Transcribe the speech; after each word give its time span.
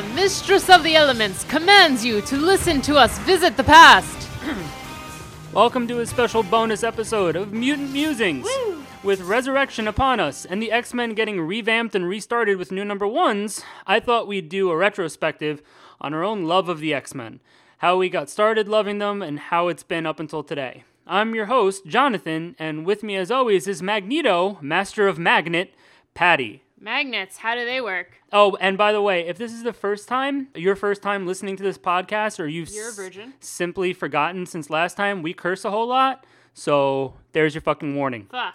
Dawn, 0.00 0.14
mistress 0.14 0.70
of 0.70 0.82
the 0.82 0.96
elements, 0.96 1.44
commands 1.44 2.04
you 2.04 2.20
to 2.22 2.36
listen 2.36 2.80
to 2.82 2.96
us 2.96 3.18
visit 3.20 3.56
the 3.56 3.64
past. 3.64 4.28
Welcome 5.52 5.86
to 5.88 6.00
a 6.00 6.06
special 6.06 6.42
bonus 6.42 6.82
episode 6.82 7.36
of 7.36 7.52
Mutant 7.52 7.92
Musings. 7.92 8.46
With 9.02 9.20
Resurrection 9.20 9.88
upon 9.88 10.20
us 10.20 10.46
and 10.46 10.62
the 10.62 10.72
X 10.72 10.94
Men 10.94 11.14
getting 11.14 11.40
revamped 11.40 11.94
and 11.94 12.08
restarted 12.08 12.56
with 12.56 12.72
new 12.72 12.84
number 12.84 13.06
ones, 13.06 13.62
I 13.86 14.00
thought 14.00 14.26
we'd 14.26 14.48
do 14.48 14.70
a 14.70 14.76
retrospective 14.76 15.62
on 16.00 16.14
our 16.14 16.24
own 16.24 16.44
love 16.44 16.68
of 16.68 16.80
the 16.80 16.94
X 16.94 17.14
Men, 17.14 17.40
how 17.78 17.96
we 17.98 18.08
got 18.08 18.30
started 18.30 18.68
loving 18.68 18.98
them, 18.98 19.20
and 19.20 19.38
how 19.38 19.68
it's 19.68 19.82
been 19.82 20.06
up 20.06 20.20
until 20.20 20.42
today. 20.42 20.84
I'm 21.06 21.34
your 21.34 21.46
host, 21.46 21.86
Jonathan, 21.86 22.56
and 22.58 22.86
with 22.86 23.02
me 23.02 23.16
as 23.16 23.30
always 23.30 23.66
is 23.66 23.82
Magneto, 23.82 24.58
Master 24.62 25.08
of 25.08 25.18
Magnet, 25.18 25.74
Patty. 26.14 26.62
Magnets, 26.82 27.36
how 27.36 27.54
do 27.54 27.64
they 27.66 27.80
work? 27.80 28.08
Oh, 28.32 28.56
and 28.60 28.78
by 28.78 28.92
the 28.92 29.02
way, 29.02 29.26
if 29.28 29.36
this 29.36 29.52
is 29.52 29.62
the 29.62 29.72
first 29.74 30.08
time, 30.08 30.48
your 30.54 30.74
first 30.74 31.02
time 31.02 31.26
listening 31.26 31.56
to 31.56 31.62
this 31.62 31.76
podcast, 31.76 32.40
or 32.40 32.46
you've 32.46 32.70
You're 32.70 32.86
a 32.86 32.88
s- 32.88 32.96
virgin. 32.96 33.34
simply 33.38 33.92
forgotten 33.92 34.46
since 34.46 34.70
last 34.70 34.96
time, 34.96 35.22
we 35.22 35.34
curse 35.34 35.64
a 35.66 35.70
whole 35.70 35.86
lot. 35.86 36.24
So 36.54 37.14
there's 37.32 37.54
your 37.54 37.60
fucking 37.60 37.94
warning. 37.94 38.26
Fuck. 38.30 38.54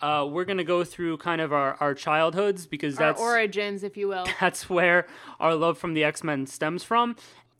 Uh, 0.00 0.24
we're 0.30 0.44
gonna 0.44 0.62
go 0.62 0.84
through 0.84 1.16
kind 1.16 1.40
of 1.40 1.52
our, 1.52 1.74
our 1.80 1.92
childhoods 1.92 2.66
because 2.68 2.96
Our 2.98 3.06
that's 3.08 3.20
origins, 3.20 3.82
if 3.82 3.96
you 3.96 4.06
will. 4.06 4.26
that's 4.40 4.70
where 4.70 5.08
our 5.40 5.56
love 5.56 5.76
from 5.78 5.94
the 5.94 6.04
X 6.04 6.22
Men 6.22 6.46
stems 6.46 6.84
from. 6.84 7.16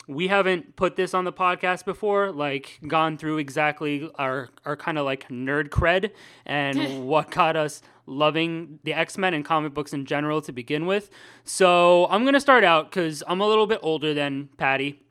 We 0.09 0.29
haven't 0.29 0.75
put 0.75 0.97
this 0.97 1.15
on 1.15 1.25
the 1.25 1.33
podcast 1.33 1.85
before, 1.85 2.33
like 2.33 2.80
gone 2.87 3.19
through 3.19 3.39
exactly 3.39 4.11
our 4.17 4.48
our 4.65 4.77
kind 4.77 4.98
of 4.98 5.05
like 5.05 5.29
nerd 5.29 5.69
cred 5.69 6.11
and 6.47 7.07
what 7.07 7.31
got 7.31 7.57
us 7.57 7.83
loving 8.07 8.79
the 8.84 8.95
X 8.95 9.19
Men 9.19 9.34
and 9.34 9.45
comic 9.45 9.75
books 9.75 9.92
in 9.92 10.06
general 10.06 10.41
to 10.42 10.51
begin 10.51 10.86
with. 10.86 11.11
So 11.45 12.06
I'm 12.06 12.25
gonna 12.25 12.41
start 12.41 12.64
out 12.64 12.91
because 12.91 13.23
I'm 13.29 13.41
a 13.41 13.47
little 13.47 13.67
bit 13.67 13.81
older 13.83 14.14
than 14.14 14.48
Patty. 14.56 15.03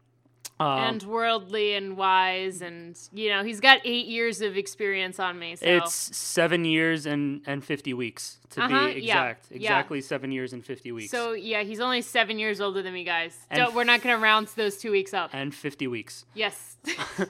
Um, 0.59 0.79
and 0.79 1.03
worldly 1.03 1.73
and 1.75 1.95
wise, 1.95 2.61
and 2.63 2.97
you 3.13 3.29
know 3.29 3.43
he's 3.43 3.59
got 3.59 3.79
eight 3.85 4.07
years 4.07 4.41
of 4.41 4.57
experience 4.57 5.19
on 5.19 5.37
me. 5.37 5.55
So 5.55 5.65
It's 5.67 5.93
seven 6.17 6.65
years 6.65 7.05
and, 7.05 7.41
and 7.45 7.63
50 7.63 7.93
weeks 7.93 8.39
to 8.51 8.63
Uh-huh, 8.63 8.87
be 8.87 8.91
exact. 9.03 9.47
yeah. 9.51 9.55
Exactly 9.57 10.01
seven 10.01 10.31
years 10.31 10.53
and 10.53 10.65
50 10.65 10.91
weeks. 10.93 11.11
so 11.11 11.33
yeah, 11.33 11.61
he's 11.61 11.79
only 11.79 12.01
seven 12.01 12.39
years 12.39 12.59
older 12.59 12.81
than 12.81 12.93
me, 12.93 13.03
guys. 13.03 13.37
Don't, 13.53 13.75
we're 13.75 13.83
not 13.83 14.01
gonna 14.01 14.17
round 14.17 14.47
those 14.55 14.77
two 14.77 14.91
weeks 14.91 15.13
up. 15.13 15.29
and 15.33 15.53
50 15.53 15.85
weeks. 15.87 16.25
yes. 16.33 16.77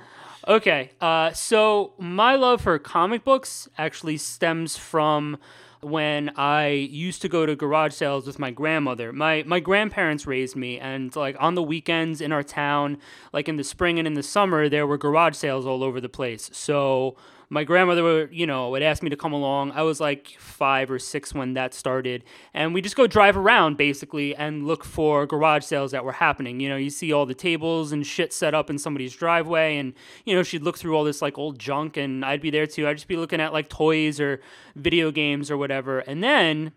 Okay, 0.47 0.91
uh, 1.01 1.33
so 1.33 1.91
my 1.97 2.35
love 2.35 2.61
for 2.61 2.79
comic 2.79 3.25
books 3.25 3.67
actually 3.77 4.15
stems 4.15 4.77
from 4.77 5.37
when 5.81 6.29
I 6.35 6.67
used 6.67 7.21
to 7.21 7.29
go 7.29 7.45
to 7.45 7.55
garage 7.55 7.93
sales 7.93 8.25
with 8.25 8.39
my 8.39 8.51
grandmother. 8.51 9.13
My 9.13 9.43
my 9.45 9.59
grandparents 9.59 10.25
raised 10.25 10.55
me, 10.55 10.79
and 10.79 11.15
like 11.15 11.35
on 11.39 11.55
the 11.55 11.63
weekends 11.63 12.21
in 12.21 12.31
our 12.31 12.43
town, 12.43 12.97
like 13.33 13.47
in 13.47 13.57
the 13.57 13.63
spring 13.63 13.99
and 13.99 14.07
in 14.07 14.13
the 14.13 14.23
summer, 14.23 14.69
there 14.69 14.87
were 14.87 14.97
garage 14.97 15.35
sales 15.35 15.65
all 15.65 15.83
over 15.83 16.01
the 16.01 16.09
place. 16.09 16.49
So 16.53 17.15
my 17.49 17.63
grandmother 17.63 18.03
would, 18.03 18.33
you 18.33 18.45
know, 18.45 18.69
would 18.69 18.81
ask 18.81 19.01
me 19.01 19.09
to 19.09 19.15
come 19.15 19.31
along. 19.31 19.71
I 19.71 19.81
was 19.81 19.99
like 20.01 20.35
five 20.37 20.91
or 20.91 20.99
six 20.99 21.33
when 21.33 21.53
that 21.53 21.73
started, 21.73 22.23
and 22.53 22.73
we 22.73 22.81
just 22.81 22.95
go 22.95 23.07
drive 23.07 23.37
around 23.37 23.77
basically 23.77 24.35
and 24.35 24.67
look 24.67 24.83
for 24.83 25.25
garage 25.25 25.63
sales 25.63 25.91
that 25.91 26.03
were 26.03 26.13
happening. 26.13 26.59
You 26.59 26.67
know, 26.69 26.75
you 26.75 26.89
see 26.89 27.13
all 27.13 27.25
the 27.25 27.33
tables 27.33 27.91
and 27.91 28.05
shit 28.05 28.33
set 28.33 28.53
up 28.53 28.69
in 28.69 28.77
somebody's 28.77 29.15
driveway, 29.15 29.77
and 29.77 29.93
you 30.25 30.35
know, 30.35 30.43
she'd 30.43 30.63
look 30.63 30.77
through 30.77 30.95
all 30.95 31.03
this 31.03 31.21
like 31.21 31.37
old 31.37 31.57
junk, 31.57 31.95
and 31.95 32.25
I'd 32.25 32.41
be 32.41 32.49
there 32.49 32.67
too. 32.67 32.87
I'd 32.87 32.97
just 32.97 33.07
be 33.07 33.17
looking 33.17 33.39
at 33.39 33.53
like 33.53 33.69
toys 33.69 34.19
or 34.19 34.41
video 34.75 35.11
games 35.11 35.49
or 35.49 35.57
whatever, 35.57 35.99
and 35.99 36.23
then 36.23 36.73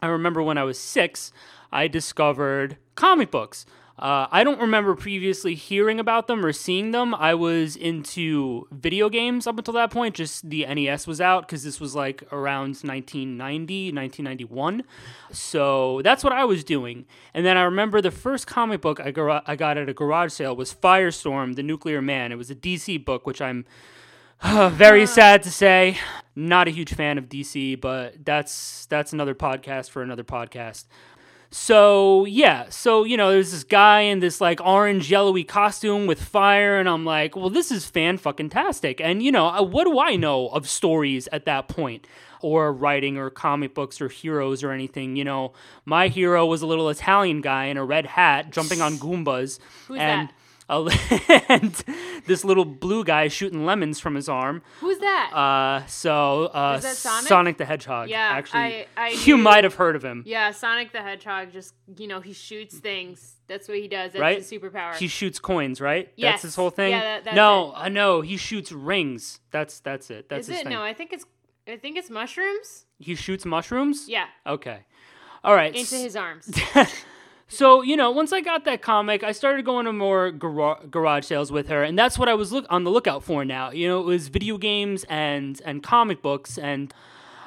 I 0.00 0.06
remember 0.06 0.42
when 0.42 0.58
I 0.58 0.64
was 0.64 0.78
six, 0.78 1.32
I 1.72 1.88
discovered 1.88 2.76
comic 2.94 3.30
books. 3.30 3.66
Uh, 3.98 4.28
I 4.30 4.44
don't 4.44 4.60
remember 4.60 4.94
previously 4.94 5.56
hearing 5.56 5.98
about 5.98 6.28
them 6.28 6.44
or 6.44 6.52
seeing 6.52 6.92
them. 6.92 7.16
I 7.16 7.34
was 7.34 7.74
into 7.74 8.68
video 8.70 9.08
games 9.08 9.46
up 9.46 9.58
until 9.58 9.74
that 9.74 9.90
point. 9.90 10.14
Just 10.14 10.48
the 10.48 10.64
NES 10.64 11.08
was 11.08 11.20
out 11.20 11.46
because 11.46 11.64
this 11.64 11.80
was 11.80 11.96
like 11.96 12.22
around 12.30 12.76
1990, 12.76 13.92
1991. 13.92 14.84
So 15.32 16.00
that's 16.04 16.22
what 16.22 16.32
I 16.32 16.44
was 16.44 16.62
doing. 16.62 17.06
And 17.34 17.44
then 17.44 17.56
I 17.56 17.62
remember 17.62 18.00
the 18.00 18.12
first 18.12 18.46
comic 18.46 18.80
book 18.80 19.00
I, 19.00 19.10
gar- 19.10 19.42
I 19.44 19.56
got 19.56 19.76
at 19.76 19.88
a 19.88 19.94
garage 19.94 20.32
sale 20.32 20.54
was 20.54 20.72
Firestorm, 20.72 21.56
the 21.56 21.64
Nuclear 21.64 22.00
Man. 22.00 22.30
It 22.30 22.36
was 22.38 22.52
a 22.52 22.54
DC 22.54 23.04
book, 23.04 23.26
which 23.26 23.42
I'm 23.42 23.64
very 24.44 25.06
sad 25.06 25.42
to 25.42 25.50
say. 25.50 25.98
Not 26.36 26.68
a 26.68 26.70
huge 26.70 26.94
fan 26.94 27.18
of 27.18 27.28
DC, 27.28 27.80
but 27.80 28.24
that's 28.24 28.86
that's 28.86 29.12
another 29.12 29.34
podcast 29.34 29.90
for 29.90 30.02
another 30.02 30.22
podcast. 30.22 30.84
So 31.50 32.26
yeah, 32.26 32.66
so 32.68 33.04
you 33.04 33.16
know, 33.16 33.30
there's 33.30 33.52
this 33.52 33.64
guy 33.64 34.00
in 34.00 34.20
this 34.20 34.40
like 34.40 34.60
orange 34.60 35.10
yellowy 35.10 35.44
costume 35.44 36.06
with 36.06 36.22
fire, 36.22 36.78
and 36.78 36.88
I'm 36.88 37.04
like, 37.06 37.36
well, 37.36 37.48
this 37.48 37.70
is 37.70 37.86
fan 37.86 38.18
fucking 38.18 38.50
tastic. 38.50 39.00
And 39.00 39.22
you 39.22 39.32
know, 39.32 39.46
uh, 39.46 39.62
what 39.62 39.84
do 39.84 39.98
I 39.98 40.16
know 40.16 40.48
of 40.48 40.68
stories 40.68 41.26
at 41.32 41.46
that 41.46 41.68
point, 41.68 42.06
or 42.42 42.70
writing, 42.70 43.16
or 43.16 43.30
comic 43.30 43.74
books, 43.74 43.98
or 44.00 44.08
heroes, 44.08 44.62
or 44.62 44.72
anything? 44.72 45.16
You 45.16 45.24
know, 45.24 45.52
my 45.86 46.08
hero 46.08 46.44
was 46.44 46.60
a 46.60 46.66
little 46.66 46.90
Italian 46.90 47.40
guy 47.40 47.66
in 47.66 47.78
a 47.78 47.84
red 47.84 48.04
hat 48.04 48.50
jumping 48.50 48.82
on 48.82 48.96
Goombas, 48.96 49.58
Who's 49.86 49.98
and 49.98 50.28
that? 50.28 50.34
and 51.48 51.72
this 52.26 52.44
little 52.44 52.64
blue 52.64 53.02
guy 53.04 53.28
shooting 53.28 53.64
lemons 53.64 53.98
from 54.00 54.14
his 54.14 54.28
arm. 54.28 54.62
Who's 54.80 54.98
that? 54.98 55.30
Uh, 55.32 55.86
so 55.86 56.46
uh, 56.46 56.78
that 56.78 56.96
Sonic? 56.96 57.56
the 57.56 57.64
Hedgehog. 57.64 58.08
Yeah, 58.10 58.18
actually, 58.32 58.60
I- 58.60 58.86
I 58.96 59.08
you 59.24 59.36
knew- 59.36 59.42
might 59.42 59.64
have 59.64 59.74
heard 59.74 59.96
of 59.96 60.04
him. 60.04 60.22
yeah, 60.26 60.50
Sonic 60.50 60.92
the 60.92 61.00
Hedgehog. 61.02 61.52
Just 61.52 61.74
you 61.96 62.06
know, 62.06 62.20
he 62.20 62.32
shoots 62.32 62.78
things. 62.78 63.36
That's 63.46 63.66
what 63.66 63.78
he 63.78 63.88
does. 63.88 64.12
That's 64.12 64.20
Right? 64.20 64.38
his 64.38 64.50
superpower. 64.50 64.94
He 64.94 65.08
shoots 65.08 65.38
coins, 65.38 65.80
right? 65.80 66.12
Yes. 66.16 66.32
That's 66.34 66.42
his 66.42 66.54
whole 66.56 66.70
thing. 66.70 66.90
Yeah, 66.90 67.20
that- 67.20 67.34
no. 67.34 67.72
I 67.74 67.88
know 67.88 68.20
he 68.20 68.36
shoots 68.36 68.70
rings. 68.70 69.40
That's 69.50 69.80
that's 69.80 70.10
it. 70.10 70.28
That's 70.28 70.42
Is 70.48 70.48
his 70.48 70.60
it? 70.60 70.64
thing. 70.64 70.72
No, 70.74 70.82
I 70.82 70.92
think 70.92 71.12
it's. 71.14 71.24
I 71.66 71.76
think 71.76 71.96
it's 71.96 72.10
mushrooms. 72.10 72.84
He 72.98 73.14
shoots 73.14 73.44
mushrooms. 73.44 74.06
Yeah, 74.08 74.26
Okay. 74.46 74.80
All 75.44 75.54
right. 75.54 75.74
into 75.74 75.94
his 75.96 76.16
arms. 76.16 76.50
So 77.48 77.80
you 77.82 77.96
know, 77.96 78.10
once 78.10 78.32
I 78.32 78.42
got 78.42 78.64
that 78.66 78.82
comic, 78.82 79.24
I 79.24 79.32
started 79.32 79.64
going 79.64 79.86
to 79.86 79.92
more 79.92 80.30
gar- 80.30 80.80
garage 80.90 81.24
sales 81.24 81.50
with 81.50 81.68
her, 81.68 81.82
and 81.82 81.98
that's 81.98 82.18
what 82.18 82.28
I 82.28 82.34
was 82.34 82.52
look 82.52 82.66
on 82.68 82.84
the 82.84 82.90
lookout 82.90 83.24
for. 83.24 83.44
Now, 83.44 83.70
you 83.70 83.88
know, 83.88 84.00
it 84.00 84.04
was 84.04 84.28
video 84.28 84.58
games 84.58 85.04
and 85.08 85.60
and 85.64 85.82
comic 85.82 86.20
books, 86.20 86.58
and 86.58 86.92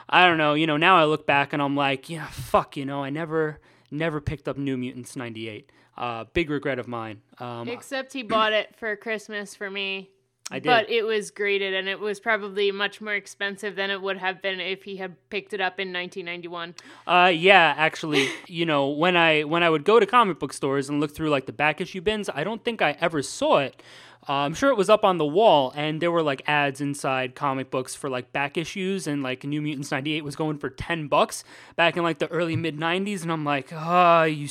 I 0.09 0.25
don't 0.25 0.39
know. 0.39 0.55
You 0.55 0.65
know, 0.65 0.77
now 0.77 0.97
I 0.97 1.05
look 1.05 1.27
back 1.27 1.53
and 1.53 1.61
I'm 1.61 1.75
like, 1.75 2.09
yeah, 2.09 2.27
fuck. 2.27 2.75
You 2.75 2.85
know, 2.85 3.03
I 3.03 3.11
never 3.11 3.59
never 3.91 4.19
picked 4.19 4.47
up 4.47 4.57
New 4.57 4.75
Mutants 4.75 5.15
'98. 5.15 5.71
Uh, 5.97 6.23
big 6.33 6.49
regret 6.49 6.79
of 6.79 6.87
mine. 6.87 7.21
Um, 7.37 7.67
Except 7.67 8.11
he 8.13 8.23
bought 8.23 8.53
it 8.53 8.75
for 8.75 8.95
Christmas 8.95 9.53
for 9.53 9.69
me. 9.69 10.09
I 10.51 10.59
did. 10.59 10.65
But 10.65 10.89
it 10.89 11.03
was 11.03 11.31
graded, 11.31 11.73
and 11.73 11.87
it 11.87 11.99
was 11.99 12.19
probably 12.19 12.71
much 12.71 12.99
more 12.99 13.13
expensive 13.13 13.75
than 13.75 13.89
it 13.89 14.01
would 14.01 14.17
have 14.17 14.41
been 14.41 14.59
if 14.59 14.83
he 14.83 14.97
had 14.97 15.15
picked 15.29 15.53
it 15.53 15.61
up 15.61 15.79
in 15.79 15.93
1991. 15.93 16.75
Uh, 17.07 17.31
yeah, 17.33 17.73
actually, 17.77 18.27
you 18.47 18.65
know, 18.65 18.89
when 18.89 19.15
I 19.15 19.43
when 19.43 19.63
I 19.63 19.69
would 19.69 19.85
go 19.85 19.99
to 19.99 20.05
comic 20.05 20.39
book 20.39 20.51
stores 20.51 20.89
and 20.89 20.99
look 20.99 21.15
through 21.15 21.29
like 21.29 21.45
the 21.45 21.53
back 21.53 21.79
issue 21.79 22.01
bins, 22.01 22.29
I 22.33 22.43
don't 22.43 22.63
think 22.63 22.81
I 22.81 22.97
ever 22.99 23.21
saw 23.21 23.59
it. 23.59 23.81
Uh, 24.27 24.33
I'm 24.33 24.53
sure 24.53 24.69
it 24.69 24.77
was 24.77 24.89
up 24.89 25.03
on 25.03 25.17
the 25.17 25.25
wall, 25.25 25.71
and 25.75 26.01
there 26.01 26.11
were 26.11 26.21
like 26.21 26.43
ads 26.47 26.79
inside 26.81 27.33
comic 27.33 27.71
books 27.71 27.95
for 27.95 28.09
like 28.09 28.31
back 28.33 28.57
issues, 28.57 29.07
and 29.07 29.23
like 29.23 29.43
New 29.43 29.61
Mutants 29.61 29.89
'98 29.89 30.23
was 30.23 30.35
going 30.35 30.57
for 30.57 30.69
ten 30.69 31.07
bucks 31.07 31.43
back 31.75 31.97
in 31.97 32.03
like 32.03 32.19
the 32.19 32.27
early 32.27 32.55
mid 32.55 32.77
'90s, 32.77 33.23
and 33.23 33.31
I'm 33.31 33.45
like, 33.45 33.71
ah, 33.73 34.23
you 34.23 34.47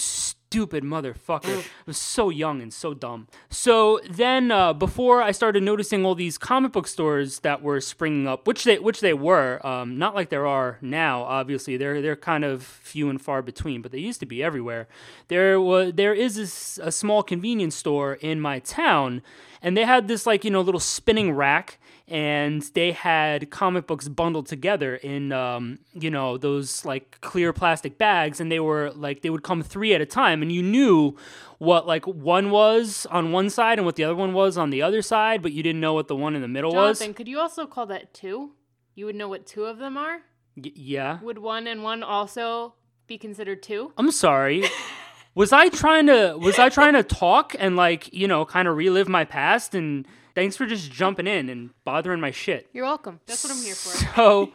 stupid 0.50 0.82
motherfucker. 0.82 1.60
I 1.60 1.64
was 1.86 1.96
so 1.96 2.28
young 2.28 2.60
and 2.60 2.74
so 2.74 2.92
dumb. 2.92 3.28
So 3.50 4.00
then, 4.10 4.50
uh, 4.50 4.72
before 4.72 5.22
I 5.22 5.30
started 5.30 5.62
noticing 5.62 6.04
all 6.04 6.16
these 6.16 6.38
comic 6.38 6.72
book 6.72 6.88
stores 6.88 7.38
that 7.40 7.62
were 7.62 7.80
springing 7.80 8.26
up, 8.26 8.48
which 8.48 8.64
they 8.64 8.80
which 8.80 9.00
they 9.00 9.14
were, 9.14 9.64
um, 9.64 9.96
not 9.96 10.16
like 10.16 10.28
there 10.28 10.48
are 10.48 10.78
now. 10.80 11.22
Obviously, 11.22 11.76
they're 11.76 12.02
they're 12.02 12.16
kind 12.16 12.44
of 12.44 12.64
few 12.64 13.08
and 13.08 13.22
far 13.22 13.42
between, 13.42 13.80
but 13.80 13.92
they 13.92 13.98
used 13.98 14.18
to 14.20 14.26
be 14.26 14.42
everywhere. 14.42 14.88
There 15.28 15.60
was 15.60 15.92
there 15.94 16.14
is 16.14 16.34
this, 16.34 16.80
a 16.82 16.90
small 16.90 17.22
convenience 17.22 17.76
store 17.76 18.14
in 18.14 18.40
my 18.40 18.58
town, 18.58 19.22
and 19.62 19.76
they 19.76 19.84
had 19.84 20.08
this 20.08 20.26
like 20.26 20.44
you 20.44 20.50
know 20.50 20.60
little 20.60 20.80
spinning 20.80 21.32
rack 21.32 21.78
and 22.08 22.62
they 22.74 22.90
had 22.90 23.50
comic 23.50 23.86
books 23.86 24.08
bundled 24.08 24.46
together 24.46 24.96
in 24.96 25.30
um, 25.32 25.78
you 25.94 26.10
know 26.10 26.36
those 26.36 26.84
like 26.84 27.20
clear 27.20 27.52
plastic 27.52 27.98
bags 27.98 28.40
and 28.40 28.50
they 28.50 28.58
were 28.60 28.90
like 28.92 29.22
they 29.22 29.30
would 29.30 29.42
come 29.44 29.62
three 29.62 29.94
at 29.94 30.00
a 30.00 30.06
time 30.06 30.42
and 30.42 30.50
you 30.50 30.62
knew 30.62 31.16
what 31.58 31.86
like 31.86 32.06
one 32.06 32.50
was 32.50 33.06
on 33.10 33.30
one 33.32 33.48
side 33.48 33.78
and 33.78 33.86
what 33.86 33.94
the 33.96 34.02
other 34.04 34.16
one 34.16 34.32
was 34.32 34.58
on 34.58 34.70
the 34.70 34.82
other 34.82 35.02
side 35.02 35.40
but 35.42 35.52
you 35.52 35.62
didn't 35.62 35.80
know 35.80 35.92
what 35.94 36.08
the 36.08 36.16
one 36.16 36.34
in 36.34 36.42
the 36.42 36.48
middle 36.48 36.72
was. 36.74 36.98
Jonathan, 36.98 37.14
could 37.14 37.28
you 37.28 37.38
also 37.38 37.66
call 37.66 37.86
that 37.86 38.12
two? 38.12 38.52
You 38.96 39.06
would 39.06 39.14
know 39.16 39.28
what 39.28 39.46
two 39.46 39.64
of 39.66 39.78
them 39.78 39.96
are? 39.96 40.18
y- 40.56 40.72
yeah 40.74 41.20
Would 41.20 41.38
one 41.38 41.66
and 41.68 41.82
one 41.84 42.02
also 42.02 42.74
be 43.06 43.18
considered 43.18 43.62
two? 43.62 43.92
i'm 43.96 44.10
sorry 44.10 44.64
was 45.34 45.52
i 45.52 45.68
trying 45.68 46.06
to 46.06 46.36
was 46.38 46.58
i 46.58 46.68
trying 46.68 46.94
to 46.94 47.02
talk 47.02 47.54
and 47.58 47.76
like 47.76 48.12
you 48.12 48.26
know 48.26 48.44
kind 48.44 48.68
of 48.68 48.76
relive 48.76 49.08
my 49.08 49.24
past 49.24 49.74
and 49.74 50.06
thanks 50.34 50.56
for 50.56 50.66
just 50.66 50.90
jumping 50.90 51.26
in 51.26 51.48
and 51.48 51.70
bothering 51.84 52.20
my 52.20 52.30
shit 52.30 52.68
You're 52.72 52.84
welcome. 52.84 53.20
That's 53.26 53.44
what 53.44 53.52
I'm 53.52 53.62
here 53.62 53.74
for. 53.74 53.96
So, 54.16 54.52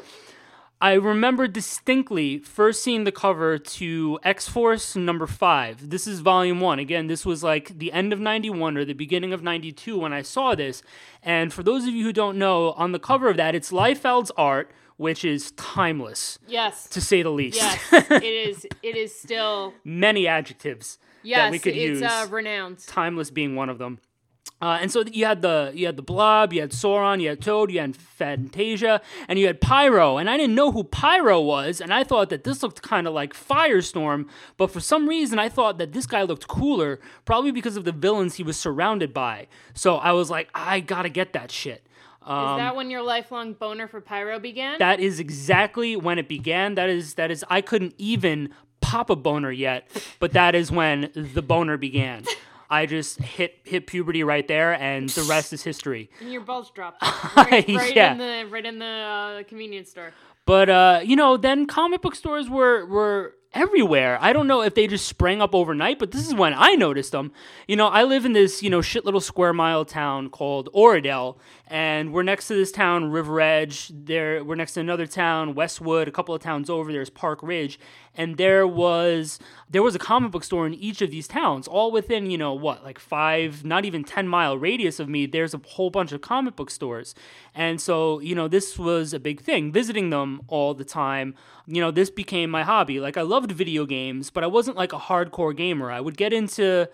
I 0.81 0.94
remember 0.94 1.48
distinctly 1.48 2.38
first 2.39 2.83
seeing 2.83 3.06
the 3.06 3.12
cover 3.12 3.57
to 3.57 4.19
X 4.24 4.50
Force 4.50 4.95
number 4.95 5.25
five. 5.25 5.89
This 5.89 6.06
is 6.06 6.19
volume 6.19 6.60
one. 6.60 6.80
Again, 6.80 7.07
this 7.07 7.25
was 7.25 7.44
like 7.44 7.80
the 7.80 7.94
end 7.94 8.12
of 8.12 8.19
91 8.19 8.75
or 8.77 8.83
the 8.83 8.94
beginning 8.94 9.31
of 9.31 9.42
92 9.42 9.98
when 9.98 10.12
I 10.12 10.22
saw 10.22 10.54
this. 10.54 10.83
And 11.24 11.54
for 11.54 11.63
those 11.63 11.88
of 11.88 11.94
you 11.94 12.04
who 12.04 12.12
don't 12.12 12.38
know, 12.38 12.74
on 12.74 12.92
the 12.92 13.00
cover 13.00 13.30
of 13.30 13.38
that, 13.38 13.56
it's 13.56 13.72
Liefeld's 13.72 14.31
art, 14.38 14.69
which 14.97 15.25
is 15.25 15.51
timeless, 15.51 16.39
Yes. 16.47 16.88
to 16.89 17.01
say 17.01 17.21
the 17.21 17.30
least. 17.31 17.57
Yes. 17.57 17.80
it 17.92 18.24
is. 18.24 18.65
It 18.81 18.95
is 18.95 19.13
still. 19.18 19.74
Many 19.83 20.27
adjectives 20.27 20.97
Yes. 21.24 21.38
that 21.39 21.51
we 21.51 21.59
could 21.59 21.75
it's 21.75 22.00
use. 22.00 22.03
uh, 22.03 22.27
renowned. 22.30 22.80
timeless 22.88 23.30
being 23.31 23.56
one 23.56 23.69
of 23.69 23.77
them. 23.77 24.00
Uh, 24.62 24.77
and 24.81 24.89
so 24.89 25.03
you 25.12 25.25
had 25.25 25.42
the 25.42 25.71
you 25.75 25.86
had 25.86 25.97
the 25.97 26.01
Blob, 26.01 26.53
you 26.53 26.62
had 26.62 26.71
Sauron, 26.71 27.19
you 27.21 27.27
had 27.27 27.42
Toad, 27.42 27.69
you 27.71 27.80
had 27.81 27.94
Phantazia, 27.94 29.01
and 29.27 29.38
you 29.38 29.47
had 29.47 29.59
Pyro. 29.59 30.18
And 30.18 30.30
I 30.30 30.38
didn't 30.38 30.56
know 30.56 30.71
who 30.71 30.83
Pyro 30.86 31.41
was, 31.41 31.81
and 31.81 31.94
I 31.94 32.03
thought 32.06 32.30
that 32.30 32.45
this 32.45 32.63
looked 32.63 32.81
kind 32.81 33.06
of 33.06 33.13
like 33.13 33.33
Firestorm. 33.33 34.30
But 34.56 34.71
for 34.71 34.80
some 34.80 35.09
reason, 35.09 35.39
I 35.39 35.50
thought 35.50 35.77
that 35.80 35.91
this 35.91 36.06
guy 36.07 36.24
looked 36.24 36.48
cooler, 36.48 37.00
probably 37.25 37.51
because 37.51 37.75
of 37.75 37.83
the 37.83 37.91
villains 37.91 38.36
he 38.36 38.44
was 38.44 38.57
surrounded 38.57 39.13
by. 39.13 39.48
So 39.74 39.95
I 39.98 40.13
was 40.13 40.30
like, 40.30 40.50
I 40.56 40.80
gotta 40.80 41.09
get 41.09 41.33
that 41.33 41.51
shit. 41.51 41.86
Um, 42.25 42.56
is 42.56 42.57
that 42.60 42.75
when 42.75 42.89
your 42.89 43.01
lifelong 43.04 43.54
boner 43.54 43.88
for 43.88 44.01
Pyro 44.01 44.39
began? 44.39 44.80
that 44.80 45.00
is 45.00 45.19
exactly 45.19 45.95
when 45.95 46.18
it 46.19 46.27
began. 46.27 46.75
That 46.75 46.89
is 46.89 47.13
that 47.16 47.31
is 47.31 47.45
I 47.50 47.62
couldn't 47.62 47.94
even 47.98 48.50
pop 48.81 49.10
a 49.10 49.16
boner 49.16 49.51
yet, 49.51 49.88
but 50.19 50.33
that 50.33 50.56
is 50.56 50.72
when 50.72 51.12
the 51.16 51.42
boner 51.42 51.77
began. 51.77 52.24
I 52.69 52.88
just 52.88 53.19
hit 53.22 53.60
hit 53.63 53.86
puberty 53.88 54.24
right 54.24 54.48
there, 54.48 54.74
and 54.74 55.07
the 55.10 55.22
rest 55.24 55.54
is 55.54 55.62
history. 55.63 56.10
and 56.19 56.31
your 56.31 56.42
balls 56.42 56.72
dropped. 56.72 57.04
Right, 57.36 57.68
right 57.68 57.95
Yeah. 57.95 58.13
in 58.13 58.18
the 58.18 58.48
right 58.50 58.66
in 58.66 58.80
the 58.80 58.86
uh, 58.86 59.44
convenience 59.44 59.92
store. 59.92 60.12
But 60.48 60.69
uh, 60.69 61.01
you 61.04 61.16
know, 61.16 61.38
then 61.38 61.68
comic 61.68 62.01
book 62.01 62.16
stores 62.16 62.50
were 62.50 62.86
were 62.88 63.36
everywhere. 63.55 64.19
I 64.21 64.33
don't 64.33 64.47
know 64.47 64.61
if 64.61 64.75
they 64.75 64.85
just 64.85 65.07
sprang 65.07 65.41
up 65.41 65.55
overnight, 65.55 65.97
but 65.97 66.11
this 66.11 66.27
is 66.27 66.35
when 66.35 66.53
I 66.53 66.75
noticed 66.75 67.13
them. 67.13 67.31
You 67.67 67.77
know, 67.77 67.87
I 67.87 68.03
live 68.03 68.25
in 68.25 68.33
this 68.33 68.61
you 68.61 68.69
know 68.69 68.81
shit 68.81 69.05
little 69.05 69.21
square 69.21 69.53
mile 69.53 69.85
town 69.85 70.29
called 70.29 70.69
Oradell, 70.73 71.37
and 71.67 72.13
we're 72.13 72.23
next 72.23 72.47
to 72.49 72.53
this 72.53 72.71
town 72.71 73.11
River 73.11 73.41
Edge. 73.41 73.89
There, 73.93 74.43
we're 74.43 74.55
next 74.55 74.73
to 74.73 74.81
another 74.81 75.07
town 75.07 75.55
Westwood. 75.55 76.07
A 76.07 76.11
couple 76.11 76.35
of 76.35 76.41
towns 76.41 76.69
over 76.69 76.91
there's 76.91 77.09
Park 77.09 77.39
Ridge, 77.41 77.79
and 78.17 78.38
there 78.38 78.65
was 78.67 79.39
there 79.69 79.83
was 79.83 79.95
a 79.95 80.00
comic 80.00 80.31
book 80.31 80.44
store 80.44 80.65
in 80.67 80.73
each 80.73 81.01
of 81.01 81.12
these 81.12 81.27
towns, 81.27 81.67
all 81.67 81.91
within 81.91 82.29
you 82.29 82.38
know 82.38 82.53
what 82.53 82.83
like 82.83 83.00
five, 83.00 83.65
not 83.65 83.85
even 83.85 84.03
ten 84.03 84.27
mile 84.27 84.57
radius 84.57 85.00
of 85.00 85.09
me. 85.09 85.25
There's 85.25 85.53
a 85.53 85.62
whole 85.65 85.89
bunch 85.89 86.12
of 86.12 86.21
comic 86.21 86.56
book 86.56 86.69
stores, 86.69 87.15
and 87.53 87.81
so 87.81 88.19
you 88.19 88.35
know 88.35 88.47
this 88.47 88.77
was 88.77 89.13
a 89.13 89.19
big 89.19 89.41
thing. 89.41 89.71
Visiting 89.71 90.09
them 90.09 90.41
all 90.47 90.73
the 90.73 90.85
time, 90.85 91.35
you 91.67 91.81
know 91.81 91.91
this 91.91 92.09
became 92.09 92.50
my 92.50 92.63
hobby. 92.63 93.00
Like 93.00 93.17
I 93.17 93.21
loved 93.21 93.51
video 93.51 93.85
games, 93.85 94.29
but 94.29 94.44
I 94.44 94.47
wasn't 94.47 94.77
like 94.77 94.94
a 94.94 95.00
hardcore 95.00 95.56
gamer. 95.56 95.91
I 95.91 96.01
would 96.01 96.17
get 96.17 96.33
into 96.33 96.89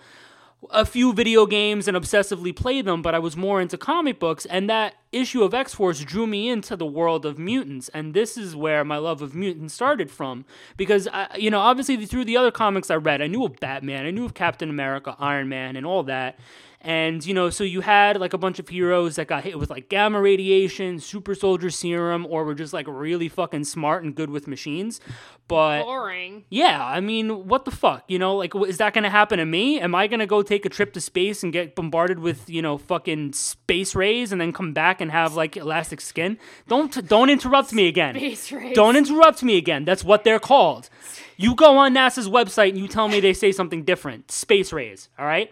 a 0.70 0.86
few 0.86 1.12
video 1.12 1.46
games 1.46 1.88
and 1.88 1.98
obsessively 1.98 2.56
play 2.56 2.82
them, 2.82 3.02
but 3.02 3.16
I 3.16 3.20
was 3.20 3.36
more 3.36 3.60
into 3.60 3.78
comic 3.78 4.20
books, 4.20 4.46
and 4.46 4.70
that 4.70 4.96
issue 5.12 5.44
of 5.44 5.54
X 5.54 5.74
Force 5.74 6.02
drew 6.02 6.28
me 6.28 6.50
into 6.50 6.76
the 6.76 6.86
world 6.86 7.26
of 7.26 7.40
mutants, 7.40 7.90
and 7.90 8.14
this 8.14 8.38
is 8.38 8.56
where 8.56 8.86
my 8.86 8.98
love 8.98 9.22
of 9.22 9.34
mutants 9.34 9.74
started 9.74 10.12
from. 10.12 10.46
Because, 10.78 11.08
I, 11.08 11.36
you 11.38 11.50
know, 11.50 11.60
obviously 11.60 12.06
through 12.06 12.26
the 12.26 12.38
other 12.38 12.52
comics 12.52 12.92
I 12.92 12.96
read, 12.96 13.22
I 13.22 13.28
knew 13.28 13.44
of 13.44 13.60
Batman, 13.60 14.06
I 14.06 14.12
knew 14.12 14.26
of 14.26 14.34
Captain 14.34 14.70
America, 14.70 15.16
Iron 15.20 15.50
Man, 15.50 15.76
and 15.76 15.86
all 15.86 16.04
that. 16.04 16.38
And, 16.84 17.24
you 17.24 17.36
know, 17.36 17.52
so 17.52 17.64
you 17.64 17.82
had 17.82 18.20
like 18.20 18.34
a 18.34 18.40
bunch 18.40 18.58
of 18.58 18.68
heroes 18.68 19.16
that 19.18 19.28
got 19.28 19.44
hit 19.44 19.60
with 19.60 19.70
like 19.70 19.88
gamma 19.88 20.20
radiation, 20.20 21.00
super 21.00 21.36
soldier 21.36 21.70
serum, 21.70 22.26
or 22.28 22.44
were 22.44 22.56
just 22.56 22.74
like 22.74 22.88
really 22.88 23.30
fucking 23.30 23.66
smart 23.66 24.04
and 24.04 24.16
good 24.16 24.32
with 24.32 24.48
machines. 24.48 25.00
But 25.48 25.84
Boring. 25.84 26.46
yeah, 26.50 26.84
I 26.84 27.00
mean, 27.00 27.48
what 27.48 27.66
the 27.66 27.72
fuck? 27.72 28.06
You 28.08 28.18
know, 28.18 28.36
like, 28.36 28.56
is 28.56 28.78
that 28.78 28.96
going 28.96 29.04
to 29.04 29.12
happen 29.12 29.38
to 29.38 29.46
me? 29.46 29.80
Am 29.80 29.94
I 29.94 30.08
going 30.08 30.22
to 30.22 30.26
go 30.26 30.42
take 30.42 30.66
a 30.66 30.70
trip 30.70 30.94
to 30.94 31.02
space 31.02 31.44
and 31.44 31.54
get 31.54 31.76
bombarded 31.76 32.18
with, 32.18 32.50
you 32.50 32.64
know, 32.64 32.80
fucking 32.80 33.34
space 33.34 33.94
rays 33.94 34.32
and 34.32 34.42
then 34.42 34.52
come 34.52 34.74
back 34.74 35.02
and 35.02 35.12
have 35.12 35.36
like 35.36 35.58
elastic 35.58 36.02
skin? 36.02 36.40
Don't 36.68 37.08
don't 37.08 37.30
interrupt 37.30 37.74
me 37.74 37.88
again. 37.88 38.16
Space 38.16 38.52
race. 38.52 38.76
Don't 38.76 38.96
interrupt 38.96 39.44
me 39.44 39.58
again. 39.58 39.86
That's 39.86 40.04
what 40.04 40.24
they're 40.24 40.40
called. 40.40 40.90
You 41.38 41.54
go 41.54 41.78
on 41.78 41.94
NASA's 41.94 42.30
website 42.30 42.70
and 42.70 42.80
you 42.80 42.88
tell 42.88 43.08
me 43.08 43.20
they 43.20 43.34
say 43.34 43.52
something 43.52 43.84
different. 43.84 44.32
Space 44.32 44.72
rays, 44.72 45.10
all 45.20 45.26
right? 45.26 45.52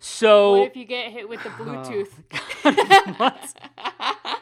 So 0.00 0.52
What 0.52 0.68
if 0.68 0.76
you 0.76 0.86
get 0.86 1.12
hit 1.12 1.28
with 1.28 1.42
the 1.42 1.50
oh, 1.50 1.52
Bluetooth? 1.52 2.08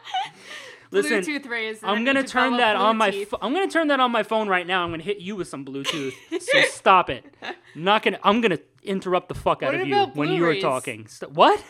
listen, 0.93 1.23
Bluetooth 1.23 1.49
rays. 1.49 1.81
I'm 1.83 2.05
gonna 2.05 2.23
turn 2.23 2.57
that 2.59 2.77
on 2.77 2.97
my. 2.97 3.27
I'm 3.43 3.53
gonna 3.53 3.69
turn 3.69 3.89
that 3.89 3.99
on 3.99 4.13
my 4.13 4.23
phone 4.23 4.49
right 4.49 4.67
now. 4.67 4.85
I'm 4.85 4.91
gonna 4.91 5.03
hit 5.03 5.19
you 5.19 5.35
with 5.35 5.49
some 5.49 5.65
Bluetooth. 5.65 6.15
so 6.41 6.61
stop 6.71 7.11
it. 7.11 7.25
I'm 7.43 7.55
not 7.75 8.05
gonna. 8.05 8.21
I'm 8.23 8.41
gonna 8.41 8.61
interrupt 8.85 9.29
the 9.29 9.35
fuck 9.35 9.65
out 9.65 9.73
What 9.73 9.81
of 9.81 9.89
you 9.89 10.07
when 10.15 10.31
you 10.31 10.45
are 10.47 10.61
talking. 10.61 11.09
St- 11.09 11.33
what? 11.33 11.63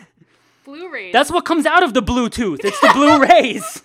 Blue 0.67 0.93
rays. 0.93 1.15
That's 1.15 1.31
what 1.31 1.47
comes 1.47 1.65
out 1.65 1.83
of 1.83 1.95
the 1.95 2.03
Bluetooth. 2.03 2.63
It's 2.63 2.79
the 2.81 2.91
Blu-rays. 2.93 3.83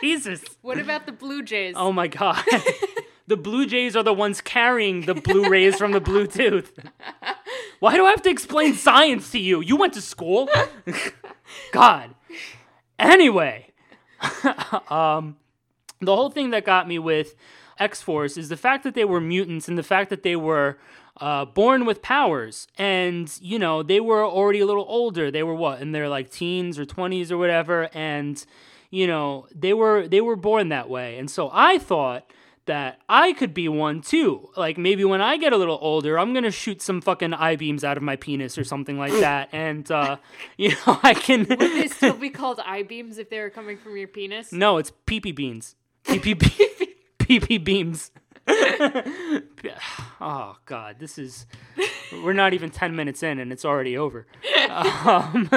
Jesus. 0.00 0.44
What 0.62 0.78
about 0.78 1.04
the 1.06 1.10
Blue 1.10 1.42
Jays? 1.42 1.74
Oh 1.76 1.90
my 1.90 2.06
god. 2.06 2.44
The 3.28 3.36
Blue 3.36 3.66
Jays 3.66 3.94
are 3.94 4.02
the 4.02 4.12
ones 4.12 4.40
carrying 4.40 5.02
the 5.02 5.14
Blu-rays 5.14 5.76
from 5.76 5.92
the 5.92 6.00
Bluetooth. 6.00 6.70
Why 7.78 7.94
do 7.94 8.06
I 8.06 8.10
have 8.10 8.22
to 8.22 8.30
explain 8.30 8.74
science 8.74 9.30
to 9.32 9.38
you? 9.38 9.60
You 9.60 9.76
went 9.76 9.92
to 9.94 10.00
school. 10.00 10.48
God. 11.72 12.14
Anyway, 12.98 13.70
um, 14.90 15.36
the 16.00 16.16
whole 16.16 16.30
thing 16.30 16.50
that 16.50 16.64
got 16.64 16.88
me 16.88 16.98
with 16.98 17.34
X 17.78 18.00
Force 18.00 18.38
is 18.38 18.48
the 18.48 18.56
fact 18.56 18.82
that 18.84 18.94
they 18.94 19.04
were 19.04 19.20
mutants 19.20 19.68
and 19.68 19.76
the 19.76 19.82
fact 19.82 20.08
that 20.08 20.22
they 20.22 20.34
were 20.34 20.78
uh, 21.20 21.44
born 21.44 21.84
with 21.84 22.00
powers. 22.00 22.66
And, 22.78 23.30
you 23.42 23.58
know, 23.58 23.82
they 23.82 24.00
were 24.00 24.24
already 24.24 24.60
a 24.60 24.66
little 24.66 24.86
older. 24.88 25.30
They 25.30 25.42
were 25.42 25.54
what, 25.54 25.82
in 25.82 25.92
their 25.92 26.08
like 26.08 26.30
teens 26.30 26.78
or 26.78 26.86
20s 26.86 27.30
or 27.30 27.36
whatever. 27.36 27.90
And, 27.92 28.42
you 28.90 29.06
know, 29.06 29.46
they 29.54 29.74
were 29.74 30.08
they 30.08 30.22
were 30.22 30.36
born 30.36 30.70
that 30.70 30.88
way. 30.88 31.18
And 31.18 31.30
so 31.30 31.50
I 31.52 31.78
thought 31.78 32.32
that 32.68 33.00
I 33.08 33.32
could 33.32 33.52
be 33.52 33.68
one 33.68 34.00
too. 34.00 34.50
Like 34.56 34.78
maybe 34.78 35.04
when 35.04 35.20
I 35.20 35.36
get 35.36 35.52
a 35.52 35.56
little 35.56 35.78
older, 35.80 36.18
I'm 36.18 36.32
gonna 36.32 36.50
shoot 36.52 36.80
some 36.80 37.00
fucking 37.00 37.34
I 37.34 37.56
beams 37.56 37.82
out 37.82 37.96
of 37.96 38.02
my 38.02 38.16
penis 38.16 38.56
or 38.56 38.64
something 38.64 38.96
like 38.98 39.12
that, 39.20 39.48
and 39.52 39.90
uh, 39.90 40.16
you 40.56 40.70
know 40.70 41.00
I 41.02 41.14
can. 41.14 41.46
Would 41.48 41.58
they 41.58 41.88
still 41.88 42.14
be 42.14 42.30
called 42.30 42.60
I 42.64 42.84
beams 42.84 43.18
if 43.18 43.28
they 43.30 43.40
were 43.40 43.50
coming 43.50 43.76
from 43.76 43.96
your 43.96 44.08
penis? 44.08 44.52
no, 44.52 44.76
it's 44.78 44.92
pee 45.06 45.20
pee 45.20 45.32
beans. 45.32 45.74
Pee 46.04 46.20
pee 46.20 46.34
be- 46.34 46.94
pee 47.18 47.40
pee 47.40 47.58
beams. 47.58 48.12
oh 50.20 50.56
god, 50.64 50.96
this 51.00 51.18
is. 51.18 51.46
We're 52.12 52.32
not 52.32 52.54
even 52.54 52.70
ten 52.70 52.94
minutes 52.96 53.22
in, 53.22 53.38
and 53.38 53.52
it's 53.52 53.64
already 53.64 53.98
over. 53.98 54.26
Um, 54.70 55.50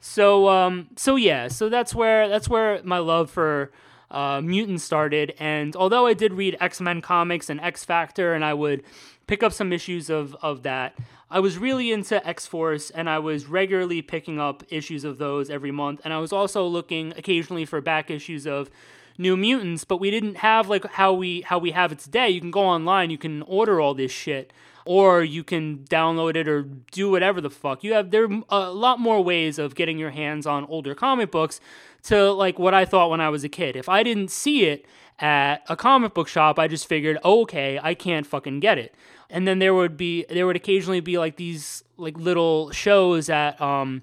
so 0.00 0.48
um, 0.48 0.88
so 0.96 1.16
yeah, 1.16 1.48
so 1.48 1.68
that's 1.68 1.94
where 1.94 2.28
that's 2.28 2.48
where 2.48 2.80
my 2.84 2.98
love 2.98 3.30
for 3.30 3.70
uh, 4.10 4.40
mutants 4.40 4.84
started. 4.84 5.34
And 5.38 5.76
although 5.76 6.06
I 6.06 6.14
did 6.14 6.32
read 6.32 6.56
X 6.60 6.80
Men 6.80 7.00
comics 7.00 7.50
and 7.50 7.60
X 7.60 7.84
Factor, 7.84 8.34
and 8.34 8.44
I 8.44 8.54
would 8.54 8.82
pick 9.26 9.42
up 9.42 9.52
some 9.52 9.72
issues 9.72 10.10
of 10.10 10.36
of 10.42 10.62
that, 10.62 10.94
I 11.30 11.40
was 11.40 11.58
really 11.58 11.92
into 11.92 12.26
X 12.26 12.46
Force, 12.46 12.90
and 12.90 13.08
I 13.08 13.18
was 13.18 13.46
regularly 13.46 14.00
picking 14.02 14.40
up 14.40 14.62
issues 14.70 15.04
of 15.04 15.18
those 15.18 15.50
every 15.50 15.70
month. 15.70 16.00
And 16.04 16.12
I 16.14 16.18
was 16.18 16.32
also 16.32 16.66
looking 16.66 17.12
occasionally 17.16 17.66
for 17.66 17.80
back 17.80 18.10
issues 18.10 18.46
of 18.46 18.70
New 19.18 19.36
Mutants, 19.36 19.84
but 19.84 19.98
we 19.98 20.10
didn't 20.10 20.36
have 20.36 20.68
like 20.68 20.86
how 20.92 21.12
we 21.12 21.42
how 21.42 21.58
we 21.58 21.72
have 21.72 21.92
it 21.92 21.98
today. 21.98 22.30
You 22.30 22.40
can 22.40 22.50
go 22.50 22.62
online, 22.62 23.10
you 23.10 23.18
can 23.18 23.42
order 23.42 23.80
all 23.80 23.92
this 23.92 24.12
shit, 24.12 24.52
or 24.86 25.22
you 25.22 25.44
can 25.44 25.84
download 25.90 26.34
it 26.34 26.48
or 26.48 26.62
do 26.62 27.10
whatever 27.10 27.40
the 27.40 27.50
fuck. 27.50 27.84
You 27.84 27.92
have 27.92 28.10
there 28.10 28.24
are 28.24 28.42
a 28.48 28.70
lot 28.70 29.00
more 29.00 29.22
ways 29.22 29.58
of 29.58 29.74
getting 29.74 29.98
your 29.98 30.10
hands 30.10 30.46
on 30.46 30.64
older 30.64 30.94
comic 30.94 31.30
books 31.30 31.60
to 32.08 32.32
like 32.32 32.58
what 32.58 32.74
I 32.74 32.84
thought 32.84 33.10
when 33.10 33.20
I 33.20 33.28
was 33.28 33.44
a 33.44 33.48
kid. 33.48 33.76
If 33.76 33.88
I 33.88 34.02
didn't 34.02 34.30
see 34.30 34.64
it 34.64 34.86
at 35.18 35.62
a 35.68 35.76
comic 35.76 36.14
book 36.14 36.28
shop, 36.28 36.58
I 36.58 36.68
just 36.68 36.86
figured, 36.86 37.18
oh, 37.24 37.42
okay, 37.42 37.80
I 37.82 37.94
can't 37.94 38.26
fucking 38.26 38.60
get 38.60 38.78
it. 38.78 38.94
And 39.30 39.46
then 39.46 39.58
there 39.58 39.74
would 39.74 39.96
be 39.96 40.24
there 40.28 40.46
would 40.46 40.56
occasionally 40.56 41.00
be 41.00 41.18
like 41.18 41.36
these 41.36 41.84
like 41.96 42.16
little 42.18 42.70
shows 42.70 43.28
at 43.28 43.60
um 43.60 44.02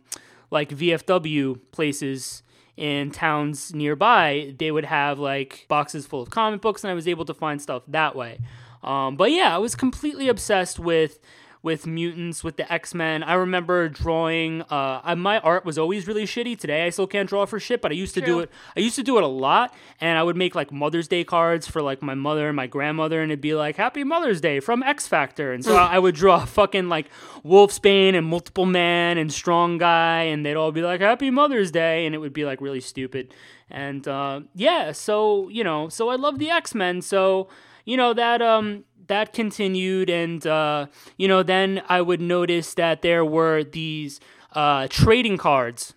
like 0.52 0.70
VFW 0.70 1.60
places 1.72 2.44
in 2.78 3.12
towns 3.12 3.74
nearby, 3.74 4.54
they 4.58 4.72
would 4.72 4.86
have 4.86 5.18
like 5.18 5.66
boxes 5.68 6.06
full 6.06 6.22
of 6.22 6.30
comic 6.30 6.62
books, 6.62 6.84
and 6.84 6.92
I 6.92 6.94
was 6.94 7.08
able 7.08 7.26
to 7.26 7.34
find 7.34 7.62
stuff 7.62 7.84
that 7.88 8.16
way. 8.16 8.40
Um, 8.84 9.16
but 9.16 9.32
yeah, 9.32 9.56
I 9.56 9.58
was 9.58 9.76
completely 9.76 10.28
obsessed 10.28 10.78
with 10.78 11.20
with 11.66 11.88
mutants, 11.88 12.44
with 12.44 12.58
the 12.58 12.72
X 12.72 12.94
Men. 12.94 13.24
I 13.24 13.34
remember 13.34 13.90
drawing. 13.90 14.62
Uh, 14.62 15.02
I, 15.04 15.16
my 15.16 15.40
art 15.40 15.66
was 15.66 15.80
always 15.80 16.08
really 16.08 16.26
shitty. 16.26 16.58
Today 16.60 16.86
I 16.86 16.92
still 16.92 17.08
can't 17.08 17.28
draw 17.28 17.48
for 17.48 17.60
shit, 17.60 17.82
but 17.82 17.92
I 17.92 17.96
used 17.96 18.14
to 18.14 18.22
do 18.22 18.40
it. 18.40 18.52
I 18.78 18.82
used 18.82 18.96
to 18.98 19.04
do 19.04 19.18
it 19.18 19.24
a 19.24 19.28
lot, 19.28 19.74
and 20.00 20.18
I 20.20 20.22
would 20.22 20.38
make 20.38 20.54
like 20.54 20.72
Mother's 20.72 21.08
Day 21.08 21.24
cards 21.24 21.68
for 21.68 21.82
like 21.82 22.04
my 22.04 22.14
mother 22.14 22.48
and 22.48 22.56
my 22.56 22.68
grandmother, 22.68 23.20
and 23.20 23.32
it'd 23.32 23.42
be 23.42 23.56
like 23.56 23.78
Happy 23.78 24.04
Mother's 24.04 24.40
Day 24.40 24.60
from 24.60 24.84
X 24.84 25.08
Factor, 25.08 25.52
and 25.52 25.66
so 25.66 25.76
I 25.76 25.98
would 25.98 26.14
draw 26.14 26.46
fucking 26.46 26.88
like 26.88 27.10
Wolfsbane 27.44 28.14
and 28.14 28.28
Multiple 28.28 28.68
Man 28.68 29.18
and 29.18 29.34
Strong 29.34 29.80
Guy, 29.80 30.22
and 30.22 30.46
they'd 30.46 30.56
all 30.56 30.72
be 30.72 30.84
like 30.84 31.02
Happy 31.02 31.32
Mother's 31.32 31.72
Day, 31.72 32.06
and 32.06 32.14
it 32.14 32.20
would 32.20 32.34
be 32.34 32.46
like 32.46 32.62
really 32.62 32.80
stupid. 32.82 33.34
And 33.72 34.08
uh, 34.08 34.42
yeah, 34.54 34.92
so 34.92 35.50
you 35.50 35.64
know, 35.64 35.90
so 35.90 36.10
I 36.10 36.16
love 36.16 36.38
the 36.38 36.52
X 36.52 36.76
Men, 36.76 37.02
so 37.02 37.48
you 37.86 37.98
know 37.98 38.14
that 38.14 38.42
um 38.42 38.84
that 39.08 39.34
continued 39.34 40.10
and 40.10 40.46
uh, 40.48 40.86
you 41.18 41.28
know 41.28 41.44
then 41.44 41.82
i 41.90 42.02
would 42.02 42.22
notice 42.22 42.74
that 42.74 43.02
there 43.02 43.26
were 43.26 43.64
these 43.64 44.20
uh, 44.54 44.88
trading 44.90 45.38
cards 45.38 45.94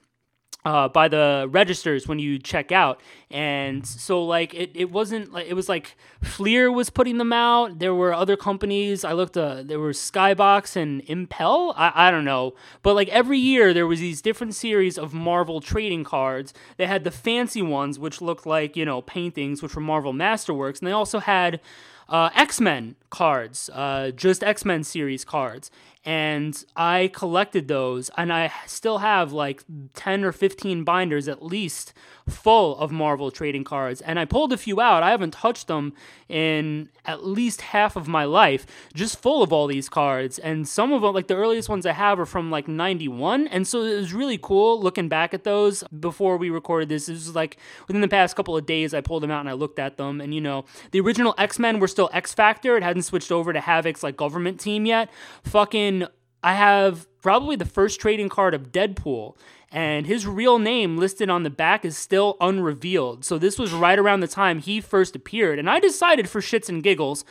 uh, 0.64 0.86
by 0.88 1.08
the 1.08 1.46
registers 1.50 2.06
when 2.06 2.18
you 2.18 2.38
check 2.38 2.72
out. 2.72 3.00
And 3.30 3.86
so 3.86 4.22
like 4.24 4.52
it, 4.52 4.70
it 4.74 4.90
wasn't 4.90 5.32
like 5.32 5.46
it 5.46 5.54
was 5.54 5.68
like 5.68 5.96
Fleer 6.22 6.70
was 6.70 6.90
putting 6.90 7.18
them 7.18 7.32
out. 7.32 7.78
There 7.78 7.94
were 7.94 8.12
other 8.12 8.36
companies. 8.36 9.04
I 9.04 9.12
looked 9.12 9.36
uh, 9.36 9.62
there 9.62 9.78
were 9.78 9.92
skybox 9.92 10.76
and 10.76 11.02
impel. 11.06 11.74
I, 11.76 12.08
I 12.08 12.10
don't 12.10 12.24
know. 12.24 12.54
But 12.82 12.94
like 12.94 13.08
every 13.08 13.38
year 13.38 13.72
there 13.72 13.86
was 13.86 14.00
these 14.00 14.20
different 14.20 14.54
series 14.54 14.98
of 14.98 15.14
marvel 15.14 15.60
trading 15.60 16.04
cards. 16.04 16.52
They 16.76 16.86
had 16.86 17.04
the 17.04 17.10
fancy 17.10 17.62
ones 17.62 17.98
which 17.98 18.20
looked 18.20 18.46
like 18.46 18.76
you 18.76 18.84
know 18.84 19.00
paintings 19.00 19.62
which 19.62 19.74
were 19.74 19.82
marvel 19.82 20.12
masterworks. 20.12 20.80
And 20.80 20.88
they 20.88 20.92
also 20.92 21.20
had 21.20 21.60
uh, 22.08 22.30
X 22.34 22.60
Men 22.60 22.96
cards, 23.10 23.70
uh, 23.72 24.10
just 24.10 24.42
X 24.42 24.64
Men 24.64 24.84
series 24.84 25.24
cards. 25.24 25.70
And 26.04 26.64
I 26.74 27.10
collected 27.12 27.68
those, 27.68 28.10
and 28.16 28.32
I 28.32 28.52
still 28.66 28.98
have 28.98 29.32
like 29.32 29.62
10 29.94 30.24
or 30.24 30.32
15 30.32 30.84
binders 30.84 31.28
at 31.28 31.42
least 31.42 31.92
full 32.28 32.76
of 32.78 32.90
Marvel 32.90 33.30
trading 33.30 33.64
cards. 33.64 34.00
And 34.00 34.18
I 34.18 34.24
pulled 34.24 34.52
a 34.52 34.56
few 34.56 34.80
out. 34.80 35.02
I 35.02 35.10
haven't 35.10 35.32
touched 35.32 35.66
them 35.66 35.92
in 36.28 36.88
at 37.04 37.24
least 37.24 37.60
half 37.60 37.96
of 37.96 38.06
my 38.06 38.24
life, 38.24 38.66
just 38.94 39.20
full 39.20 39.42
of 39.42 39.52
all 39.52 39.66
these 39.66 39.88
cards. 39.88 40.38
And 40.38 40.68
some 40.68 40.92
of 40.92 41.02
them, 41.02 41.14
like 41.14 41.26
the 41.26 41.36
earliest 41.36 41.68
ones 41.68 41.86
I 41.86 41.92
have, 41.92 42.20
are 42.20 42.26
from 42.26 42.50
like 42.50 42.68
91. 42.68 43.48
And 43.48 43.66
so 43.66 43.82
it 43.82 43.96
was 43.96 44.12
really 44.12 44.38
cool 44.38 44.80
looking 44.80 45.08
back 45.08 45.32
at 45.32 45.44
those 45.44 45.84
before 45.98 46.36
we 46.36 46.50
recorded 46.50 46.88
this. 46.88 47.08
It 47.08 47.12
was 47.12 47.34
like 47.34 47.56
within 47.86 48.00
the 48.00 48.08
past 48.08 48.36
couple 48.36 48.56
of 48.56 48.66
days, 48.66 48.94
I 48.94 49.00
pulled 49.00 49.22
them 49.22 49.30
out 49.30 49.40
and 49.40 49.48
I 49.48 49.54
looked 49.54 49.78
at 49.78 49.96
them. 49.96 50.20
And 50.20 50.34
you 50.34 50.40
know, 50.40 50.64
the 50.90 51.00
original 51.00 51.34
X 51.38 51.58
Men 51.58 51.80
were 51.80 51.88
still 51.88 52.10
X 52.12 52.34
Factor. 52.34 52.76
It 52.76 52.82
hadn't 52.82 53.02
switched 53.02 53.32
over 53.32 53.52
to 53.52 53.60
Havoc's 53.60 54.02
like 54.02 54.16
government 54.16 54.60
team 54.60 54.86
yet. 54.86 55.08
Fucking, 55.44 56.06
I 56.42 56.54
have 56.54 57.06
probably 57.20 57.56
the 57.56 57.64
first 57.64 58.00
trading 58.00 58.28
card 58.28 58.54
of 58.54 58.72
Deadpool. 58.72 59.36
And 59.70 60.06
his 60.06 60.26
real 60.26 60.58
name 60.58 60.96
listed 60.96 61.28
on 61.28 61.42
the 61.42 61.50
back 61.50 61.84
is 61.84 61.96
still 61.96 62.36
unrevealed. 62.40 63.24
So 63.24 63.38
this 63.38 63.58
was 63.58 63.70
right 63.72 63.98
around 63.98 64.20
the 64.20 64.28
time 64.28 64.60
he 64.60 64.80
first 64.80 65.14
appeared. 65.14 65.58
And 65.58 65.68
I 65.68 65.78
decided 65.78 66.28
for 66.28 66.40
shits 66.40 66.70
and 66.70 66.82
giggles 66.82 67.22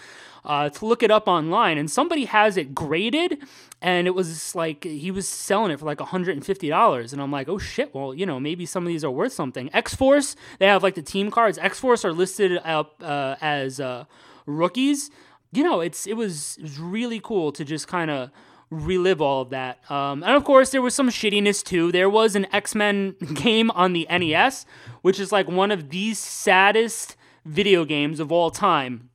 uh, 0.46 0.70
to 0.70 0.86
look 0.86 1.02
it 1.02 1.10
up 1.10 1.28
online. 1.28 1.80
And 1.80 1.90
somebody 1.90 2.26
has 2.26 2.56
it 2.56 2.76
graded. 2.76 3.40
And 3.82 4.06
it 4.06 4.14
was 4.14 4.54
like 4.54 4.84
he 4.84 5.10
was 5.10 5.28
selling 5.28 5.72
it 5.72 5.80
for 5.80 5.86
like 5.86 5.98
$150. 5.98 7.14
And 7.14 7.22
I'm 7.22 7.32
like, 7.32 7.50
oh 7.50 7.58
shit, 7.58 7.94
well, 7.96 8.14
you 8.14 8.26
know, 8.28 8.40
maybe 8.40 8.68
some 8.68 8.84
of 8.84 8.88
these 8.88 9.04
are 9.04 9.12
worth 9.12 9.34
something. 9.34 9.72
X 9.74 9.96
Force, 9.96 10.36
they 10.60 10.68
have 10.68 10.84
like 10.84 10.94
the 10.94 11.02
team 11.02 11.32
cards. 11.32 11.58
X 11.58 11.80
Force 11.80 12.06
are 12.06 12.14
listed 12.14 12.60
up 12.64 13.02
uh, 13.02 13.36
as 13.42 13.80
uh, 13.80 14.06
rookies. 14.46 15.10
You 15.52 15.64
know, 15.64 15.82
it's 15.82 16.06
it 16.06 16.14
was, 16.14 16.58
it 16.60 16.64
was 16.64 16.78
really 16.80 17.20
cool 17.20 17.52
to 17.54 17.66
just 17.66 17.88
kind 17.88 18.12
of 18.12 18.30
relive 18.70 19.22
all 19.22 19.42
of 19.42 19.50
that. 19.52 19.90
Um, 19.90 20.24
and 20.24 20.34
of 20.34 20.44
course, 20.44 20.72
there 20.72 20.82
was 20.82 20.94
some 20.94 21.10
shittiness 21.10 21.64
too. 21.64 21.92
There 21.92 22.10
was 22.10 22.36
an 22.36 22.48
X 22.54 22.76
Men 22.76 23.16
game 23.34 23.72
on 23.72 23.94
the 23.94 24.08
NES, 24.10 24.66
which 25.02 25.20
is 25.20 25.32
like 25.32 25.48
one 25.48 25.72
of 25.72 25.90
the 25.90 26.14
saddest 26.14 27.16
video 27.46 27.86
games 27.86 28.20
of 28.20 28.32
all 28.32 28.52
time. 28.52 29.10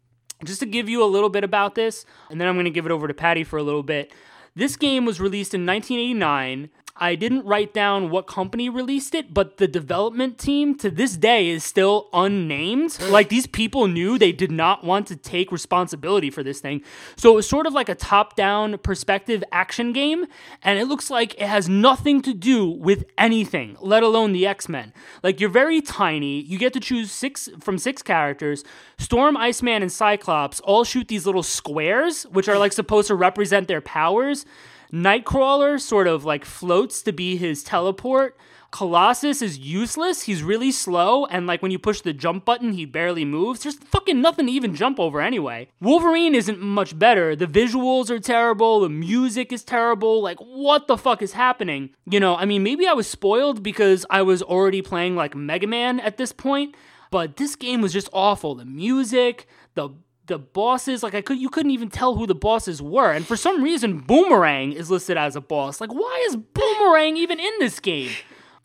Just 0.45 0.61
to 0.61 0.67
give 0.67 0.89
you 0.89 1.05
a 1.05 1.07
little 1.07 1.29
bit 1.29 1.45
about 1.45 1.77
this, 1.77 2.05
and 2.31 2.41
then 2.41 2.49
I'm 2.49 2.57
going 2.57 2.65
to 2.65 2.71
give 2.71 2.87
it 2.87 2.91
over 2.93 3.07
to 3.07 3.15
Patty 3.15 3.45
for 3.45 3.59
a 3.59 3.63
little 3.63 3.85
bit. 3.85 4.13
This 4.55 4.77
game 4.77 5.05
was 5.05 5.21
released 5.21 5.55
in 5.55 5.65
1989. 5.65 6.69
I 7.03 7.17
didn't 7.17 7.45
write 7.45 7.75
down 7.75 8.11
what 8.11 8.29
company 8.29 8.69
released 8.69 9.13
it, 9.13 9.35
but 9.35 9.57
the 9.57 9.67
development 9.67 10.39
team 10.39 10.79
to 10.79 10.89
this 10.89 11.17
day 11.17 11.49
is 11.49 11.65
still 11.65 12.09
unnamed. 12.13 12.97
Like 13.01 13.29
these 13.29 13.49
people 13.49 13.89
knew 13.89 14.19
they 14.19 14.31
did 14.31 14.53
not 14.53 14.85
want 14.85 15.09
to 15.09 15.17
take 15.17 15.51
responsibility 15.51 16.31
for 16.31 16.45
this 16.45 16.61
thing. 16.61 16.81
So 17.17 17.33
it 17.33 17.35
was 17.35 17.49
sort 17.49 17.67
of 17.67 17.73
like 17.73 17.89
a 17.89 17.97
top 17.97 18.37
down 18.37 18.79
perspective 18.79 19.43
action 19.51 19.93
game, 19.93 20.27
and 20.63 20.79
it 20.79 20.87
looks 20.87 21.11
like 21.11 21.35
it 21.35 21.49
has 21.49 21.69
nothing 21.69 22.23
to 22.23 22.33
do 22.33 22.69
with 22.69 23.05
anything, 23.19 23.77
let 23.81 24.05
alone 24.05 24.31
the 24.31 24.47
X 24.47 24.69
Men. 24.69 24.93
Like 25.25 25.41
you're 25.41 25.51
very 25.51 25.81
tiny, 25.81 26.41
you 26.41 26.57
get 26.57 26.73
to 26.75 26.81
choose 26.81 27.11
six 27.11 27.49
from 27.59 27.79
six 27.79 28.01
characters. 28.01 28.63
Storm, 28.99 29.37
Iceman, 29.37 29.83
and 29.83 29.91
Cyclops 29.91 30.61
all 30.61 30.85
shoot 30.85 31.09
these 31.09 31.27
little 31.27 31.43
squares, 31.43 32.23
which 32.27 32.49
are 32.49 32.59
like 32.59 32.73
supposed 32.73 33.09
to 33.09 33.17
represent 33.17 33.67
their 33.67 33.81
powers. 33.81 34.47
Nightcrawler 34.93 35.81
sort 35.81 36.07
of 36.07 36.25
like 36.25 36.45
floats 36.45 37.03
to 37.03 37.13
be 37.13 37.37
his 37.37 37.63
teleport. 37.63 38.37
Colossus 38.73 39.43
is 39.43 39.59
useless. 39.59 40.23
He's 40.23 40.43
really 40.43 40.73
slow, 40.73 41.27
and 41.27 41.47
like 41.47 41.61
when 41.61 41.71
you 41.71 41.79
push 41.79 42.01
the 42.01 42.15
jump 42.15 42.47
button, 42.47 42.73
he 42.73 42.87
barely 42.87 43.25
moves. 43.25 43.63
There's 43.63 43.75
fucking 43.77 44.21
nothing 44.21 44.47
to 44.47 44.53
even 44.53 44.75
jump 44.75 44.99
over 44.99 45.21
anyway. 45.21 45.69
Wolverine 45.81 46.35
isn't 46.35 46.59
much 46.59 46.99
better. 46.99 47.37
The 47.37 47.47
visuals 47.47 48.09
are 48.09 48.19
terrible. 48.19 48.81
The 48.81 48.89
music 48.89 49.53
is 49.53 49.63
terrible. 49.63 50.23
Like, 50.23 50.39
what 50.39 50.89
the 50.89 50.97
fuck 50.97 51.21
is 51.21 51.35
happening? 51.35 51.91
You 52.07 52.19
know, 52.19 52.35
I 52.35 52.47
mean, 52.47 52.63
maybe 52.63 52.87
I 52.87 52.95
was 52.95 53.07
spoiled 53.07 53.63
because 53.63 54.07
I 54.09 54.23
was 54.23 54.43
already 54.43 54.81
playing 54.81 55.17
like 55.17 55.35
Mega 55.35 55.67
Man 55.67 56.01
at 56.01 56.17
this 56.17 56.33
point, 56.33 56.75
but 57.11 57.37
this 57.37 57.57
game 57.57 57.83
was 57.83 57.93
just 57.93 58.09
awful. 58.11 58.55
The 58.55 58.65
music, 58.65 59.47
the 59.75 59.91
the 60.27 60.39
bosses 60.39 61.03
like 61.03 61.15
i 61.15 61.21
could 61.21 61.39
you 61.39 61.49
couldn't 61.49 61.73
even 61.73 61.91
tell 61.91 62.15
who 62.15 62.27
the 62.27 62.35
bosses 62.35 62.81
were. 62.81 63.13
And 63.13 63.27
for 63.27 63.37
some 63.37 63.63
reason 63.63 63.99
boomerang 64.01 64.73
is 64.73 64.91
listed 64.91 65.17
as 65.17 65.37
a 65.37 65.41
boss. 65.41 65.81
Like 65.81 65.93
why 65.93 66.25
is 66.29 66.37
boomerang 66.37 67.17
even 67.17 67.41
in 67.41 67.53
this 67.59 67.81
game? 67.81 68.11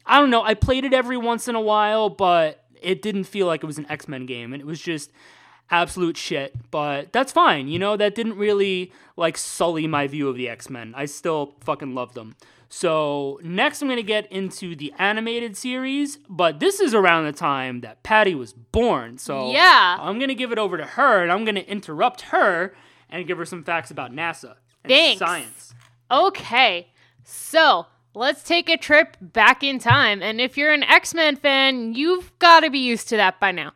I 0.05 0.19
don't 0.19 0.29
know. 0.29 0.43
I 0.43 0.53
played 0.53 0.85
it 0.85 0.93
every 0.93 1.17
once 1.17 1.47
in 1.47 1.55
a 1.55 1.61
while 1.61 2.09
but 2.09 2.63
it 2.81 3.01
didn't 3.01 3.25
feel 3.25 3.47
like 3.47 3.63
it 3.63 3.67
was 3.67 3.77
an 3.77 3.87
x-men 3.89 4.25
game. 4.25 4.53
And 4.53 4.61
it 4.61 4.65
was 4.65 4.79
just 4.79 5.11
absolute 5.69 6.15
shit. 6.17 6.55
But 6.71 7.11
that's 7.11 7.31
fine. 7.31 7.67
You 7.67 7.79
know 7.79 7.97
that 7.97 8.15
didn't 8.15 8.37
really 8.37 8.91
like 9.15 9.37
sully 9.37 9.87
my 9.87 10.07
view 10.07 10.29
of 10.29 10.35
the 10.35 10.47
x-men. 10.49 10.93
I 10.95 11.05
still 11.05 11.55
fucking 11.61 11.95
love 11.95 12.13
them 12.13 12.35
so 12.69 13.39
next 13.43 13.81
i'm 13.81 13.87
going 13.87 13.97
to 13.97 14.03
get 14.03 14.29
into 14.31 14.75
the 14.75 14.93
animated 14.99 15.55
series 15.55 16.17
but 16.29 16.59
this 16.59 16.79
is 16.79 16.93
around 16.93 17.25
the 17.25 17.31
time 17.31 17.81
that 17.81 18.03
patty 18.03 18.35
was 18.35 18.53
born 18.53 19.17
so 19.17 19.51
Yeah. 19.51 19.97
i'm 19.99 20.17
going 20.19 20.29
to 20.29 20.35
give 20.35 20.51
it 20.51 20.57
over 20.59 20.77
to 20.77 20.85
her 20.85 21.23
and 21.23 21.31
i'm 21.31 21.45
going 21.45 21.55
to 21.55 21.67
interrupt 21.69 22.21
her 22.23 22.75
and 23.09 23.25
give 23.27 23.37
her 23.37 23.45
some 23.45 23.63
facts 23.63 23.89
about 23.91 24.11
nasa 24.11 24.55
and 24.83 24.89
Thanks. 24.91 25.19
science 25.19 25.73
Okay, 26.09 26.87
so 27.25 27.85
let's 28.13 28.41
take 28.41 28.69
a 28.69 28.77
trip 28.77 29.17
back 29.19 29.61
in 29.61 29.77
time. 29.77 30.21
And 30.23 30.39
if 30.39 30.57
you're 30.57 30.71
an 30.71 30.83
X 30.83 31.13
Men 31.13 31.35
fan, 31.35 31.93
you've 31.95 32.31
got 32.39 32.61
to 32.61 32.69
be 32.69 32.79
used 32.79 33.09
to 33.09 33.17
that 33.17 33.41
by 33.41 33.51
now. 33.51 33.73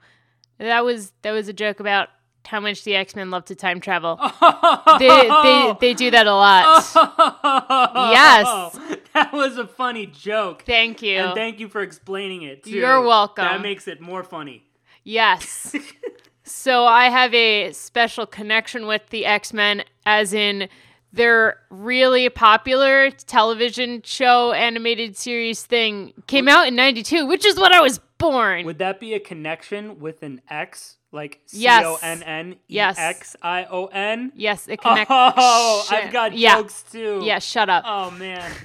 That 0.58 0.86
was 0.86 1.12
that 1.24 1.32
was 1.32 1.50
a 1.50 1.54
joke 1.54 1.82
about 1.82 2.08
how 2.46 2.60
much 2.60 2.84
the 2.84 2.96
X 2.96 3.16
Men 3.16 3.30
love 3.32 3.46
to 3.46 3.56
time 3.56 3.80
travel. 3.80 4.18
they, 5.00 5.08
they 5.08 5.76
they 5.80 5.94
do 5.94 6.12
that 6.12 6.28
a 6.28 6.34
lot. 6.34 6.84
Yes. 8.12 8.78
that 9.14 9.32
was 9.34 9.58
a 9.58 9.68
funny 9.68 10.06
joke 10.06 10.64
Thank 10.66 11.02
you. 11.02 11.18
and 11.18 11.36
thank 11.36 11.60
you 11.60 11.68
for 11.68 11.82
explaining 11.82 12.44
it 12.44 12.64
too. 12.64 12.72
You're 12.72 13.02
welcome. 13.02 13.46
that 13.46 13.62
makes 13.62 13.88
it 13.88 14.02
more 14.02 14.24
funny 14.24 14.66
Yes. 15.04 15.76
so 16.44 16.86
I 16.86 17.10
have 17.10 17.34
a 17.34 17.72
special 17.74 18.26
connection 18.26 18.88
with 18.88 19.10
the 19.10 19.26
X 19.26 19.54
Men, 19.54 19.84
as 20.06 20.34
in 20.34 20.70
their 21.14 21.58
really 21.70 22.30
popular 22.30 23.12
television 23.12 24.02
show 24.04 24.54
animated 24.54 25.18
series 25.18 25.64
thing 25.64 26.14
came 26.28 26.48
out 26.48 26.68
in 26.68 26.76
92, 26.76 27.26
which 27.26 27.46
is 27.46 27.60
when 27.60 27.74
I 27.74 27.82
was 27.82 28.00
born. 28.18 28.66
Would 28.66 28.78
that 28.80 29.00
be 29.00 29.14
a 29.14 29.20
connection 29.20 30.00
with 30.00 30.24
an 30.24 30.42
X? 30.50 30.98
Like 31.12 31.42
C. 31.46 31.68
O 31.68 31.98
N 32.02 32.24
N 32.24 32.56
E. 32.70 32.80
X 32.80 33.36
I 33.42 33.66
O 33.66 33.86
N? 33.88 34.32
yes, 34.36 34.68
it 34.68 34.80
oh, 34.84 34.90
connects. 34.90 35.12
Oh, 35.12 35.88
I've 35.92 36.12
got 36.12 36.38
yeah. 36.38 36.56
jokes 36.56 36.84
too. 36.90 37.22
Yeah, 37.24 37.40
shut 37.40 37.70
up. 37.70 37.84
Oh 37.86 38.12
man. 38.12 38.52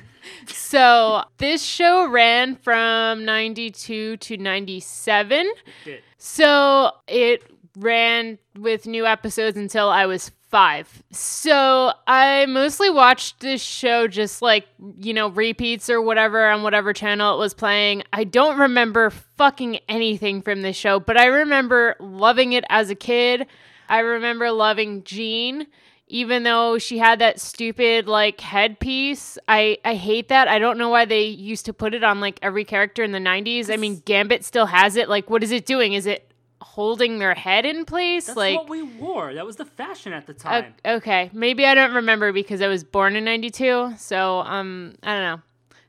So 0.49 1.23
this 1.39 1.63
show 1.63 2.09
ran 2.09 2.57
from 2.57 3.25
92 3.25 4.17
to 4.17 4.37
97. 4.37 5.53
Did. 5.85 6.03
So 6.19 6.91
it 7.07 7.43
ran 7.77 8.39
with 8.59 8.87
new 8.87 9.07
episodes 9.07 9.57
until 9.57 9.89
I 9.89 10.07
was 10.07 10.31
five. 10.49 11.03
So 11.11 11.93
I 12.07 12.47
mostly 12.47 12.89
watched 12.89 13.41
this 13.41 13.63
show 13.63 14.09
just 14.09 14.41
like, 14.43 14.67
you 14.99 15.13
know, 15.13 15.29
repeats 15.29 15.91
or 15.91 16.01
whatever 16.01 16.49
on 16.49 16.63
whatever 16.63 16.93
channel 16.93 17.35
it 17.35 17.39
was 17.39 17.53
playing. 17.53 18.03
I 18.13 18.25
don't 18.25 18.59
remember 18.59 19.11
fucking 19.11 19.81
anything 19.89 20.41
from 20.43 20.63
this 20.63 20.77
show, 20.77 20.99
but 21.01 21.19
I 21.19 21.27
remember 21.27 21.97
loving 22.01 22.53
it 22.55 22.65
as 22.71 22.91
a 22.91 22.95
kid. 22.95 23.47
I 23.89 23.99
remember 24.01 24.51
loving 24.51 25.05
Jean. 25.05 25.67
even 26.09 26.45
though 26.45 26.79
she 26.79 26.99
had 26.99 27.19
that 27.19 27.41
stupid 27.41 28.07
like 28.07 28.41
headpiece. 28.41 29.39
I 29.49 29.79
I 29.85 29.95
hate 29.97 30.29
that. 30.29 30.49
I 30.49 30.59
don't 30.61 30.79
know 30.79 30.89
why 30.89 31.05
they 31.05 31.25
used 31.25 31.67
to 31.67 31.73
put 31.73 31.95
it 31.95 32.05
on 32.05 32.21
like 32.21 32.39
every 32.43 32.65
character 32.65 33.03
in 33.03 33.13
the 33.13 33.19
90s. 33.19 33.73
I 33.73 33.77
mean, 33.77 34.03
Gambit 34.05 34.45
still 34.45 34.67
has 34.67 34.97
it. 34.97 35.09
Like 35.09 35.29
what 35.29 35.43
is 35.43 35.51
it 35.51 35.67
doing? 35.67 35.93
Is 35.95 36.07
it 36.07 36.31
holding 36.61 37.19
their 37.19 37.35
head 37.35 37.65
in 37.67 37.85
place? 37.85 38.27
That's 38.27 38.37
like 38.37 38.57
what 38.57 38.69
we 38.69 38.83
wore. 38.83 39.35
That 39.35 39.45
was 39.47 39.57
the 39.57 39.65
fashion 39.65 40.13
at 40.13 40.27
the 40.27 40.35
time. 40.35 40.75
okay, 40.85 41.31
maybe 41.33 41.65
I 41.67 41.75
don't 41.75 41.95
remember 41.95 42.33
because 42.33 42.63
I 42.63 42.69
was 42.69 42.85
born 42.85 43.17
in 43.17 43.25
92. 43.25 43.95
So, 43.99 44.41
um 44.41 44.95
I 45.03 45.15
don't 45.15 45.23
know. 45.23 45.43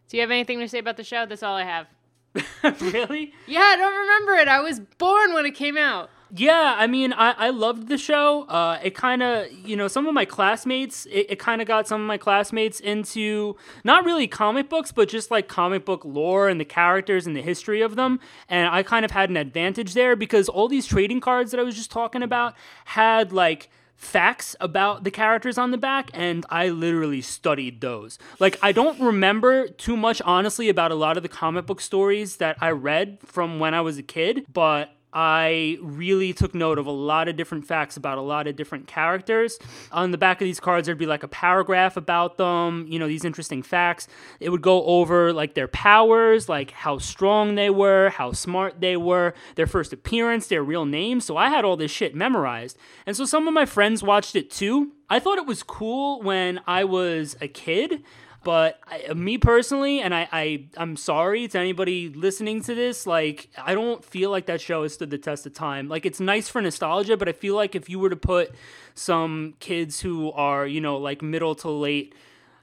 Do 0.10 0.18
you 0.18 0.22
have 0.22 0.32
anything 0.32 0.60
to 0.60 0.68
say 0.68 0.80
about 0.80 0.98
the 0.98 1.04
show? 1.04 1.26
That's 1.26 1.44
all 1.44 1.56
I 1.56 1.64
have. 1.64 1.88
really? 2.82 3.34
Yeah, 3.46 3.62
I 3.62 3.76
don't 3.76 3.96
remember 3.96 4.34
it. 4.36 4.48
I 4.48 4.62
was 4.62 4.80
born 4.80 5.34
when 5.34 5.46
it 5.46 5.56
came 5.56 5.78
out. 5.78 6.10
Yeah, 6.36 6.76
I 6.78 6.88
mean, 6.88 7.14
I, 7.14 7.32
I 7.32 7.50
loved 7.50 7.88
the 7.88 7.98
show. 7.98 8.44
Uh, 8.44 8.80
it 8.84 8.96
kind 8.96 9.24
of, 9.24 9.52
you 9.52 9.76
know, 9.76 9.88
some 9.88 10.08
of 10.08 10.14
my 10.14 10.26
classmates, 10.26 11.06
it, 11.08 11.28
it 11.30 11.40
kind 11.40 11.62
of 11.62 11.68
got 11.68 11.88
some 11.88 12.02
of 12.02 12.08
my 12.08 12.18
classmates 12.18 12.80
into 12.80 13.56
not 13.84 14.04
really 14.04 14.28
comic 14.28 14.70
books, 14.70 14.92
but 14.92 15.08
just 15.08 15.32
like 15.32 15.48
comic 15.48 15.86
book 15.86 16.04
lore 16.04 16.50
and 16.50 16.60
the 16.60 16.66
characters 16.66 17.28
and 17.28 17.36
the 17.36 17.42
history 17.42 17.82
of 17.82 17.96
them. 17.96 18.20
And 18.50 18.70
I 18.70 18.84
kind 18.84 19.06
of 19.06 19.12
had 19.12 19.30
an 19.30 19.38
advantage 19.38 19.94
there 19.94 20.16
because 20.16 20.50
all 20.50 20.68
these 20.68 20.86
trading 20.86 21.22
cards 21.22 21.52
that 21.52 21.60
I 21.60 21.64
was 21.64 21.76
just 21.76 21.92
talking 21.92 22.24
about 22.24 22.56
had 22.86 23.32
like 23.32 23.70
facts 23.96 24.56
about 24.60 25.04
the 25.04 25.10
characters 25.10 25.58
on 25.58 25.72
the 25.72 25.78
back 25.78 26.12
and 26.14 26.46
I 26.52 26.70
literally 26.70 27.22
studied 27.22 27.82
those. 27.82 28.20
Like 28.40 28.60
I 28.62 28.72
don't 28.72 29.00
remember 29.00 29.68
too 29.68 29.98
much 29.98 30.22
honestly 30.22 30.70
about 30.70 30.92
a 30.92 30.96
lot 30.96 31.18
of 31.18 31.24
the 31.24 31.30
comic 31.30 31.66
book 31.66 31.82
stories 31.82 32.38
that 32.38 32.58
I 32.62 32.70
read 32.70 33.18
from 33.26 33.60
when 33.60 33.74
I 33.74 33.82
was 33.82 33.98
a 33.98 34.04
kid, 34.04 34.46
but 34.54 34.92
I 35.20 35.80
really 35.82 36.32
took 36.32 36.54
note 36.54 36.78
of 36.78 36.86
a 36.86 36.92
lot 36.92 37.28
of 37.28 37.36
different 37.36 37.66
facts 37.66 37.98
about 37.98 38.20
a 38.20 38.22
lot 38.22 38.46
of 38.46 38.56
different 38.56 38.86
characters. 38.86 39.58
On 39.92 40.12
the 40.12 40.18
back 40.18 40.40
of 40.42 40.46
these 40.46 40.60
cards, 40.60 40.86
there'd 40.86 41.00
be 41.00 41.08
like 41.08 41.24
a 41.24 41.28
paragraph 41.28 41.98
about 41.98 42.38
them, 42.38 42.86
you 42.88 43.00
know, 43.00 43.08
these 43.08 43.26
interesting 43.26 43.64
facts. 43.64 44.08
It 44.40 44.52
would 44.52 44.62
go 44.62 44.84
over 44.86 45.34
like 45.34 45.56
their 45.56 45.68
powers, 45.68 46.48
like 46.48 46.70
how 46.70 47.00
strong 47.00 47.56
they 47.56 47.72
were, 47.72 48.12
how 48.12 48.32
smart 48.32 48.80
they 48.80 48.96
were, 48.96 49.34
their 49.56 49.66
first 49.66 49.92
appearance, 49.92 50.46
their 50.46 50.62
real 50.62 50.86
names. 50.86 51.26
So 51.26 51.36
I 51.36 51.50
had 51.50 51.66
all 51.66 51.78
this 51.78 51.90
shit 51.90 52.14
memorized. 52.14 52.78
And 53.08 53.18
so 53.18 53.26
some 53.26 53.48
of 53.48 53.56
my 53.56 53.66
friends 53.66 54.04
watched 54.04 54.36
it 54.36 54.52
too. 54.52 54.92
I 55.10 55.18
thought 55.18 55.40
it 55.40 55.48
was 55.48 55.64
cool 55.64 56.22
when 56.22 56.62
I 56.68 56.84
was 56.84 57.36
a 57.42 57.48
kid. 57.48 58.04
But 58.48 58.80
I, 58.88 59.14
me 59.14 59.38
personally, 59.38 60.00
and 60.00 60.16
I, 60.16 60.26
I, 60.32 60.68
I'm 60.78 60.96
sorry 60.96 61.50
to 61.50 61.60
anybody 61.60 62.08
listening 62.08 62.62
to 62.62 62.74
this, 62.74 63.06
like, 63.06 63.50
I 63.62 63.74
don't 63.74 64.06
feel 64.06 64.32
like 64.32 64.46
that 64.46 64.62
show 64.62 64.84
has 64.84 64.94
stood 64.94 65.10
the 65.10 65.18
test 65.18 65.46
of 65.46 65.54
time. 65.54 65.90
Like, 65.90 66.06
it's 66.06 66.22
nice 66.22 66.48
for 66.48 66.62
nostalgia, 66.62 67.18
but 67.18 67.28
I 67.28 67.34
feel 67.34 67.56
like 67.56 67.76
if 67.76 67.90
you 67.90 68.00
were 68.00 68.10
to 68.10 68.16
put 68.16 68.56
some 68.96 69.56
kids 69.60 70.00
who 70.00 70.32
are, 70.32 70.66
you 70.66 70.80
know, 70.80 70.96
like 70.96 71.22
middle 71.22 71.56
to 71.56 71.70
late 71.70 72.16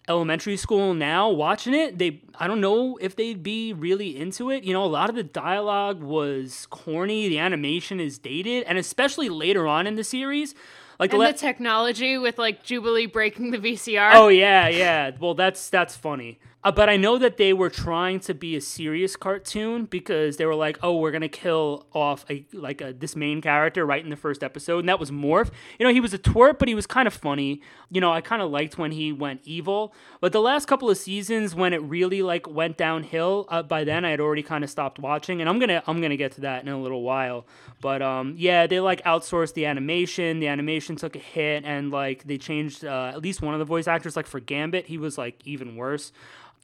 elementary 0.09 0.57
school 0.57 0.93
now 0.93 1.31
watching 1.31 1.73
it 1.73 1.97
they 1.97 2.21
i 2.39 2.47
don't 2.47 2.61
know 2.61 2.99
if 2.99 3.17
they'd 3.17 3.43
be 3.43 3.73
really 3.73 4.15
into 4.15 4.51
it 4.51 4.63
you 4.63 4.71
know 4.71 4.85
a 4.85 4.87
lot 4.87 5.09
of 5.09 5.17
the 5.17 5.23
dialogue 5.23 6.03
was 6.03 6.67
corny 6.69 7.27
the 7.27 7.39
animation 7.39 7.99
is 7.99 8.19
dated 8.19 8.65
and 8.65 8.77
especially 8.77 9.31
later 9.31 9.67
on 9.67 9.87
in 9.87 9.95
the 9.95 10.05
series 10.05 10.55
like 10.99 11.13
And 11.13 11.21
la- 11.21 11.27
the 11.29 11.39
technology 11.39 12.19
with 12.19 12.39
like 12.39 12.63
Jubilee 12.63 13.07
breaking 13.07 13.51
the 13.51 13.59
VCR. 13.59 14.13
Oh 14.15 14.29
yeah, 14.29 14.69
yeah. 14.69 15.11
Well, 15.19 15.35
that's 15.35 15.69
that's 15.71 15.97
funny. 15.97 16.39
Uh, 16.65 16.73
but 16.73 16.89
I 16.89 16.97
know 16.97 17.19
that 17.19 17.37
they 17.37 17.53
were 17.53 17.69
trying 17.69 18.21
to 18.21 18.33
be 18.33 18.57
a 18.57 18.61
serious 18.61 19.17
cartoon 19.17 19.85
because 19.85 20.39
they 20.39 20.47
were 20.47 20.55
like, 20.55 20.79
"Oh, 20.83 20.97
we're 20.97 21.11
gonna 21.11 21.29
kill 21.29 21.87
off 21.93 22.25
a 22.31 22.47
like 22.55 22.81
a, 22.81 22.95
this 22.95 23.15
main 23.15 23.43
character 23.43 23.85
right 23.85 24.03
in 24.03 24.09
the 24.09 24.17
first 24.17 24.43
episode," 24.43 24.79
and 24.79 24.89
that 24.89 24.99
was 24.99 25.11
Morph. 25.11 25.51
You 25.79 25.87
know, 25.87 25.93
he 25.93 26.01
was 26.01 26.15
a 26.15 26.19
twerp, 26.19 26.59
but 26.59 26.69
he 26.69 26.75
was 26.75 26.87
kind 26.87 27.07
of 27.07 27.13
funny. 27.13 27.61
You 27.91 28.01
know, 28.01 28.11
I 28.11 28.23
kind 28.23 28.41
of 28.41 28.51
liked 28.51 28.79
when 28.79 28.93
he 28.93 29.13
went 29.13 29.43
evil. 29.45 29.93
But 30.23 30.33
the 30.33 30.41
last 30.41 30.67
couple 30.67 30.89
of 30.89 30.97
seasons, 30.97 31.55
when 31.55 31.75
it 31.75 31.83
really 31.83 32.23
like 32.23 32.49
went 32.49 32.79
downhill, 32.79 33.47
uh, 33.51 33.63
by 33.63 33.85
then 33.85 34.07
I 34.07 34.11
had 34.11 34.21
already 34.21 34.43
kind 34.43 34.65
of 34.65 34.71
stopped 34.71 34.99
watching, 34.99 35.43
and 35.43 35.51
I'm 35.51 35.59
gonna 35.59 35.83
I'm 35.87 36.01
gonna 36.01 36.17
get 36.17 36.33
to 36.33 36.41
that 36.43 36.63
in 36.63 36.71
a 36.71 36.81
little 36.81 37.03
while. 37.03 37.47
But 37.83 38.01
um, 38.01 38.37
yeah, 38.39 38.67
they 38.67 38.81
like 38.81 39.05
outsourced 39.05 39.53
the 39.53 39.67
animation. 39.67 40.41
The 40.41 40.49
animation 40.49 40.97
took 40.97 41.15
a 41.15 41.19
hit, 41.19 41.67
and 41.67 41.91
like 41.91 42.25
they 42.25 42.39
changed 42.39 42.87
uh, 42.87 43.13
at 43.15 43.21
least 43.21 43.43
one 43.43 43.53
of 43.55 43.59
the 43.59 43.67
voice 43.67 43.87
actors. 43.87 44.17
Like 44.17 44.27
for 44.27 44.41
Gambit, 44.41 44.87
he 44.87 44.97
was 44.97 45.19
like 45.19 45.43
even 45.45 45.77
worse. 45.77 46.11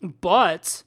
But 0.03 0.83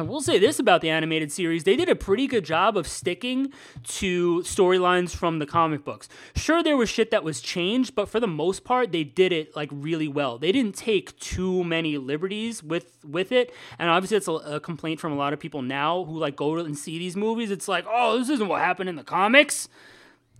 I 0.00 0.02
will 0.02 0.22
say 0.22 0.38
this 0.38 0.58
about 0.58 0.80
the 0.80 0.88
animated 0.88 1.30
series 1.30 1.64
they 1.64 1.76
did 1.76 1.90
a 1.90 1.94
pretty 1.94 2.26
good 2.26 2.42
job 2.42 2.74
of 2.74 2.88
sticking 2.88 3.52
to 3.84 4.40
storylines 4.46 5.14
from 5.14 5.40
the 5.40 5.46
comic 5.46 5.84
books. 5.84 6.08
Sure, 6.34 6.62
there 6.62 6.76
was 6.76 6.88
shit 6.88 7.10
that 7.10 7.22
was 7.22 7.42
changed, 7.42 7.94
but 7.94 8.08
for 8.08 8.18
the 8.18 8.26
most 8.26 8.64
part, 8.64 8.92
they 8.92 9.04
did 9.04 9.30
it 9.30 9.54
like 9.54 9.68
really 9.70 10.08
well. 10.08 10.38
They 10.38 10.52
didn't 10.52 10.74
take 10.74 11.18
too 11.18 11.64
many 11.64 11.98
liberties 11.98 12.62
with 12.62 12.96
with 13.04 13.30
it, 13.30 13.52
and 13.78 13.90
obviously, 13.90 14.16
it's 14.16 14.28
a, 14.28 14.32
a 14.32 14.58
complaint 14.60 15.00
from 15.00 15.12
a 15.12 15.16
lot 15.16 15.34
of 15.34 15.38
people 15.38 15.60
now 15.60 16.04
who 16.04 16.18
like 16.18 16.34
go 16.34 16.56
and 16.56 16.78
see 16.78 16.98
these 16.98 17.14
movies. 17.14 17.50
It's 17.50 17.68
like, 17.68 17.84
oh, 17.86 18.18
this 18.18 18.30
isn't 18.30 18.48
what 18.48 18.62
happened 18.62 18.88
in 18.88 18.96
the 18.96 19.04
comics. 19.04 19.68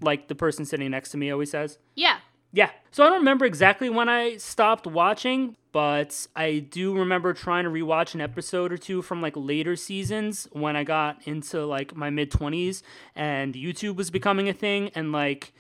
Like 0.01 0.29
the 0.29 0.35
person 0.35 0.65
sitting 0.65 0.91
next 0.91 1.11
to 1.11 1.19
me 1.19 1.31
always 1.31 1.51
says. 1.51 1.79
Yeah. 1.95 2.21
Yeah. 2.53 2.71
So 2.91 3.05
I 3.05 3.09
don't 3.09 3.19
remember 3.19 3.45
exactly 3.45 3.89
when 3.89 4.09
I 4.09 4.37
stopped 4.37 4.87
watching, 4.87 5.57
but 5.73 6.27
I 6.35 6.59
do 6.59 6.97
remember 6.97 7.33
trying 7.33 7.65
to 7.65 7.71
rewatch 7.71 8.15
an 8.15 8.21
episode 8.21 8.73
or 8.73 8.77
two 8.77 9.03
from 9.03 9.23
like 9.23 9.35
later 9.37 9.77
seasons 9.77 10.49
when 10.53 10.75
I 10.75 10.85
got 10.85 11.19
into 11.25 11.65
like 11.65 11.95
my 11.95 12.11
mid 12.11 12.31
20s 12.31 12.83
and 13.15 13.55
YouTube 13.55 13.97
was 13.97 14.11
becoming 14.11 14.49
a 14.49 14.53
thing 14.53 14.91
and 14.95 15.13
like 15.13 15.53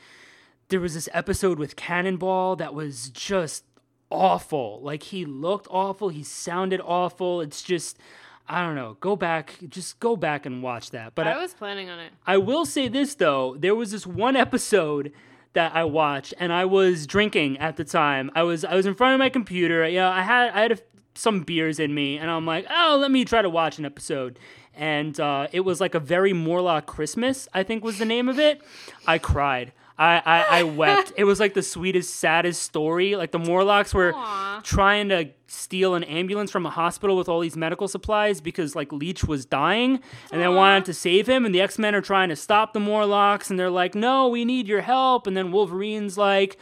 there 0.69 0.81
was 0.81 0.95
this 0.95 1.09
episode 1.13 1.59
with 1.59 1.77
Cannonball 1.77 2.57
that 2.57 2.75
was 2.75 3.11
just 3.11 3.65
awful. 4.11 4.81
Like 4.83 5.05
he 5.05 5.25
looked 5.25 5.69
awful, 5.71 6.09
he 6.09 6.25
sounded 6.25 6.81
awful. 6.81 7.41
It's 7.41 7.63
just 7.63 7.99
I 8.49 8.65
don't 8.65 8.75
know. 8.75 8.97
Go 8.99 9.15
back, 9.15 9.59
just 9.69 10.01
go 10.01 10.17
back 10.17 10.45
and 10.45 10.61
watch 10.61 10.91
that. 10.91 11.15
But 11.15 11.29
I 11.29 11.33
I, 11.35 11.39
was 11.39 11.55
planning 11.55 11.89
on 11.89 12.01
it. 12.01 12.13
I 12.27 12.37
will 12.39 12.67
say 12.67 12.89
this 12.89 13.15
though, 13.15 13.55
there 13.57 13.77
was 13.77 13.93
this 13.93 14.09
one 14.09 14.35
episode 14.35 15.13
that 15.53 15.75
I 15.75 15.85
watched, 15.85 16.35
and 16.39 16.53
I 16.53 16.65
was 16.65 17.07
drinking 17.07 17.59
at 17.59 17.77
the 17.77 17.85
time. 17.85 18.31
I 18.35 18.43
was 18.43 18.65
I 18.65 18.75
was 18.75 18.87
in 18.87 18.95
front 18.95 19.15
of 19.15 19.19
my 19.19 19.29
computer. 19.29 19.87
You 19.89 19.99
know, 19.99 20.09
I 20.09 20.23
had 20.23 20.51
I 20.51 20.61
had 20.63 20.73
a, 20.73 20.79
some 21.15 21.41
beers 21.41 21.79
in 21.79 21.95
me, 21.95 22.19
and 22.19 22.31
I'm 22.31 22.47
like, 22.47 22.67
oh, 22.71 22.99
let 23.01 23.11
me 23.11 23.25
try 23.25 23.43
to 23.43 23.51
watch 23.51 23.79
an 23.79 23.85
episode. 23.85 24.39
And 24.75 25.19
uh, 25.19 25.49
it 25.53 25.61
was 25.61 25.81
like 25.81 25.95
a 25.95 26.01
very 26.01 26.33
Morlock 26.33 26.87
Christmas, 26.87 27.49
I 27.53 27.63
think 27.65 27.85
was 27.85 27.99
the 27.99 28.05
name 28.05 28.29
of 28.29 28.39
it. 28.39 28.63
I 29.07 29.19
cried. 29.19 29.73
I, 30.01 30.23
I, 30.25 30.61
I 30.61 30.63
wept. 30.63 31.13
It 31.19 31.25
was 31.25 31.39
like 31.39 31.53
the 31.53 31.63
sweetest, 31.63 32.17
saddest 32.17 32.63
story. 32.63 33.17
Like 33.17 33.33
the 33.33 33.39
Morlocks 33.39 33.93
were 33.93 34.15
Aw. 34.15 34.61
trying 34.65 35.11
to 35.11 35.29
steal 35.47 35.95
an 35.95 36.05
ambulance 36.05 36.51
from 36.51 36.65
a 36.65 36.71
hospital 36.71 37.19
with 37.19 37.29
all 37.29 37.41
these 37.41 37.57
medical 37.57 37.87
supplies 37.87 38.41
because 38.41 38.75
like 38.75 38.93
Leech 38.93 39.25
was 39.25 39.45
dying 39.45 40.01
and 40.33 40.41
they 40.41 40.49
wanted 40.49 40.87
to 40.87 40.95
save 40.95 41.29
him 41.29 41.45
and 41.45 41.55
the 41.55 41.61
X-Men 41.61 41.95
are 41.95 42.01
trying 42.01 42.31
to 42.31 42.37
stop 42.37 42.73
the 42.73 42.81
Morlocks 42.81 43.51
and 43.51 43.59
they're 43.59 43.69
like, 43.69 43.95
"No, 43.95 44.27
we 44.29 44.47
need 44.47 44.67
your 44.67 44.81
help." 44.81 45.27
And 45.27 45.37
then 45.37 45.53
Wolverine's 45.53 46.17
like, 46.17 46.57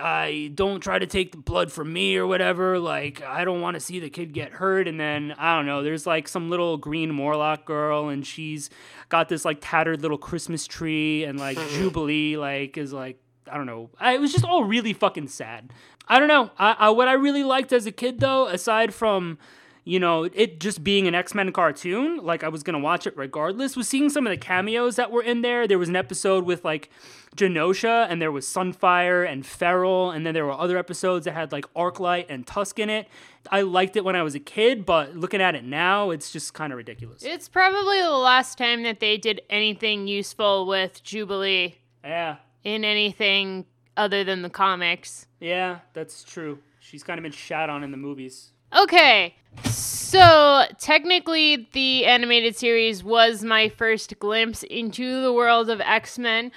I 0.00 0.50
don't 0.54 0.80
try 0.80 0.98
to 0.98 1.06
take 1.06 1.32
the 1.32 1.38
blood 1.38 1.70
from 1.70 1.92
me 1.92 2.16
or 2.16 2.26
whatever. 2.26 2.78
Like, 2.78 3.22
I 3.22 3.44
don't 3.44 3.60
want 3.60 3.74
to 3.74 3.80
see 3.80 4.00
the 4.00 4.10
kid 4.10 4.32
get 4.32 4.52
hurt. 4.52 4.88
And 4.88 4.98
then, 4.98 5.34
I 5.38 5.56
don't 5.56 5.66
know, 5.66 5.82
there's 5.82 6.06
like 6.06 6.26
some 6.26 6.50
little 6.50 6.76
green 6.76 7.12
Morlock 7.12 7.64
girl, 7.64 8.08
and 8.08 8.26
she's 8.26 8.70
got 9.08 9.28
this 9.28 9.44
like 9.44 9.58
tattered 9.60 10.02
little 10.02 10.18
Christmas 10.18 10.66
tree, 10.66 11.24
and 11.24 11.38
like 11.38 11.58
Jubilee, 11.70 12.36
like, 12.36 12.76
is 12.76 12.92
like, 12.92 13.18
I 13.50 13.56
don't 13.56 13.66
know. 13.66 13.90
I, 14.00 14.14
it 14.14 14.20
was 14.20 14.32
just 14.32 14.44
all 14.44 14.64
really 14.64 14.92
fucking 14.92 15.28
sad. 15.28 15.72
I 16.08 16.18
don't 16.18 16.28
know. 16.28 16.50
I, 16.58 16.76
I, 16.78 16.90
what 16.90 17.08
I 17.08 17.12
really 17.12 17.44
liked 17.44 17.72
as 17.72 17.86
a 17.86 17.92
kid, 17.92 18.20
though, 18.20 18.46
aside 18.46 18.92
from 18.92 19.38
you 19.84 20.00
know, 20.00 20.24
it 20.24 20.60
just 20.60 20.82
being 20.82 21.06
an 21.06 21.14
X 21.14 21.34
Men 21.34 21.52
cartoon, 21.52 22.16
like 22.16 22.42
I 22.42 22.48
was 22.48 22.62
gonna 22.62 22.78
watch 22.78 23.06
it 23.06 23.14
regardless, 23.16 23.76
was 23.76 23.86
seeing 23.86 24.08
some 24.08 24.26
of 24.26 24.30
the 24.30 24.38
cameos 24.38 24.96
that 24.96 25.10
were 25.10 25.22
in 25.22 25.42
there. 25.42 25.68
There 25.68 25.78
was 25.78 25.90
an 25.90 25.96
episode 25.96 26.44
with 26.44 26.64
like 26.64 26.88
Genosha, 27.36 28.06
and 28.08 28.20
there 28.22 28.30
was 28.30 28.46
Sunfire 28.46 29.28
and 29.28 29.44
Feral, 29.44 30.10
and 30.10 30.24
then 30.24 30.34
there 30.34 30.44
were 30.44 30.52
other 30.52 30.78
episodes 30.78 31.24
that 31.24 31.32
had 31.32 31.52
like 31.52 31.66
Arclight 31.74 32.26
and 32.28 32.46
Tusk 32.46 32.78
in 32.78 32.88
it. 32.90 33.08
I 33.50 33.62
liked 33.62 33.96
it 33.96 34.04
when 34.04 34.16
I 34.16 34.22
was 34.22 34.34
a 34.34 34.40
kid, 34.40 34.86
but 34.86 35.16
looking 35.16 35.40
at 35.40 35.54
it 35.54 35.64
now, 35.64 36.10
it's 36.10 36.30
just 36.30 36.54
kind 36.54 36.72
of 36.72 36.76
ridiculous. 36.76 37.22
It's 37.22 37.48
probably 37.48 38.00
the 38.00 38.10
last 38.10 38.56
time 38.56 38.82
that 38.84 39.00
they 39.00 39.16
did 39.18 39.42
anything 39.50 40.06
useful 40.06 40.66
with 40.66 41.02
Jubilee 41.02 41.76
yeah, 42.04 42.36
in 42.62 42.84
anything 42.84 43.66
other 43.96 44.24
than 44.24 44.42
the 44.42 44.50
comics. 44.50 45.26
yeah, 45.40 45.80
that's 45.92 46.24
true. 46.24 46.58
She's 46.80 47.02
kind 47.02 47.18
of 47.18 47.22
been 47.22 47.32
shat 47.32 47.70
on 47.70 47.82
in 47.82 47.90
the 47.90 47.96
movies. 47.96 48.50
Okay, 48.76 49.36
so 49.64 50.64
technically, 50.78 51.68
the 51.72 52.04
animated 52.06 52.56
series 52.56 53.02
was 53.04 53.44
my 53.44 53.68
first 53.68 54.18
glimpse 54.18 54.62
into 54.64 55.22
the 55.22 55.32
world 55.32 55.70
of 55.70 55.80
X 55.80 56.18
Men, 56.18 56.50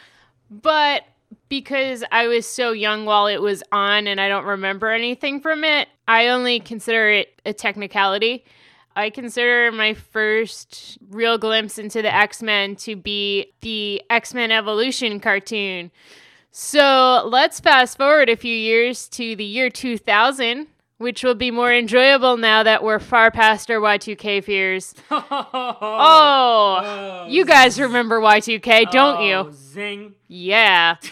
but 0.50 1.04
because 1.50 2.04
I 2.12 2.28
was 2.28 2.46
so 2.46 2.72
young 2.72 3.06
while 3.06 3.28
it 3.28 3.42
was 3.42 3.64
on 3.72 4.08
and 4.08 4.20
I 4.20 4.28
don't 4.30 4.46
remember 4.46 4.92
anything 4.92 5.42
from 5.42 5.64
it, 5.64 5.88
I 6.08 6.28
only 6.28 6.60
consider 6.60 7.10
it 7.10 7.42
a 7.46 7.54
technicality. 7.54 8.46
I 8.96 9.10
consider 9.10 9.72
my 9.72 9.94
first 9.94 10.98
real 11.10 11.38
glimpse 11.38 11.78
into 11.78 12.02
the 12.02 12.14
X 12.14 12.42
Men 12.42 12.76
to 12.78 12.96
be 12.96 13.54
the 13.62 14.02
X 14.10 14.34
Men 14.34 14.52
Evolution 14.52 15.20
cartoon. 15.20 15.92
So 16.52 17.24
let's 17.28 17.60
fast 17.60 17.98
forward 17.98 18.30
a 18.30 18.36
few 18.36 18.56
years 18.56 19.08
to 19.10 19.36
the 19.36 19.44
year 19.44 19.70
2000, 19.70 20.68
which 20.98 21.24
will 21.24 21.36
be 21.36 21.52
more 21.52 21.74
enjoyable 21.74 22.38
now 22.38 22.64
that 22.64 22.84
we're 22.84 23.00
far 23.00 23.32
past 23.32 23.70
our 23.72 23.80
Y2K 23.80 24.44
fears. 24.44 24.94
Oh. 25.12 26.80
Oh, 26.80 26.80
oh, 26.84 27.28
you 27.28 27.46
guys 27.46 27.80
remember 27.80 28.20
Y2K, 28.20 28.92
don't 28.92 29.18
Oh, 29.20 29.24
you? 29.48 29.52
Zing. 29.54 30.16
Yeah. 30.28 30.96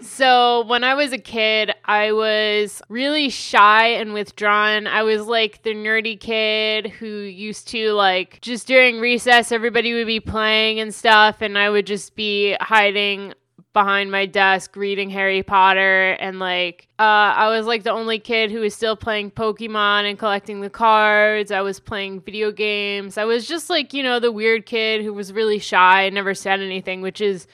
So 0.00 0.66
when 0.66 0.84
I 0.84 0.94
was 0.94 1.12
a 1.14 1.18
kid, 1.18 1.72
I 1.86 2.12
was 2.12 2.82
really 2.90 3.30
shy 3.30 3.86
and 3.86 4.12
withdrawn. 4.12 4.86
I 4.86 5.02
was 5.02 5.22
like 5.26 5.62
the 5.62 5.72
nerdy 5.74 6.20
kid 6.20 6.88
who 6.88 7.06
used 7.06 7.68
to 7.68 7.92
like 7.92 8.38
just 8.42 8.66
during 8.66 9.00
recess 9.00 9.50
everybody 9.50 9.94
would 9.94 10.06
be 10.06 10.20
playing 10.20 10.78
and 10.78 10.94
stuff 10.94 11.40
and 11.40 11.56
I 11.56 11.70
would 11.70 11.86
just 11.86 12.16
be 12.16 12.54
hiding 12.60 13.32
behind 13.74 14.10
my 14.10 14.24
desk 14.24 14.76
reading 14.76 15.10
Harry 15.10 15.42
Potter 15.42 16.12
and 16.12 16.38
like 16.38 16.86
uh, 16.98 17.02
I 17.02 17.48
was 17.48 17.66
like 17.66 17.82
the 17.82 17.90
only 17.90 18.20
kid 18.20 18.52
who 18.52 18.60
was 18.60 18.72
still 18.72 18.96
playing 18.96 19.32
Pokemon 19.32 20.08
and 20.08 20.18
collecting 20.18 20.60
the 20.60 20.70
cards. 20.70 21.50
I 21.50 21.60
was 21.60 21.80
playing 21.80 22.20
video 22.20 22.52
games. 22.52 23.18
I 23.18 23.24
was 23.24 23.46
just 23.46 23.68
like, 23.68 23.92
you 23.92 24.02
know, 24.02 24.20
the 24.20 24.32
weird 24.32 24.64
kid 24.64 25.04
who 25.04 25.12
was 25.12 25.32
really 25.32 25.58
shy 25.58 26.02
and 26.02 26.14
never 26.14 26.34
said 26.34 26.60
anything, 26.60 27.02
which 27.02 27.20
is 27.20 27.48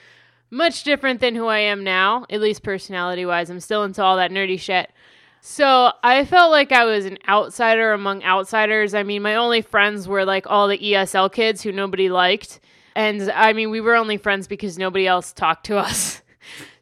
much 0.51 0.85
different 0.85 1.21
than 1.21 1.35
who 1.35 1.47
I 1.47 1.59
am 1.59 1.83
now, 1.83 2.27
at 2.29 2.41
least 2.41 2.63
personality 2.63 3.25
wise. 3.25 3.49
I'm 3.49 3.59
still 3.59 3.83
into 3.83 4.03
all 4.03 4.19
that 4.19 4.31
nerdy 4.31 4.61
shit. 4.61 4.93
So 5.41 5.93
I 6.03 6.27
felt 6.27 6.51
like 6.51 6.71
I 6.71 6.85
was 6.85 7.07
an 7.07 7.17
outsider 7.27 7.95
among 7.95 8.23
outsiders. 8.25 8.93
I 8.93 9.05
mean, 9.05 9.23
my 9.23 9.37
only 9.37 9.63
friends 9.63 10.07
were 10.07 10.27
like 10.27 10.47
all 10.47 10.69
the 10.69 10.77
ESL 10.77 11.33
kids 11.33 11.63
who 11.63 11.73
nobody 11.73 12.11
liked. 12.11 12.61
And 12.95 13.31
I 13.33 13.53
mean, 13.53 13.71
we 13.71 13.81
were 13.81 13.97
only 13.97 14.17
friends 14.17 14.47
because 14.47 14.79
nobody 14.79 15.07
else 15.07 15.33
talked 15.33 15.67
to 15.67 15.79
us. 15.79 16.23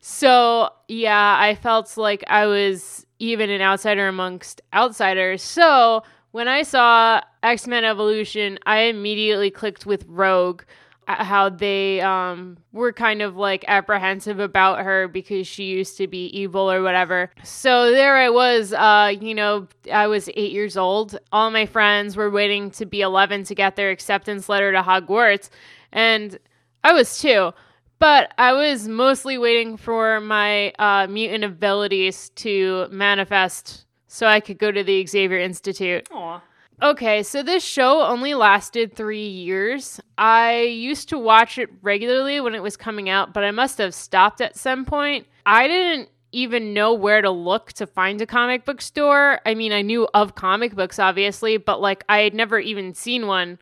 So 0.01 0.71
yeah, 0.89 1.37
I 1.39 1.55
felt 1.55 1.99
like 1.99 2.25
I 2.29 2.47
was 2.47 3.05
even 3.19 3.51
an 3.51 3.61
outsider 3.61 4.09
amongst 4.09 4.63
outsiders. 4.73 5.43
So 5.43 6.03
when 6.31 6.49
I 6.49 6.63
saw 6.63 7.21
X 7.43 7.67
Men 7.67 7.85
Evolution, 7.85 8.59
I 8.65 8.85
immediately 8.85 9.51
clicked 9.51 9.85
with 9.85 10.07
Rogue 10.09 10.63
uh, 11.09 11.25
how 11.25 11.49
they 11.49 12.01
um, 12.03 12.59
were 12.73 12.93
kind 12.93 13.23
of 13.23 13.37
like 13.37 13.65
apprehensive 13.67 14.39
about 14.39 14.81
her 14.81 15.09
because 15.09 15.47
she 15.47 15.65
used 15.65 15.97
to 15.97 16.07
be 16.07 16.27
evil 16.39 16.71
or 16.71 16.83
whatever. 16.83 17.31
So 17.45 17.91
there 17.91 18.17
I 18.17 18.29
was, 18.29 18.75
uh, 18.75 19.15
you 19.19 19.35
know, 19.35 19.67
I 19.93 20.07
was 20.07 20.29
eight 20.37 20.53
years 20.53 20.77
old. 20.77 21.19
All 21.33 21.51
my 21.51 21.65
friends 21.65 22.15
were 22.15 22.31
waiting 22.31 22.71
to 22.73 22.85
be 22.85 23.01
11 23.01 23.45
to 23.45 23.55
get 23.55 23.77
their 23.77 23.91
acceptance 23.91 24.49
letter 24.51 24.71
to 24.73 24.83
Hogwarts, 24.83 25.49
and 25.93 26.39
I 26.85 26.93
was 26.93 27.19
too. 27.21 27.53
But 27.99 28.33
I 28.39 28.53
was 28.53 28.87
mostly 28.87 29.39
waiting 29.39 29.77
for 29.77 30.21
my 30.21 30.71
uh, 30.79 31.09
mutant 31.09 31.43
abilities 31.43 32.31
to 32.37 32.87
manifest 32.91 33.87
so 34.07 34.27
I 34.27 34.41
could 34.41 34.59
go 34.59 34.71
to 34.71 34.85
the 34.85 35.05
Xavier 35.05 35.39
Institute. 35.39 36.09
Aw. 36.13 36.43
Okay, 36.81 37.25
so 37.25 37.43
this 37.43 37.65
show 37.65 38.03
only 38.03 38.35
lasted 38.35 38.95
three 38.95 39.27
years. 39.27 40.01
I 40.17 40.61
used 40.61 41.09
to 41.09 41.19
watch 41.19 41.59
it 41.59 41.71
regularly 41.83 42.41
when 42.41 42.55
it 42.55 42.63
was 42.63 42.77
coming 42.77 43.09
out, 43.09 43.35
but 43.35 43.43
I 43.43 43.51
must 43.51 43.79
have 43.79 43.93
stopped 43.93 44.41
at 44.41 44.57
some 44.57 44.85
point. 44.85 45.27
I 45.45 45.67
didn't 45.67 46.09
even 46.31 46.75
know 46.75 46.95
where 46.95 47.21
to 47.21 47.31
look 47.31 47.73
to 47.75 47.87
find 47.87 48.21
a 48.21 48.27
comic 48.27 48.65
book 48.65 48.81
store. 48.81 49.41
I 49.45 49.55
mean, 49.55 49.73
I 49.73 49.83
knew 49.83 50.07
of 50.15 50.37
comic 50.37 50.77
books, 50.77 51.01
obviously, 51.01 51.57
but 51.57 51.81
like 51.81 52.05
I 52.09 52.19
had 52.21 52.35
never 52.35 52.61
even 52.61 52.95
seen 52.95 53.27
one, 53.27 53.59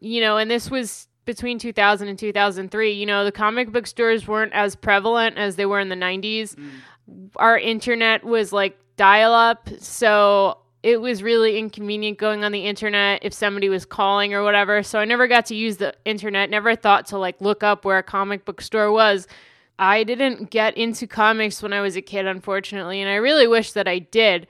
you 0.00 0.20
know, 0.20 0.36
and 0.36 0.50
this 0.50 0.70
was 0.70 1.07
between 1.28 1.58
2000 1.58 2.08
and 2.08 2.18
2003. 2.18 2.90
You 2.90 3.04
know, 3.04 3.22
the 3.22 3.30
comic 3.30 3.70
book 3.70 3.86
stores 3.86 4.26
weren't 4.26 4.54
as 4.54 4.74
prevalent 4.74 5.36
as 5.36 5.56
they 5.56 5.66
were 5.66 5.78
in 5.78 5.90
the 5.90 5.94
90s. 5.94 6.54
Mm. 6.54 6.70
Our 7.36 7.58
internet 7.58 8.24
was 8.24 8.50
like 8.50 8.78
dial 8.96 9.34
up, 9.34 9.68
so 9.78 10.56
it 10.82 11.02
was 11.02 11.22
really 11.22 11.58
inconvenient 11.58 12.16
going 12.16 12.44
on 12.44 12.52
the 12.52 12.64
internet 12.64 13.20
if 13.22 13.34
somebody 13.34 13.68
was 13.68 13.84
calling 13.84 14.32
or 14.32 14.42
whatever. 14.42 14.82
So 14.82 14.98
I 14.98 15.04
never 15.04 15.28
got 15.28 15.44
to 15.46 15.54
use 15.54 15.76
the 15.76 15.94
internet, 16.06 16.48
never 16.48 16.74
thought 16.74 17.04
to 17.08 17.18
like 17.18 17.38
look 17.42 17.62
up 17.62 17.84
where 17.84 17.98
a 17.98 18.02
comic 18.02 18.46
book 18.46 18.62
store 18.62 18.90
was. 18.90 19.28
I 19.78 20.04
didn't 20.04 20.48
get 20.48 20.78
into 20.78 21.06
comics 21.06 21.62
when 21.62 21.74
I 21.74 21.82
was 21.82 21.94
a 21.94 22.00
kid, 22.00 22.26
unfortunately, 22.26 23.02
and 23.02 23.10
I 23.10 23.16
really 23.16 23.46
wish 23.46 23.72
that 23.72 23.86
I 23.86 23.98
did. 23.98 24.46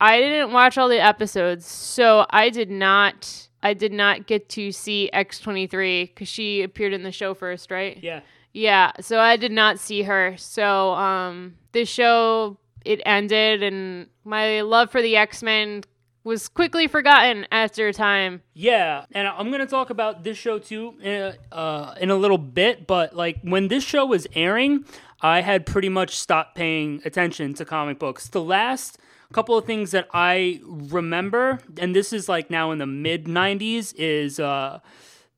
I 0.00 0.20
didn't 0.20 0.52
watch 0.52 0.78
all 0.78 0.88
the 0.88 1.02
episodes, 1.02 1.66
so 1.66 2.26
I 2.30 2.48
did 2.48 2.70
not 2.70 3.48
I 3.62 3.74
did 3.74 3.92
not 3.92 4.26
get 4.26 4.48
to 4.50 4.72
see 4.72 5.10
X23 5.12 6.14
cuz 6.14 6.28
she 6.28 6.62
appeared 6.62 6.92
in 6.92 7.02
the 7.02 7.12
show 7.12 7.34
first, 7.34 7.70
right? 7.70 7.98
Yeah. 8.02 8.20
Yeah, 8.52 8.92
so 9.00 9.18
I 9.18 9.36
did 9.36 9.52
not 9.52 9.78
see 9.78 10.02
her. 10.02 10.34
So 10.36 10.92
um 10.92 11.56
the 11.72 11.84
show 11.84 12.58
it 12.84 13.00
ended 13.06 13.62
and 13.62 14.08
my 14.24 14.60
love 14.62 14.90
for 14.90 15.00
the 15.00 15.16
X-Men 15.16 15.84
was 16.24 16.48
quickly 16.48 16.86
forgotten 16.86 17.46
after 17.50 17.88
a 17.88 17.92
time. 17.92 18.42
Yeah, 18.54 19.06
and 19.12 19.26
I'm 19.26 19.50
gonna 19.50 19.66
talk 19.66 19.90
about 19.90 20.22
this 20.22 20.38
show 20.38 20.58
too 20.58 20.94
in 21.00 21.12
a, 21.12 21.54
uh, 21.54 21.94
in 22.00 22.10
a 22.10 22.16
little 22.16 22.38
bit. 22.38 22.86
But 22.86 23.14
like 23.16 23.38
when 23.42 23.68
this 23.68 23.82
show 23.84 24.06
was 24.06 24.26
airing, 24.34 24.84
I 25.20 25.40
had 25.40 25.66
pretty 25.66 25.88
much 25.88 26.16
stopped 26.16 26.54
paying 26.54 27.00
attention 27.04 27.54
to 27.54 27.64
comic 27.64 27.98
books. 27.98 28.28
The 28.28 28.42
last 28.42 28.98
couple 29.32 29.56
of 29.56 29.64
things 29.64 29.90
that 29.90 30.08
I 30.12 30.60
remember, 30.64 31.60
and 31.78 31.94
this 31.94 32.12
is 32.12 32.28
like 32.28 32.50
now 32.50 32.70
in 32.70 32.78
the 32.78 32.86
mid 32.86 33.24
'90s, 33.24 33.94
is 33.96 34.38
uh, 34.38 34.80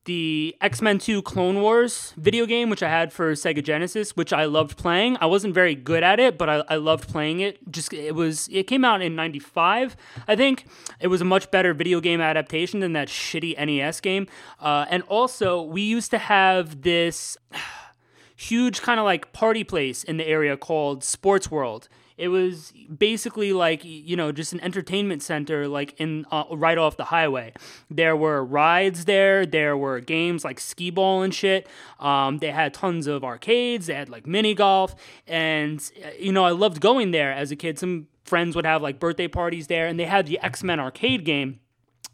the 0.05 0.55
X 0.61 0.83
Men 0.83 0.99
2 0.99 1.23
Clone 1.23 1.61
Wars 1.61 2.13
video 2.17 2.47
game, 2.47 2.69
which 2.69 2.83
I 2.83 2.89
had 2.89 3.13
for 3.13 3.33
Sega 3.33 3.63
Genesis, 3.63 4.17
which 4.17 4.33
I 4.33 4.45
loved 4.45 4.77
playing. 4.77 5.17
I 5.21 5.27
wasn't 5.27 5.55
very 5.55 5.75
good 5.75 6.03
at 6.03 6.21
it, 6.21 6.37
but 6.37 6.49
I, 6.49 6.65
I 6.69 6.77
loved 6.77 7.09
playing 7.09 7.41
it. 7.41 7.59
Just 7.71 7.93
it 7.93 8.15
was 8.15 8.49
it 8.53 8.65
came 8.65 8.85
out 8.85 9.01
in 9.01 9.17
'95, 9.17 9.97
I 10.29 10.37
think. 10.37 10.67
It 11.01 11.09
was 11.09 11.21
a 11.21 11.25
much 11.25 11.51
better 11.51 11.73
video 11.73 12.01
game 12.01 12.21
adaptation 12.21 12.81
than 12.81 12.93
that 12.93 13.09
shitty 13.09 13.57
NES 13.59 14.01
game. 14.01 14.27
Uh, 14.61 14.87
and 14.91 15.03
also, 15.05 15.63
we 15.63 15.83
used 15.83 16.11
to 16.11 16.19
have 16.19 16.83
this 16.83 17.37
huge 18.37 18.83
kind 18.83 19.01
of 19.01 19.05
like 19.05 19.33
party 19.33 19.65
place 19.65 20.05
in 20.05 20.19
the 20.19 20.27
area 20.27 20.57
called 20.57 21.03
Sports 21.03 21.51
World. 21.51 21.89
It 22.17 22.29
was 22.29 22.73
basically 22.97 23.53
like 23.53 23.81
you 23.85 24.17
know 24.17 24.31
just 24.31 24.53
an 24.53 24.61
entertainment 24.61 25.23
center 25.23 25.67
like 25.67 25.99
in 25.99 26.27
uh, 26.31 26.45
right 26.51 26.79
off 26.79 26.97
the 26.97 27.05
highway. 27.05 27.53
There 27.91 28.17
were 28.17 28.45
rides 28.45 29.05
there. 29.05 29.45
There 29.45 29.77
were 29.77 30.01
games 30.01 30.45
like 30.45 30.61
skee 30.61 30.91
ball 30.91 31.23
and 31.23 31.35
shit. 31.35 31.67
Um, 31.99 32.39
they 32.39 32.51
had 32.53 32.73
tons 32.73 33.07
of 33.07 33.25
arcades. 33.25 33.87
They 33.87 33.95
had 33.95 34.09
like 34.09 34.27
mini 34.27 34.55
golf, 34.55 34.95
and 35.27 35.81
uh, 36.05 36.11
you 36.19 36.33
know 36.33 36.45
I 36.45 36.51
loved 36.51 36.81
going 36.81 37.11
there 37.11 37.33
as 37.33 37.51
a 37.51 37.57
kid. 37.57 37.79
Some 37.79 38.07
friends 38.25 38.55
would 38.57 38.67
have 38.67 38.83
like 38.83 39.01
birthday 39.01 39.29
parties 39.29 39.67
there, 39.67 39.87
and 39.87 39.99
they 39.99 40.05
had 40.05 40.27
the 40.27 40.39
X 40.41 40.63
Men 40.63 40.79
arcade 40.79 41.25
game. 41.25 41.61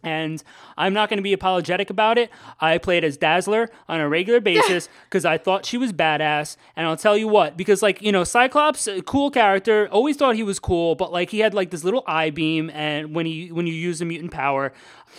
And 0.03 0.43
I'm 0.77 0.93
not 0.93 1.09
going 1.09 1.19
to 1.19 1.23
be 1.23 1.33
apologetic 1.33 1.91
about 1.91 2.19
it. 2.19 2.31
I 2.61 2.79
played 2.79 3.05
as 3.05 3.17
Dazzler 3.17 3.69
on 3.89 4.01
a 4.01 4.09
regular 4.09 4.41
basis 4.51 4.89
because 5.05 5.25
I 5.25 5.39
thought 5.39 5.67
she 5.67 5.77
was 5.77 5.93
badass. 5.93 6.57
And 6.77 6.87
I'll 6.87 6.97
tell 6.97 7.17
you 7.17 7.29
what, 7.29 7.57
because, 7.57 7.83
like, 7.83 8.01
you 8.01 8.13
know, 8.13 8.25
Cyclops, 8.25 8.87
a 8.87 9.03
cool 9.03 9.31
character, 9.31 9.89
always 9.91 10.17
thought 10.17 10.37
he 10.37 10.43
was 10.43 10.59
cool, 10.59 10.95
but, 10.95 11.13
like, 11.13 11.31
he 11.31 11.41
had, 11.41 11.55
like, 11.55 11.71
this 11.71 11.85
little 11.85 12.05
eye 12.07 12.31
beam. 12.31 12.71
And 12.71 13.15
when, 13.15 13.27
he, 13.27 13.53
when 13.53 13.67
you 13.67 13.75
use 13.75 14.01
a 14.01 14.05
mutant 14.05 14.33
power, 14.33 14.73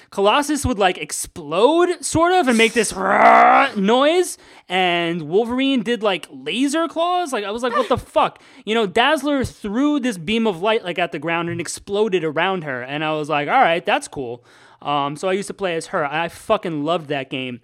Colossus 0.09 0.65
would, 0.65 0.79
like, 0.79 0.97
explode, 0.97 2.03
sort 2.03 2.33
of, 2.33 2.47
and 2.47 2.57
make 2.57 2.73
this 2.73 2.93
noise. 3.75 4.37
And 4.69 5.23
Wolverine 5.23 5.83
did, 5.83 6.03
like, 6.03 6.27
laser 6.29 6.87
claws. 6.87 7.33
Like, 7.33 7.43
I 7.43 7.51
was 7.51 7.63
like, 7.63 7.75
what 7.75 7.89
the 7.89 7.97
fuck? 7.97 8.41
You 8.65 8.75
know, 8.75 8.85
Dazzler 8.85 9.43
threw 9.43 9.99
this 9.99 10.17
beam 10.17 10.47
of 10.47 10.61
light, 10.61 10.83
like, 10.83 10.99
at 10.99 11.11
the 11.11 11.19
ground 11.19 11.49
and 11.49 11.61
exploded 11.61 12.23
around 12.23 12.63
her. 12.63 12.81
And 12.81 13.03
I 13.03 13.13
was 13.13 13.29
like, 13.29 13.47
all 13.47 13.61
right, 13.61 13.85
that's 13.85 14.07
cool. 14.07 14.43
Um, 14.81 15.15
so 15.15 15.29
I 15.29 15.33
used 15.33 15.47
to 15.47 15.53
play 15.53 15.75
as 15.75 15.87
her. 15.87 16.05
I 16.05 16.27
fucking 16.27 16.83
loved 16.83 17.07
that 17.09 17.29
game. 17.29 17.61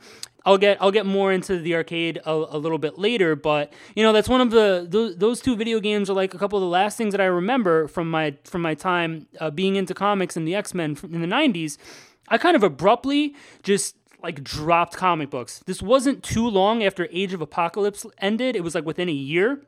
I'll 0.47 0.57
get 0.57 0.77
I'll 0.79 0.91
get 0.91 1.05
more 1.05 1.33
into 1.33 1.59
the 1.59 1.75
arcade 1.75 2.21
a, 2.25 2.31
a 2.31 2.57
little 2.57 2.77
bit 2.77 2.97
later, 2.97 3.35
but 3.35 3.73
you 3.97 4.03
know 4.03 4.13
that's 4.13 4.29
one 4.29 4.39
of 4.39 4.49
the 4.49 4.87
those, 4.89 5.17
those 5.17 5.41
two 5.41 5.57
video 5.57 5.81
games 5.81 6.09
are 6.09 6.13
like 6.13 6.33
a 6.33 6.37
couple 6.37 6.57
of 6.57 6.61
the 6.61 6.69
last 6.69 6.97
things 6.97 7.11
that 7.11 7.19
I 7.19 7.25
remember 7.25 7.89
from 7.89 8.09
my 8.09 8.33
from 8.45 8.61
my 8.61 8.73
time 8.73 9.27
uh, 9.41 9.49
being 9.49 9.75
into 9.75 9.93
comics 9.93 10.37
and 10.37 10.47
the 10.47 10.55
X 10.55 10.73
Men 10.73 10.97
in 11.03 11.19
the 11.19 11.27
'90s. 11.27 11.77
I 12.27 12.37
kind 12.37 12.55
of 12.55 12.63
abruptly 12.63 13.35
just 13.63 13.95
like 14.21 14.43
dropped 14.43 14.95
comic 14.95 15.29
books. 15.29 15.61
This 15.65 15.81
wasn't 15.81 16.23
too 16.23 16.47
long 16.47 16.83
after 16.83 17.07
Age 17.11 17.33
of 17.33 17.41
Apocalypse 17.41 18.05
ended. 18.17 18.55
It 18.55 18.63
was 18.63 18.75
like 18.75 18.85
within 18.85 19.09
a 19.09 19.13
year 19.13 19.61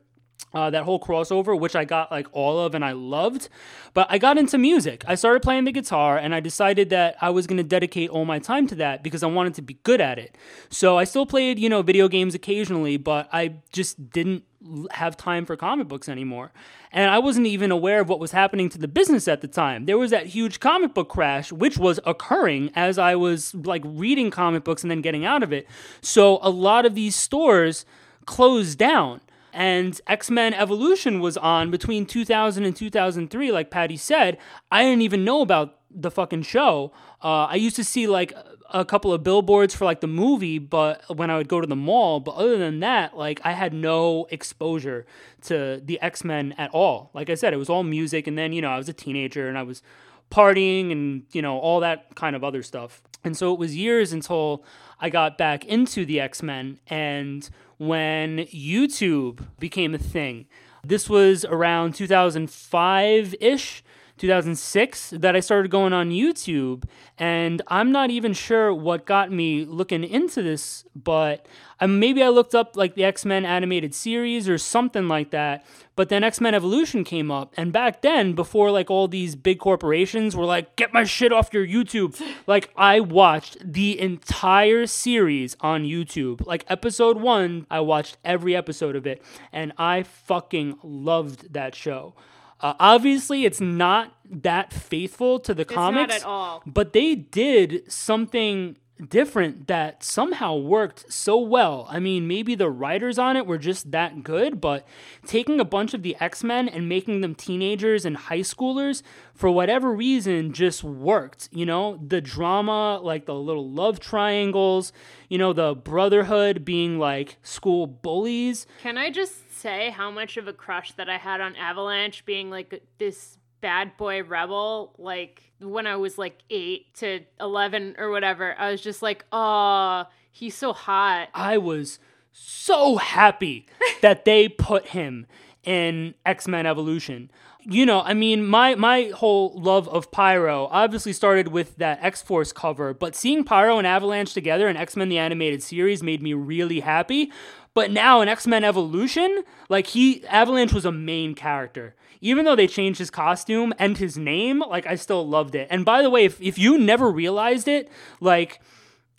uh, 0.54 0.70
that 0.70 0.84
whole 0.84 1.00
crossover, 1.00 1.58
which 1.60 1.76
I 1.76 1.86
got 1.86 2.12
like 2.12 2.28
all 2.32 2.60
of 2.60 2.74
and 2.74 2.84
I 2.84 2.94
loved. 2.94 3.50
But 3.94 4.08
I 4.10 4.18
got 4.18 4.38
into 4.38 4.58
music. 4.58 5.04
I 5.08 5.16
started 5.16 5.42
playing 5.42 5.66
the 5.66 5.72
guitar 5.72 6.18
and 6.18 6.34
I 6.34 6.40
decided 6.40 6.90
that 6.90 7.16
I 7.22 7.30
was 7.30 7.46
going 7.48 7.58
to 7.58 7.64
dedicate 7.64 8.10
all 8.10 8.26
my 8.26 8.40
time 8.40 8.68
to 8.68 8.76
that 8.76 9.04
because 9.04 9.22
I 9.22 9.28
wanted 9.28 9.54
to 9.56 9.62
be 9.62 9.76
good 9.84 10.02
at 10.02 10.18
it. 10.18 10.36
So 10.70 10.98
I 10.98 11.04
still 11.04 11.26
played, 11.26 11.60
you 11.60 11.70
know, 11.70 11.82
video 11.82 12.08
games 12.08 12.34
occasionally, 12.34 12.98
but 12.98 13.30
I 13.32 13.56
just 13.72 14.10
didn't 14.12 14.44
have 14.92 15.16
time 15.16 15.46
for 15.46 15.56
comic 15.56 15.88
books 15.88 16.10
anymore. 16.10 16.52
And 16.92 17.10
I 17.12 17.20
wasn't 17.20 17.48
even 17.48 17.72
aware 17.72 18.02
of 18.02 18.10
what 18.10 18.20
was 18.20 18.32
happening 18.32 18.70
to 18.70 18.78
the 18.78 18.88
business 18.88 19.28
at 19.28 19.42
the 19.42 19.48
time. 19.48 19.86
There 19.86 19.98
was 19.98 20.12
that 20.12 20.28
huge 20.28 20.60
comic 20.60 20.94
book 20.94 21.10
crash, 21.10 21.52
which 21.52 21.78
was 21.78 22.00
occurring 22.06 22.72
as 22.76 22.98
I 22.98 23.16
was 23.16 23.54
like 23.54 23.84
reading 23.86 24.32
comic 24.32 24.64
books 24.64 24.84
and 24.84 24.92
then 24.92 25.02
getting 25.02 25.26
out 25.26 25.44
of 25.44 25.54
it. 25.54 25.68
So 26.02 26.40
a 26.42 26.50
lot 26.50 26.86
of 26.86 26.96
these 26.96 27.16
stores 27.16 27.86
closed 28.26 28.78
down. 28.78 29.22
And 29.54 30.00
X-Men 30.08 30.54
Evolution 30.54 31.20
was 31.20 31.38
on 31.38 31.72
between 31.72 32.06
2000 32.06 32.66
and 32.66 32.76
2003 32.76 33.52
like 33.52 33.70
Patty 33.70 33.98
said. 33.98 34.38
I 34.72 34.84
didn't 34.84 35.02
even 35.02 35.24
know 35.24 35.42
about 35.42 35.80
the 35.92 36.12
fucking 36.12 36.44
show. 36.44 36.92
Uh, 37.24 37.46
I 37.46 37.56
used 37.56 37.76
to 37.78 37.84
see 37.84 38.08
like 38.08 38.34
a 38.72 38.86
couple 38.86 39.12
of 39.12 39.24
billboards 39.24 39.74
for 39.74 39.86
like 39.86 40.02
the 40.02 40.08
movie, 40.08 40.60
but 40.60 41.04
when 41.16 41.30
I 41.30 41.38
would 41.38 41.48
go 41.48 41.60
to 41.60 41.68
the 41.68 41.76
mall, 41.76 42.20
but 42.20 42.36
other 42.36 42.58
than 42.58 42.80
that, 42.82 43.18
like 43.18 43.42
I 43.44 43.54
had 43.54 43.74
no 43.74 44.28
exposure 44.30 45.06
to 45.44 45.82
the 45.84 46.00
X 46.02 46.24
Men 46.24 46.54
at 46.58 46.70
all. 46.72 47.10
Like 47.14 47.30
I 47.30 47.36
said, 47.36 47.54
it 47.54 47.58
was 47.58 47.70
all 47.70 47.84
music, 47.84 48.28
and 48.28 48.38
then 48.38 48.54
you 48.54 48.62
know 48.62 48.70
I 48.70 48.78
was 48.78 48.90
a 48.90 48.94
teenager 48.94 49.48
and 49.48 49.58
I 49.58 49.64
was 49.64 49.82
partying 50.30 50.92
and 50.92 51.24
you 51.32 51.42
know 51.42 51.58
all 51.58 51.80
that 51.80 52.16
kind 52.16 52.36
of 52.36 52.44
other 52.44 52.62
stuff. 52.62 53.02
And 53.24 53.36
so 53.36 53.54
it 53.54 53.60
was 53.60 53.76
years 53.76 54.14
until 54.14 54.64
I 55.00 55.10
got 55.10 55.38
back 55.38 55.66
into 55.66 56.06
the 56.06 56.20
X 56.20 56.44
Men, 56.44 56.80
and 56.88 57.50
when 57.80 58.40
YouTube 58.54 59.44
became 59.58 59.96
a 59.96 59.98
thing, 59.98 60.46
this 60.84 61.10
was 61.10 61.44
around 61.46 61.96
2005 61.96 63.36
ish. 63.42 63.84
2006 64.20 65.12
that 65.12 65.36
I 65.36 65.40
started 65.40 65.72
going 65.72 65.94
on 65.94 66.12
YouTube. 66.12 66.84
And 67.18 67.62
I'm 67.68 67.92
not 67.92 68.12
even 68.12 68.34
sure 68.34 68.74
what 68.74 69.06
got 69.06 69.32
me 69.32 69.66
looking 69.66 70.04
into 70.04 70.44
this, 70.44 70.86
but 70.94 71.46
um, 71.80 72.00
maybe 72.00 72.22
I 72.22 72.28
looked 72.28 72.54
up 72.54 72.76
like 72.76 72.96
the 72.96 73.06
X 73.06 73.26
Men 73.26 73.46
animated 73.46 73.96
series 73.96 74.50
or 74.50 74.58
something 74.58 75.08
like 75.08 75.32
that. 75.32 75.66
But 75.96 76.10
then 76.10 76.24
X 76.24 76.42
Men 76.42 76.54
Evolution 76.54 77.04
came 77.04 77.32
up. 77.32 77.54
And 77.58 77.72
back 77.72 78.02
then, 78.02 78.34
before 78.34 78.72
like 78.72 78.92
all 78.92 79.08
these 79.08 79.36
big 79.36 79.60
corporations 79.60 80.36
were 80.36 80.46
like, 80.46 80.76
get 80.76 80.94
my 80.94 81.06
shit 81.06 81.32
off 81.32 81.54
your 81.54 81.66
YouTube, 81.66 82.22
like 82.46 82.70
I 82.76 83.00
watched 83.00 83.58
the 83.62 84.00
entire 84.00 84.86
series 84.86 85.56
on 85.62 85.84
YouTube. 85.84 86.46
Like 86.46 86.66
episode 86.68 87.18
one, 87.18 87.66
I 87.72 87.80
watched 87.80 88.18
every 88.26 88.56
episode 88.56 88.96
of 88.96 89.08
it. 89.08 89.24
And 89.54 89.72
I 89.78 90.04
fucking 90.04 90.80
loved 90.84 91.54
that 91.54 91.74
show. 91.74 92.16
Uh, 92.62 92.74
obviously, 92.80 93.46
it's 93.46 93.62
not 93.62 94.14
that 94.30 94.72
faithful 94.74 95.40
to 95.40 95.54
the 95.54 95.62
It's 95.64 95.74
comics, 95.74 96.10
not 96.14 96.22
at 96.22 96.26
all. 96.26 96.64
but 96.66 96.94
they 96.94 97.16
did 97.16 97.90
something 97.92 98.76
different 99.08 99.68
that 99.68 100.04
somehow 100.04 100.54
worked 100.58 101.10
so 101.12 101.40
well. 101.40 101.88
I 101.90 102.00
mean, 102.02 102.28
maybe 102.28 102.54
the 102.54 102.70
writers 102.70 103.18
on 103.18 103.38
it 103.38 103.46
were 103.46 103.58
just 103.58 103.92
that 103.92 104.24
good, 104.26 104.60
but 104.60 104.86
taking 105.26 105.62
a 105.62 105.64
bunch 105.64 105.94
of 105.94 106.04
the 106.04 106.18
X 106.20 106.44
Men 106.44 106.68
and 106.68 106.90
making 106.90 107.22
them 107.22 107.34
teenagers 107.34 108.04
and 108.04 108.18
high 108.18 108.40
schoolers, 108.42 109.02
for 109.34 109.50
whatever 109.50 109.94
reason, 109.94 110.52
just 110.52 110.84
worked. 110.84 111.48
You 111.54 111.66
know, 111.66 111.98
the 112.06 112.20
drama, 112.20 113.00
like 113.02 113.26
the 113.26 113.36
little 113.36 113.70
love 113.70 114.02
triangles, 114.02 114.92
you 115.30 115.38
know, 115.38 115.54
the 115.54 115.76
brotherhood 115.76 116.66
being 116.66 117.00
like 117.00 117.38
school 117.42 117.88
bullies. 117.88 118.68
Can 118.82 118.98
I 118.98 119.12
just 119.12 119.49
say 119.60 119.90
how 119.90 120.12
much 120.12 120.38
of 120.38 120.48
a 120.48 120.54
crush 120.54 120.94
that 120.94 121.10
I 121.10 121.18
had 121.18 121.42
on 121.42 121.56
Avalanche 121.56 122.26
being 122.26 122.50
like 122.50 122.84
this 122.98 123.38
bad 123.62 123.98
boy 123.98 124.24
rebel? 124.24 124.96
Like 124.98 125.52
when 125.60 125.88
I 125.88 125.98
was 125.98 126.18
like 126.18 126.40
eight 126.50 126.94
to 126.96 127.22
11 127.40 127.96
or 127.98 128.10
whatever, 128.10 128.56
I 128.58 128.72
was 128.72 128.82
just 128.82 129.02
like, 129.02 129.26
oh, 129.32 130.06
he's 130.32 130.56
so 130.56 130.74
hot. 130.74 131.30
I 131.34 131.58
was 131.58 132.00
so 132.32 132.98
happy 132.98 133.68
that 134.02 134.26
they 134.26 134.48
put 134.48 134.88
him 134.88 135.28
in 135.64 136.16
X-Men 136.26 136.66
Evolution. 136.66 137.30
You 137.66 137.86
know, 137.86 138.02
I 138.02 138.14
mean, 138.14 138.48
my 138.48 138.76
my 138.76 139.12
whole 139.14 139.54
love 139.54 139.88
of 139.90 140.12
Pyro 140.12 140.70
obviously 140.72 141.12
started 141.12 141.50
with 141.50 141.76
that 141.76 142.00
X-Force 142.02 142.54
cover, 142.54 142.94
but 142.94 143.16
seeing 143.16 143.44
Pyro 143.44 143.78
and 143.78 143.86
Avalanche 143.86 144.34
together 144.34 144.70
in 144.70 144.78
X-Men 144.78 145.10
the 145.10 145.18
animated 145.18 145.62
series 145.62 146.02
made 146.02 146.22
me 146.22 146.34
really 146.34 146.80
happy. 146.80 147.32
But 147.80 147.92
now 147.92 148.20
in 148.20 148.28
X-Men 148.28 148.66
Evolution, 148.66 149.46
like 149.70 149.88
he 149.88 150.28
Avalanche 150.28 150.74
was 150.74 150.84
a 150.84 150.92
main 150.92 151.34
character. 151.34 151.96
Even 152.20 152.44
though 152.44 152.58
they 152.58 152.68
changed 152.68 153.00
his 153.00 153.10
costume 153.10 153.74
and 153.80 153.98
his 153.98 154.18
name, 154.18 154.60
like 154.60 154.86
I 154.86 154.96
still 154.96 155.26
loved 155.26 155.56
it. 155.56 155.66
And 155.72 155.86
by 155.86 156.02
the 156.02 156.10
way, 156.10 156.26
if, 156.26 156.42
if 156.42 156.60
you 156.60 156.78
never 156.78 157.10
realized 157.10 157.70
it, 157.70 157.90
like 158.20 158.60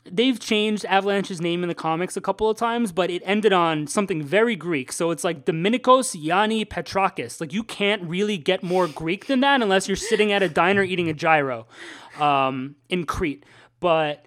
they've 0.05 0.38
changed 0.38 0.85
Avalanche's 0.85 1.40
name 1.40 1.62
in 1.62 1.70
the 1.70 1.75
comics 1.75 2.18
a 2.18 2.20
couple 2.20 2.51
of 2.51 2.59
times, 2.59 2.92
but 2.92 3.11
it 3.11 3.23
ended 3.25 3.55
on 3.55 3.87
something 3.87 4.23
very 4.23 4.57
Greek. 4.57 4.92
So 4.92 5.11
it's 5.11 5.25
like 5.25 5.46
Dominikos 5.46 6.14
Yanni 6.14 6.66
Petrakis. 6.66 7.40
Like 7.40 7.55
you 7.55 7.64
can't 7.64 8.03
really 8.03 8.37
get 8.37 8.62
more 8.62 8.87
Greek 8.87 9.27
than 9.27 9.40
that 9.40 9.62
unless 9.62 9.88
you're 9.88 9.96
sitting 9.96 10.33
at 10.33 10.42
a 10.42 10.51
diner 10.51 10.83
eating 10.83 11.09
a 11.09 11.14
gyro 11.14 11.66
um, 12.18 12.77
in 12.90 13.07
Crete. 13.07 13.42
But 13.81 14.27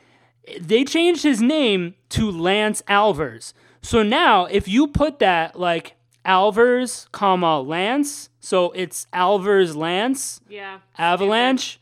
they 0.60 0.86
changed 0.86 1.22
his 1.22 1.39
name 1.39 1.93
to 2.10 2.32
Lance 2.32 2.82
Alvers. 2.89 3.54
So 3.84 4.02
now 4.02 4.46
if 4.46 4.67
you 4.67 4.88
put 4.88 5.19
that 5.19 5.60
like 5.60 5.96
Alvers, 6.26 7.12
comma 7.12 7.60
Lance, 7.62 8.30
so 8.39 8.72
it's 8.72 9.06
Alvers 9.13 9.76
Lance 9.76 10.39
Yeah. 10.50 10.80
Avalanche. 10.98 11.80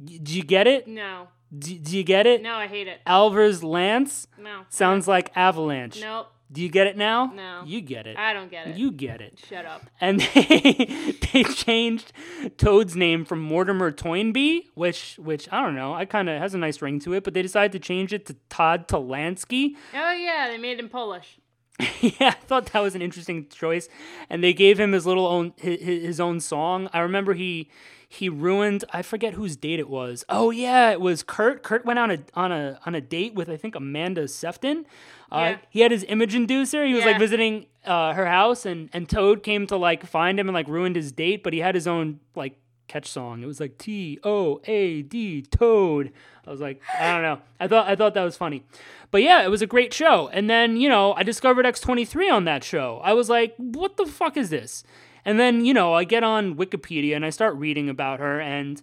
Y- 0.00 0.18
Do 0.22 0.34
you 0.34 0.42
get 0.42 0.66
it? 0.66 0.88
No. 0.88 1.28
Do, 1.56 1.78
do 1.78 1.96
you 1.96 2.02
get 2.02 2.26
it? 2.26 2.42
No, 2.42 2.54
I 2.54 2.66
hate 2.66 2.88
it. 2.88 3.00
Alvers 3.06 3.62
Lance 3.62 4.26
No. 4.38 4.62
sounds 4.70 5.06
like 5.06 5.30
avalanche. 5.36 6.00
Nope. 6.00 6.28
Do 6.50 6.60
you 6.62 6.68
get 6.68 6.86
it 6.86 6.96
now? 6.98 7.32
No. 7.34 7.62
You 7.64 7.80
get 7.80 8.06
it. 8.06 8.18
I 8.18 8.34
don't 8.34 8.50
get 8.50 8.66
it. 8.68 8.76
You 8.76 8.90
get 8.90 9.20
it. 9.22 9.38
Shut 9.48 9.64
up. 9.64 9.82
And 10.02 10.20
they, 10.34 11.14
they 11.32 11.44
changed 11.44 12.12
Toad's 12.58 12.94
name 12.94 13.24
from 13.24 13.40
Mortimer 13.40 13.90
Toynbee, 13.90 14.64
which 14.74 15.16
which 15.18 15.48
I 15.52 15.62
don't 15.62 15.74
know, 15.74 15.94
I 15.94 16.04
kind 16.06 16.28
of 16.28 16.38
has 16.40 16.52
a 16.54 16.58
nice 16.58 16.82
ring 16.82 16.98
to 17.00 17.14
it, 17.14 17.24
but 17.24 17.32
they 17.32 17.40
decided 17.42 17.72
to 17.72 17.78
change 17.78 18.12
it 18.12 18.26
to 18.26 18.36
Todd 18.50 18.86
Tolansky. 18.86 19.76
Oh 19.94 20.12
yeah, 20.12 20.48
they 20.50 20.58
made 20.58 20.78
him 20.78 20.90
Polish. 20.90 21.38
yeah, 22.00 22.12
I 22.28 22.30
thought 22.32 22.66
that 22.72 22.80
was 22.80 22.94
an 22.94 23.02
interesting 23.02 23.48
choice, 23.48 23.88
and 24.30 24.42
they 24.44 24.52
gave 24.52 24.78
him 24.78 24.92
his 24.92 25.06
little 25.06 25.26
own 25.26 25.52
his, 25.56 25.80
his 25.80 26.20
own 26.20 26.40
song. 26.40 26.88
I 26.92 27.00
remember 27.00 27.34
he 27.34 27.70
he 28.08 28.28
ruined 28.28 28.84
I 28.92 29.02
forget 29.02 29.34
whose 29.34 29.56
date 29.56 29.80
it 29.80 29.88
was. 29.88 30.24
Oh 30.28 30.50
yeah, 30.50 30.90
it 30.90 31.00
was 31.00 31.22
Kurt. 31.22 31.62
Kurt 31.62 31.84
went 31.84 31.98
on 31.98 32.10
a 32.10 32.18
on 32.34 32.52
a 32.52 32.78
on 32.84 32.94
a 32.94 33.00
date 33.00 33.34
with 33.34 33.48
I 33.48 33.56
think 33.56 33.74
Amanda 33.74 34.28
Sefton. 34.28 34.84
Uh, 35.30 35.38
Yeah. 35.38 35.56
He 35.70 35.80
had 35.80 35.90
his 35.90 36.04
image 36.08 36.34
inducer. 36.34 36.86
He 36.86 36.92
was 36.92 37.04
like 37.06 37.18
visiting 37.18 37.66
uh, 37.86 38.12
her 38.12 38.26
house, 38.26 38.66
and 38.66 38.90
and 38.92 39.08
Toad 39.08 39.42
came 39.42 39.66
to 39.68 39.76
like 39.76 40.06
find 40.06 40.38
him 40.38 40.46
and 40.48 40.54
like 40.54 40.68
ruined 40.68 40.94
his 40.94 41.10
date. 41.10 41.42
But 41.42 41.54
he 41.54 41.60
had 41.60 41.74
his 41.74 41.86
own 41.86 42.20
like 42.36 42.54
catch 42.92 43.08
song. 43.08 43.42
It 43.42 43.46
was 43.46 43.58
like 43.58 43.78
T 43.78 44.18
O 44.22 44.60
A 44.64 45.02
D 45.02 45.42
Toad. 45.42 46.12
I 46.46 46.50
was 46.50 46.60
like, 46.60 46.82
I 46.98 47.12
don't 47.12 47.22
know. 47.22 47.38
I 47.58 47.66
thought 47.66 47.88
I 47.88 47.96
thought 47.96 48.14
that 48.14 48.22
was 48.22 48.36
funny. 48.36 48.64
But 49.10 49.22
yeah, 49.22 49.42
it 49.42 49.48
was 49.48 49.62
a 49.62 49.66
great 49.66 49.94
show. 49.94 50.28
And 50.28 50.50
then, 50.50 50.76
you 50.76 50.88
know, 50.88 51.14
I 51.14 51.22
discovered 51.22 51.64
X23 51.64 52.30
on 52.30 52.44
that 52.44 52.62
show. 52.62 53.00
I 53.02 53.14
was 53.14 53.28
like, 53.28 53.54
what 53.56 53.96
the 53.96 54.06
fuck 54.06 54.36
is 54.36 54.50
this? 54.50 54.84
And 55.24 55.40
then, 55.40 55.64
you 55.64 55.72
know, 55.72 55.94
I 55.94 56.04
get 56.04 56.24
on 56.24 56.56
Wikipedia 56.56 57.14
and 57.16 57.24
I 57.24 57.30
start 57.30 57.54
reading 57.56 57.88
about 57.88 58.20
her 58.20 58.40
and 58.40 58.82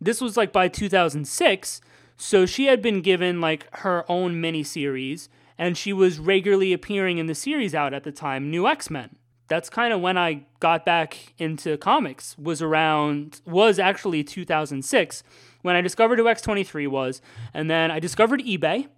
this 0.00 0.20
was 0.20 0.36
like 0.36 0.52
by 0.52 0.68
2006. 0.68 1.80
So 2.16 2.46
she 2.46 2.66
had 2.66 2.80
been 2.80 3.00
given 3.02 3.40
like 3.40 3.66
her 3.78 4.04
own 4.10 4.34
miniseries 4.34 5.28
and 5.58 5.76
she 5.76 5.92
was 5.92 6.18
regularly 6.18 6.72
appearing 6.72 7.18
in 7.18 7.26
the 7.26 7.34
series 7.34 7.74
out 7.74 7.92
at 7.92 8.04
the 8.04 8.12
time, 8.12 8.50
New 8.50 8.66
X-Men 8.66 9.16
that's 9.48 9.68
kind 9.68 9.92
of 9.92 10.00
when 10.00 10.16
I 10.16 10.44
got 10.60 10.84
back 10.84 11.34
into 11.38 11.76
comics 11.76 12.36
was 12.38 12.62
around 12.62 13.40
was 13.44 13.78
actually 13.78 14.24
2006 14.24 15.22
when 15.62 15.76
I 15.76 15.80
discovered 15.80 16.18
who 16.18 16.24
X23 16.24 16.88
was 16.88 17.20
and 17.52 17.70
then 17.70 17.90
I 17.90 17.98
discovered 17.98 18.40
eBay 18.40 18.88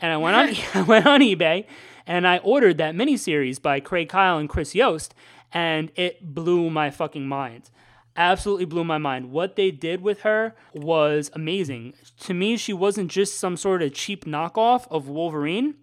and 0.00 0.12
I 0.12 0.16
went 0.16 0.36
on 0.36 0.54
I 0.74 0.82
went 0.82 1.06
on 1.06 1.20
eBay 1.20 1.66
and 2.06 2.26
I 2.26 2.38
ordered 2.38 2.78
that 2.78 2.94
miniseries 2.94 3.60
by 3.60 3.80
Craig 3.80 4.08
Kyle 4.08 4.38
and 4.38 4.48
Chris 4.48 4.74
Yost 4.74 5.14
and 5.52 5.90
it 5.94 6.34
blew 6.34 6.68
my 6.68 6.90
fucking 6.90 7.26
mind. 7.26 7.70
Absolutely 8.16 8.64
blew 8.64 8.84
my 8.84 8.98
mind. 8.98 9.30
What 9.30 9.56
they 9.56 9.70
did 9.70 10.00
with 10.00 10.20
her 10.20 10.54
was 10.72 11.30
amazing. 11.34 11.94
To 12.20 12.34
me, 12.34 12.56
she 12.56 12.72
wasn't 12.72 13.10
just 13.10 13.38
some 13.38 13.56
sort 13.56 13.82
of 13.82 13.92
cheap 13.92 14.24
knockoff 14.24 14.86
of 14.90 15.08
Wolverine. 15.08 15.74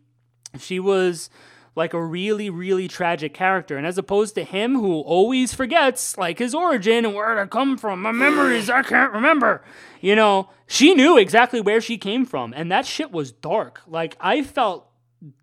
She 0.58 0.80
was 0.80 1.30
like 1.76 1.94
a 1.94 2.04
really, 2.04 2.50
really 2.50 2.88
tragic 2.88 3.34
character. 3.34 3.78
And 3.78 3.88
as 3.88 3.98
opposed 3.98 4.36
to 4.36 4.44
him, 4.44 4.76
who 4.76 5.00
always 5.02 5.54
forgets 5.54 6.18
like 6.18 6.40
his 6.40 6.54
origin 6.54 7.06
and 7.06 7.14
where 7.16 7.36
to 7.36 7.48
come 7.48 7.78
from, 7.78 8.02
my 8.02 8.12
memories, 8.12 8.70
I 8.70 8.84
can't 8.84 9.14
remember. 9.14 9.64
You 10.02 10.16
know, 10.16 10.50
she 10.68 10.94
knew 10.94 11.18
exactly 11.18 11.62
where 11.62 11.80
she 11.80 11.98
came 11.98 12.26
from. 12.26 12.54
And 12.56 12.72
that 12.72 12.86
shit 12.86 13.12
was 13.12 13.32
dark. 13.32 13.82
Like, 13.88 14.18
I 14.20 14.44
felt 14.44 14.90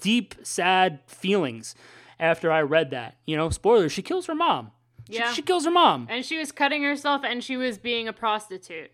deep, 0.01 0.35
sad 0.43 1.01
feelings 1.07 1.75
after 2.21 2.51
I 2.53 2.61
read 2.63 2.91
that. 2.91 3.17
You 3.27 3.37
know, 3.37 3.49
spoilers, 3.49 3.93
she 3.93 4.03
kills 4.03 4.27
her 4.27 4.35
mom. 4.35 4.73
She, 5.09 5.17
Yeah. 5.19 5.33
she 5.33 5.41
kills 5.41 5.65
her 5.65 5.71
mom. 5.71 6.09
And 6.11 6.27
she 6.27 6.37
was 6.37 6.53
cutting 6.53 6.83
herself 6.83 7.23
and 7.25 7.43
she 7.43 7.57
was 7.57 7.79
being 7.79 8.07
a 8.07 8.13
prostitute. 8.13 8.91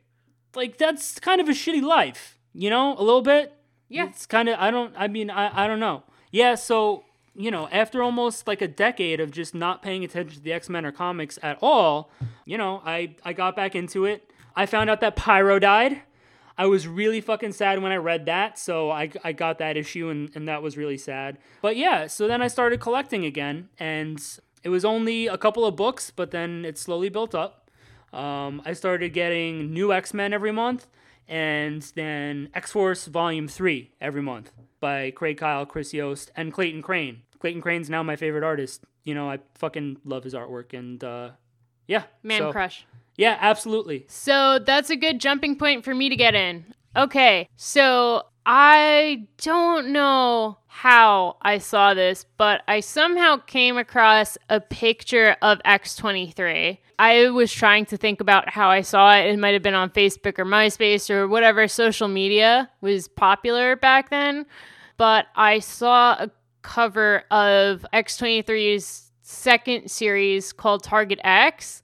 Like, 0.55 0.79
that's 0.79 1.19
kind 1.19 1.41
of 1.41 1.49
a 1.49 1.53
shitty 1.53 1.83
life, 1.83 2.39
you 2.53 2.71
know, 2.71 2.95
a 2.97 3.03
little 3.03 3.23
bit. 3.23 3.53
Yeah. 3.89 4.07
It's 4.07 4.25
kind 4.27 4.49
of, 4.49 4.57
I 4.61 4.71
don't, 4.71 4.95
I 4.97 5.09
mean, 5.09 5.31
I, 5.31 5.65
I 5.65 5.67
don't 5.67 5.81
know. 5.81 6.05
Yeah, 6.31 6.55
so 6.55 7.05
you 7.35 7.51
know, 7.51 7.69
after 7.71 8.03
almost 8.03 8.47
like 8.47 8.63
a 8.63 8.69
decade 8.69 9.21
of 9.21 9.31
just 9.31 9.55
not 9.55 9.83
paying 9.83 10.05
attention 10.05 10.37
to 10.37 10.43
the 10.43 10.53
X 10.53 10.69
Men 10.69 10.87
or 10.87 10.93
comics 10.93 11.39
at 11.43 11.59
all, 11.61 12.11
you 12.45 12.57
know, 12.57 12.83
I, 12.85 13.17
I 13.25 13.33
got 13.33 13.57
back 13.57 13.75
into 13.75 14.05
it. 14.05 14.33
I 14.57 14.67
found 14.67 14.89
out 14.89 15.01
that 15.01 15.17
Pyro 15.17 15.59
died. 15.59 16.03
I 16.57 16.67
was 16.67 16.87
really 16.87 17.21
fucking 17.21 17.53
sad 17.53 17.83
when 17.83 17.91
I 17.91 17.97
read 17.97 18.27
that, 18.27 18.59
so 18.61 18.89
I, 18.91 19.11
I 19.25 19.33
got 19.33 19.59
that 19.59 19.77
issue 19.77 20.09
and, 20.09 20.31
and 20.37 20.47
that 20.47 20.63
was 20.63 20.77
really 20.77 20.97
sad. 20.97 21.39
But 21.61 21.77
yeah, 21.77 22.07
so 22.07 22.29
then 22.29 22.41
I 22.41 22.47
started 22.47 22.79
collecting 22.79 23.25
again, 23.25 23.69
and 23.81 24.23
it 24.63 24.69
was 24.69 24.85
only 24.85 25.27
a 25.27 25.37
couple 25.37 25.65
of 25.65 25.75
books, 25.75 26.13
but 26.15 26.31
then 26.31 26.65
it 26.65 26.79
slowly 26.79 27.09
built 27.09 27.35
up. 27.35 27.69
Um, 28.13 28.63
I 28.65 28.73
started 28.75 29.13
getting 29.13 29.73
new 29.73 29.93
X 29.93 30.15
Men 30.15 30.33
every 30.33 30.53
month, 30.53 30.87
and 31.27 31.83
then 31.97 32.51
X 32.55 32.71
Force 32.71 33.07
Volume 33.07 33.49
3 33.49 33.91
every 34.01 34.23
month 34.23 34.53
by 34.85 35.11
Craig 35.13 35.39
Kyle, 35.39 35.65
Chris 35.65 35.95
Yost, 35.95 36.31
and 36.37 36.53
Clayton 36.53 36.83
Crain. 36.83 37.23
Clayton 37.39 37.63
Crain's 37.63 37.89
now 37.89 38.03
my 38.03 38.17
favorite 38.17 38.45
artist. 38.45 38.85
You 39.03 39.15
know, 39.15 39.31
I 39.31 39.39
fucking 39.55 39.97
love 40.05 40.25
his 40.25 40.35
artwork, 40.35 40.79
and 40.79 41.03
uh, 41.03 41.31
yeah. 41.87 42.03
Man 42.23 42.39
so- 42.39 42.53
crush. 42.53 42.85
Yeah, 43.17 43.39
absolutely. 43.41 44.05
So 44.09 44.59
that's 44.59 44.91
a 44.91 44.97
good 44.97 45.21
jumping 45.21 45.57
point 45.57 45.87
for 45.87 45.95
me 45.95 46.11
to 46.11 46.17
get 46.17 46.35
in. 46.35 46.67
Okay, 46.95 47.49
so 47.57 48.25
I 48.45 49.27
don't 49.39 49.89
know 49.89 50.59
how 50.67 51.39
I 51.41 51.59
saw 51.59 51.95
this, 51.95 52.27
but 52.37 52.61
I 52.69 52.81
somehow 52.81 53.39
came 53.39 53.79
across 53.79 54.37
a 54.51 54.61
picture 54.61 55.37
of 55.41 55.61
X23. 55.65 56.77
I 56.99 57.31
was 57.31 57.51
trying 57.51 57.87
to 57.87 57.97
think 57.97 58.21
about 58.21 58.51
how 58.51 58.69
I 58.69 58.83
saw 58.83 59.17
it. 59.17 59.27
It 59.27 59.39
might 59.39 59.55
have 59.55 59.63
been 59.63 59.75
on 59.75 59.91
Facebook 59.91 60.39
or 60.39 60.45
MySpace 60.45 61.09
or 61.09 61.27
whatever 61.27 61.69
social 61.69 62.09
media 62.09 62.71
was 62.83 63.09
popular 63.09 63.77
back 63.77 64.11
then. 64.11 64.45
But 64.97 65.27
I 65.35 65.59
saw 65.59 66.13
a 66.13 66.31
cover 66.63 67.25
of 67.31 67.85
X23's 67.93 69.11
second 69.23 69.91
series 69.91 70.53
called 70.53 70.83
Target 70.83 71.21
X. 71.25 71.83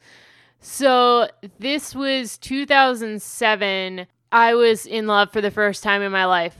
So 0.61 1.29
this 1.59 1.95
was 1.95 2.39
2007. 2.39 4.07
I 4.33 4.55
was 4.55 4.87
in 4.87 5.07
love 5.07 5.33
for 5.33 5.41
the 5.41 5.51
first 5.51 5.83
time 5.83 6.03
in 6.03 6.13
my 6.13 6.27
life. 6.27 6.57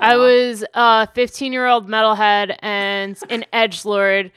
I 0.00 0.16
was 0.16 0.64
a 0.74 1.08
15 1.14 1.52
year 1.52 1.66
old 1.66 1.88
metalhead 1.88 2.56
and 2.60 3.18
an 3.30 3.44
edge 3.52 3.84
lord. 3.84 4.30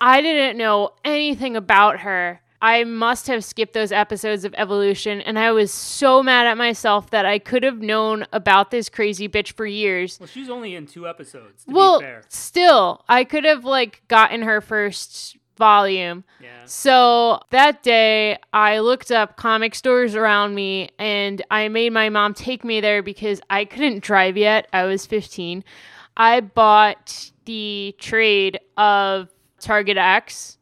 I 0.00 0.20
didn't 0.20 0.58
know 0.58 0.90
anything 1.04 1.56
about 1.56 2.00
her. 2.00 2.40
I 2.66 2.82
must 2.82 3.28
have 3.28 3.44
skipped 3.44 3.74
those 3.74 3.92
episodes 3.92 4.44
of 4.44 4.52
Evolution, 4.58 5.20
and 5.20 5.38
I 5.38 5.52
was 5.52 5.70
so 5.70 6.20
mad 6.20 6.48
at 6.48 6.58
myself 6.58 7.10
that 7.10 7.24
I 7.24 7.38
could 7.38 7.62
have 7.62 7.78
known 7.80 8.26
about 8.32 8.72
this 8.72 8.88
crazy 8.88 9.28
bitch 9.28 9.52
for 9.52 9.66
years. 9.66 10.18
Well, 10.18 10.26
she's 10.26 10.50
only 10.50 10.74
in 10.74 10.86
two 10.88 11.06
episodes, 11.06 11.62
to 11.62 11.72
well, 11.72 12.00
be 12.00 12.06
fair. 12.06 12.24
still, 12.28 13.04
I 13.08 13.22
could 13.22 13.44
have 13.44 13.64
like 13.64 14.02
gotten 14.08 14.42
her 14.42 14.60
first 14.60 15.36
volume. 15.56 16.24
Yeah. 16.42 16.64
So 16.64 17.40
that 17.50 17.84
day, 17.84 18.36
I 18.52 18.80
looked 18.80 19.12
up 19.12 19.36
comic 19.36 19.76
stores 19.76 20.16
around 20.16 20.56
me 20.56 20.90
and 20.98 21.42
I 21.52 21.68
made 21.68 21.92
my 21.92 22.08
mom 22.08 22.34
take 22.34 22.64
me 22.64 22.80
there 22.80 23.00
because 23.00 23.40
I 23.48 23.64
couldn't 23.64 24.02
drive 24.02 24.36
yet. 24.36 24.66
I 24.72 24.86
was 24.86 25.06
15. 25.06 25.62
I 26.16 26.40
bought 26.40 27.30
the 27.44 27.94
trade 28.00 28.58
of 28.76 29.28
Target 29.60 29.98
X. 29.98 30.55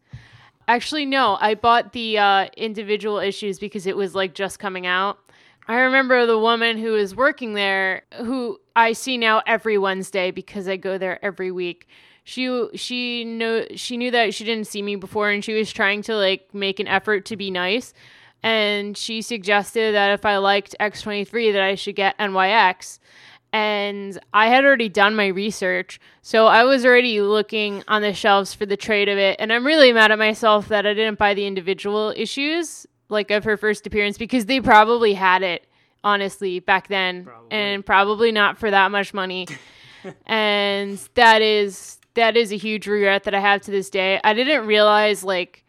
Actually, 0.66 1.04
no, 1.04 1.36
I 1.40 1.54
bought 1.54 1.92
the 1.92 2.18
uh, 2.18 2.48
individual 2.56 3.18
issues 3.18 3.58
because 3.58 3.86
it 3.86 3.96
was 3.96 4.14
like 4.14 4.34
just 4.34 4.58
coming 4.58 4.86
out. 4.86 5.18
I 5.66 5.76
remember 5.76 6.26
the 6.26 6.38
woman 6.38 6.78
who 6.78 6.92
was 6.92 7.14
working 7.14 7.54
there, 7.54 8.02
who 8.18 8.60
I 8.76 8.92
see 8.92 9.16
now 9.16 9.42
every 9.46 9.78
Wednesday 9.78 10.30
because 10.30 10.68
I 10.68 10.76
go 10.76 10.98
there 10.98 11.22
every 11.24 11.50
week. 11.50 11.88
She 12.24 12.68
she 12.74 13.24
knew 13.24 13.66
she 13.74 13.96
knew 13.96 14.10
that 14.10 14.32
she 14.32 14.44
didn't 14.44 14.66
see 14.66 14.82
me 14.82 14.96
before, 14.96 15.30
and 15.30 15.44
she 15.44 15.52
was 15.54 15.70
trying 15.72 16.02
to 16.02 16.16
like 16.16 16.54
make 16.54 16.80
an 16.80 16.88
effort 16.88 17.26
to 17.26 17.36
be 17.36 17.50
nice. 17.50 17.92
And 18.42 18.96
she 18.96 19.22
suggested 19.22 19.94
that 19.94 20.12
if 20.12 20.24
I 20.26 20.38
liked 20.38 20.74
X 20.80 21.02
twenty 21.02 21.24
three, 21.24 21.50
that 21.52 21.62
I 21.62 21.74
should 21.74 21.96
get 21.96 22.18
NYX. 22.18 22.98
And 23.54 24.18
I 24.32 24.48
had 24.48 24.64
already 24.64 24.88
done 24.88 25.14
my 25.14 25.28
research, 25.28 26.00
so 26.22 26.46
I 26.48 26.64
was 26.64 26.84
already 26.84 27.20
looking 27.20 27.84
on 27.86 28.02
the 28.02 28.12
shelves 28.12 28.52
for 28.52 28.66
the 28.66 28.76
trade 28.76 29.08
of 29.08 29.16
it. 29.16 29.36
And 29.38 29.52
I'm 29.52 29.64
really 29.64 29.92
mad 29.92 30.10
at 30.10 30.18
myself 30.18 30.66
that 30.68 30.84
I 30.86 30.92
didn't 30.92 31.18
buy 31.18 31.34
the 31.34 31.46
individual 31.46 32.12
issues 32.16 32.84
like 33.08 33.30
of 33.30 33.44
her 33.44 33.56
first 33.56 33.86
appearance 33.86 34.18
because 34.18 34.46
they 34.46 34.60
probably 34.60 35.14
had 35.14 35.42
it 35.42 35.66
honestly 36.02 36.58
back 36.58 36.88
then 36.88 37.24
Probably. 37.24 37.48
and 37.52 37.86
probably 37.86 38.32
not 38.32 38.58
for 38.58 38.70
that 38.70 38.90
much 38.90 39.14
money 39.14 39.46
and 40.26 40.98
that 41.14 41.40
is 41.40 41.98
that 42.14 42.36
is 42.36 42.50
a 42.52 42.56
huge 42.56 42.86
regret 42.86 43.24
that 43.24 43.34
i 43.34 43.40
have 43.40 43.60
to 43.62 43.70
this 43.70 43.88
day 43.90 44.20
i 44.24 44.32
didn't 44.34 44.66
realize 44.66 45.22
like 45.22 45.64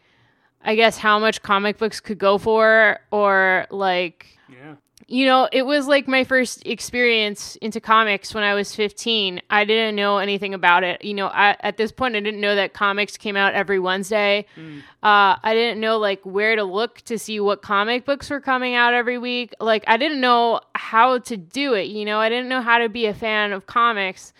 i 0.63 0.76
guess 0.76 0.98
how 0.98 1.19
much 1.19 1.41
comic 1.41 1.78
books 1.78 2.00
could 2.00 2.17
go 2.17 2.38
for 2.38 3.00
or 3.12 3.67
like 3.69 4.38
Yeah. 4.50 4.76
You 5.08 5.25
know, 5.27 5.47
it 5.51 5.63
was 5.63 5.88
like 5.88 6.08
my 6.08 6.23
first 6.23 6.65
experience 6.65 7.58
into 7.58 7.79
comics 7.79 8.34
when 8.34 8.43
I 8.43 8.55
was 8.55 8.73
15. 8.73 9.39
I 9.51 9.63
didn't 9.63 9.95
know 9.95 10.17
anything 10.17 10.55
about 10.55 10.84
it. 10.84 11.03
You 11.03 11.13
know, 11.13 11.27
I, 11.27 11.55
at 11.60 11.77
this 11.77 11.91
point, 11.91 12.15
I 12.15 12.21
didn't 12.21 12.41
know 12.41 12.55
that 12.55 12.73
comics 12.73 13.15
came 13.15 13.36
out 13.36 13.53
every 13.53 13.77
Wednesday. 13.77 14.47
Mm. 14.58 14.79
Uh, 15.03 15.38
I 15.43 15.53
didn't 15.53 15.79
know 15.79 15.99
like 15.99 16.25
where 16.25 16.55
to 16.55 16.63
look 16.63 17.01
to 17.01 17.19
see 17.19 17.39
what 17.39 17.62
comic 17.62 18.03
books 18.05 18.31
were 18.31 18.41
coming 18.41 18.73
out 18.73 18.95
every 18.95 19.19
week. 19.19 19.53
Like, 19.60 19.84
I 19.88 19.97
didn't 19.97 20.21
know 20.21 20.62
how 20.73 21.19
to 21.19 21.38
do 21.38 21.73
it. 21.73 21.88
You 21.88 22.05
know, 22.05 22.19
I 22.19 22.29
didn't 22.29 22.49
know 22.49 22.62
how 22.62 22.79
to 22.79 22.89
be 22.89 23.05
a 23.05 23.13
fan 23.13 23.53
of 23.53 23.67
comics. 23.67 24.34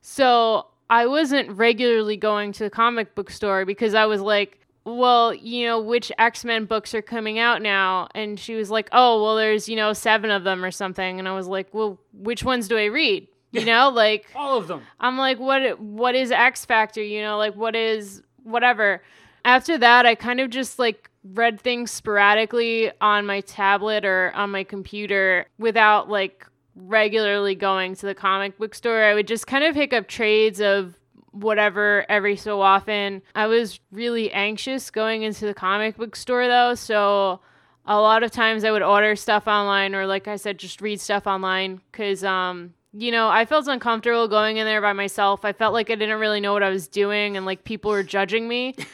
So 0.00 0.66
I 0.88 1.06
wasn't 1.06 1.50
regularly 1.50 2.16
going 2.16 2.52
to 2.52 2.64
the 2.64 2.70
comic 2.70 3.14
book 3.14 3.30
store 3.30 3.66
because 3.66 3.94
I 3.94 4.06
was 4.06 4.22
like, 4.22 4.65
well, 4.86 5.34
you 5.34 5.66
know, 5.66 5.80
which 5.80 6.12
X 6.16 6.44
Men 6.44 6.64
books 6.64 6.94
are 6.94 7.02
coming 7.02 7.38
out 7.38 7.60
now? 7.60 8.08
And 8.14 8.38
she 8.38 8.54
was 8.54 8.70
like, 8.70 8.88
oh, 8.92 9.22
well, 9.22 9.36
there's, 9.36 9.68
you 9.68 9.74
know, 9.74 9.92
seven 9.92 10.30
of 10.30 10.44
them 10.44 10.64
or 10.64 10.70
something. 10.70 11.18
And 11.18 11.28
I 11.28 11.32
was 11.32 11.48
like, 11.48 11.74
well, 11.74 11.98
which 12.12 12.44
ones 12.44 12.68
do 12.68 12.78
I 12.78 12.84
read? 12.84 13.26
You 13.50 13.64
know, 13.64 13.88
like, 13.88 14.26
All 14.34 14.58
of 14.58 14.68
them. 14.68 14.82
I'm 15.00 15.18
like, 15.18 15.38
what, 15.38 15.80
what 15.80 16.14
is 16.14 16.30
X 16.30 16.64
Factor? 16.64 17.02
You 17.02 17.22
know, 17.22 17.36
like, 17.36 17.56
what 17.56 17.74
is 17.74 18.22
whatever. 18.44 19.02
After 19.44 19.76
that, 19.78 20.06
I 20.06 20.14
kind 20.14 20.40
of 20.40 20.50
just 20.50 20.78
like 20.78 21.10
read 21.24 21.60
things 21.60 21.90
sporadically 21.90 22.92
on 23.00 23.26
my 23.26 23.40
tablet 23.40 24.04
or 24.04 24.32
on 24.34 24.50
my 24.50 24.62
computer 24.62 25.46
without 25.58 26.08
like 26.08 26.46
regularly 26.76 27.54
going 27.54 27.96
to 27.96 28.06
the 28.06 28.14
comic 28.14 28.58
book 28.58 28.74
store. 28.74 29.02
I 29.02 29.14
would 29.14 29.26
just 29.26 29.46
kind 29.46 29.64
of 29.64 29.74
pick 29.74 29.92
up 29.92 30.06
trades 30.06 30.60
of 30.60 30.96
whatever 31.42 32.04
every 32.08 32.36
so 32.36 32.60
often. 32.60 33.22
I 33.34 33.46
was 33.46 33.80
really 33.92 34.32
anxious 34.32 34.90
going 34.90 35.22
into 35.22 35.46
the 35.46 35.54
comic 35.54 35.96
book 35.96 36.16
store 36.16 36.46
though, 36.46 36.74
so 36.74 37.40
a 37.86 38.00
lot 38.00 38.22
of 38.22 38.30
times 38.30 38.64
I 38.64 38.70
would 38.70 38.82
order 38.82 39.14
stuff 39.16 39.46
online 39.46 39.94
or 39.94 40.06
like 40.06 40.26
I 40.26 40.36
said 40.36 40.58
just 40.58 40.80
read 40.80 41.00
stuff 41.00 41.26
online 41.26 41.80
cuz 41.92 42.24
um 42.24 42.74
you 42.98 43.10
know, 43.12 43.28
I 43.28 43.44
felt 43.44 43.66
uncomfortable 43.68 44.26
going 44.26 44.56
in 44.56 44.64
there 44.64 44.80
by 44.80 44.92
myself. 44.92 45.44
I 45.44 45.52
felt 45.52 45.74
like 45.74 45.90
I 45.90 45.96
didn't 45.96 46.18
really 46.18 46.40
know 46.40 46.52
what 46.52 46.62
I 46.62 46.70
was 46.70 46.88
doing 46.88 47.36
and 47.36 47.44
like 47.44 47.64
people 47.64 47.90
were 47.90 48.02
judging 48.02 48.48
me. 48.48 48.74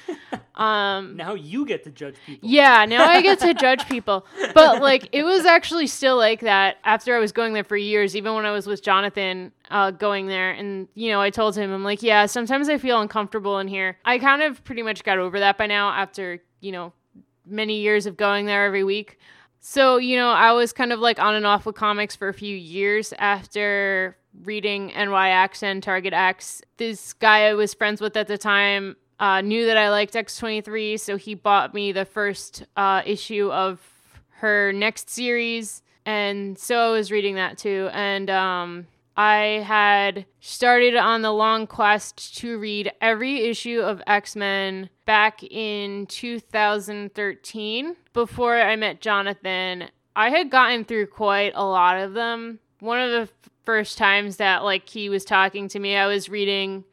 Um 0.54 1.16
Now 1.16 1.32
you 1.32 1.64
get 1.64 1.82
to 1.84 1.90
judge 1.90 2.16
people. 2.26 2.46
yeah, 2.46 2.84
now 2.84 3.08
I 3.08 3.22
get 3.22 3.38
to 3.40 3.54
judge 3.66 3.88
people. 3.88 4.26
But 4.54 4.82
like 4.82 5.08
it 5.12 5.22
was 5.22 5.46
actually 5.46 5.86
still 5.86 6.18
like 6.18 6.40
that 6.40 6.76
after 6.84 7.16
I 7.16 7.20
was 7.20 7.32
going 7.32 7.54
there 7.54 7.64
for 7.64 7.76
years, 7.76 8.14
even 8.14 8.34
when 8.34 8.44
I 8.44 8.50
was 8.50 8.66
with 8.66 8.82
Jonathan 8.82 9.52
uh, 9.70 9.92
going 9.92 10.26
there. 10.26 10.50
And, 10.50 10.88
you 10.94 11.10
know, 11.10 11.22
I 11.22 11.30
told 11.30 11.56
him, 11.56 11.72
I'm 11.72 11.84
like, 11.84 12.02
yeah, 12.02 12.26
sometimes 12.26 12.68
I 12.68 12.76
feel 12.76 13.00
uncomfortable 13.00 13.58
in 13.60 13.66
here. 13.68 13.96
I 14.04 14.18
kind 14.18 14.42
of 14.42 14.62
pretty 14.62 14.82
much 14.82 15.04
got 15.04 15.16
over 15.18 15.40
that 15.40 15.56
by 15.56 15.66
now 15.66 15.88
after, 15.90 16.42
you 16.60 16.72
know, 16.72 16.92
many 17.46 17.80
years 17.80 18.04
of 18.04 18.18
going 18.18 18.44
there 18.44 18.66
every 18.66 18.84
week. 18.84 19.18
So, 19.64 19.96
you 19.96 20.16
know, 20.16 20.30
I 20.30 20.50
was 20.52 20.72
kind 20.72 20.92
of 20.92 20.98
like 20.98 21.20
on 21.20 21.36
and 21.36 21.46
off 21.46 21.64
with 21.66 21.76
comics 21.76 22.16
for 22.16 22.28
a 22.28 22.34
few 22.34 22.54
years 22.56 23.14
after 23.16 24.16
reading 24.42 24.90
NYX 24.90 25.62
and 25.62 25.80
Target 25.80 26.12
X. 26.12 26.62
This 26.78 27.12
guy 27.12 27.46
I 27.46 27.54
was 27.54 27.72
friends 27.72 28.00
with 28.00 28.16
at 28.16 28.26
the 28.26 28.36
time 28.36 28.96
uh, 29.20 29.40
knew 29.40 29.64
that 29.66 29.76
I 29.76 29.88
liked 29.90 30.14
X23, 30.14 30.98
so 30.98 31.16
he 31.16 31.36
bought 31.36 31.74
me 31.74 31.92
the 31.92 32.04
first 32.04 32.64
uh, 32.76 33.02
issue 33.06 33.52
of 33.52 33.80
her 34.38 34.72
next 34.72 35.08
series. 35.08 35.84
And 36.04 36.58
so 36.58 36.88
I 36.88 36.90
was 36.90 37.12
reading 37.12 37.36
that 37.36 37.56
too. 37.56 37.88
And 37.92 38.30
um, 38.30 38.88
I 39.16 39.62
had 39.66 40.24
started 40.40 40.96
on 40.96 41.22
the 41.22 41.32
long 41.32 41.66
quest 41.66 42.36
to 42.38 42.58
read 42.58 42.92
every 43.00 43.44
issue 43.44 43.80
of 43.80 44.02
X 44.06 44.34
Men 44.34 44.88
back 45.04 45.42
in 45.42 46.06
2013 46.06 47.96
before 48.14 48.60
I 48.60 48.76
met 48.76 49.00
Jonathan. 49.00 49.88
I 50.16 50.30
had 50.30 50.50
gotten 50.50 50.84
through 50.84 51.06
quite 51.06 51.52
a 51.54 51.64
lot 51.64 51.98
of 51.98 52.14
them. 52.14 52.58
One 52.80 53.00
of 53.00 53.10
the 53.10 53.28
first 53.64 53.98
times 53.98 54.36
that 54.36 54.64
like 54.64 54.88
he 54.88 55.08
was 55.08 55.24
talking 55.24 55.68
to 55.68 55.78
me, 55.78 55.96
I 55.96 56.06
was 56.06 56.28
reading 56.28 56.84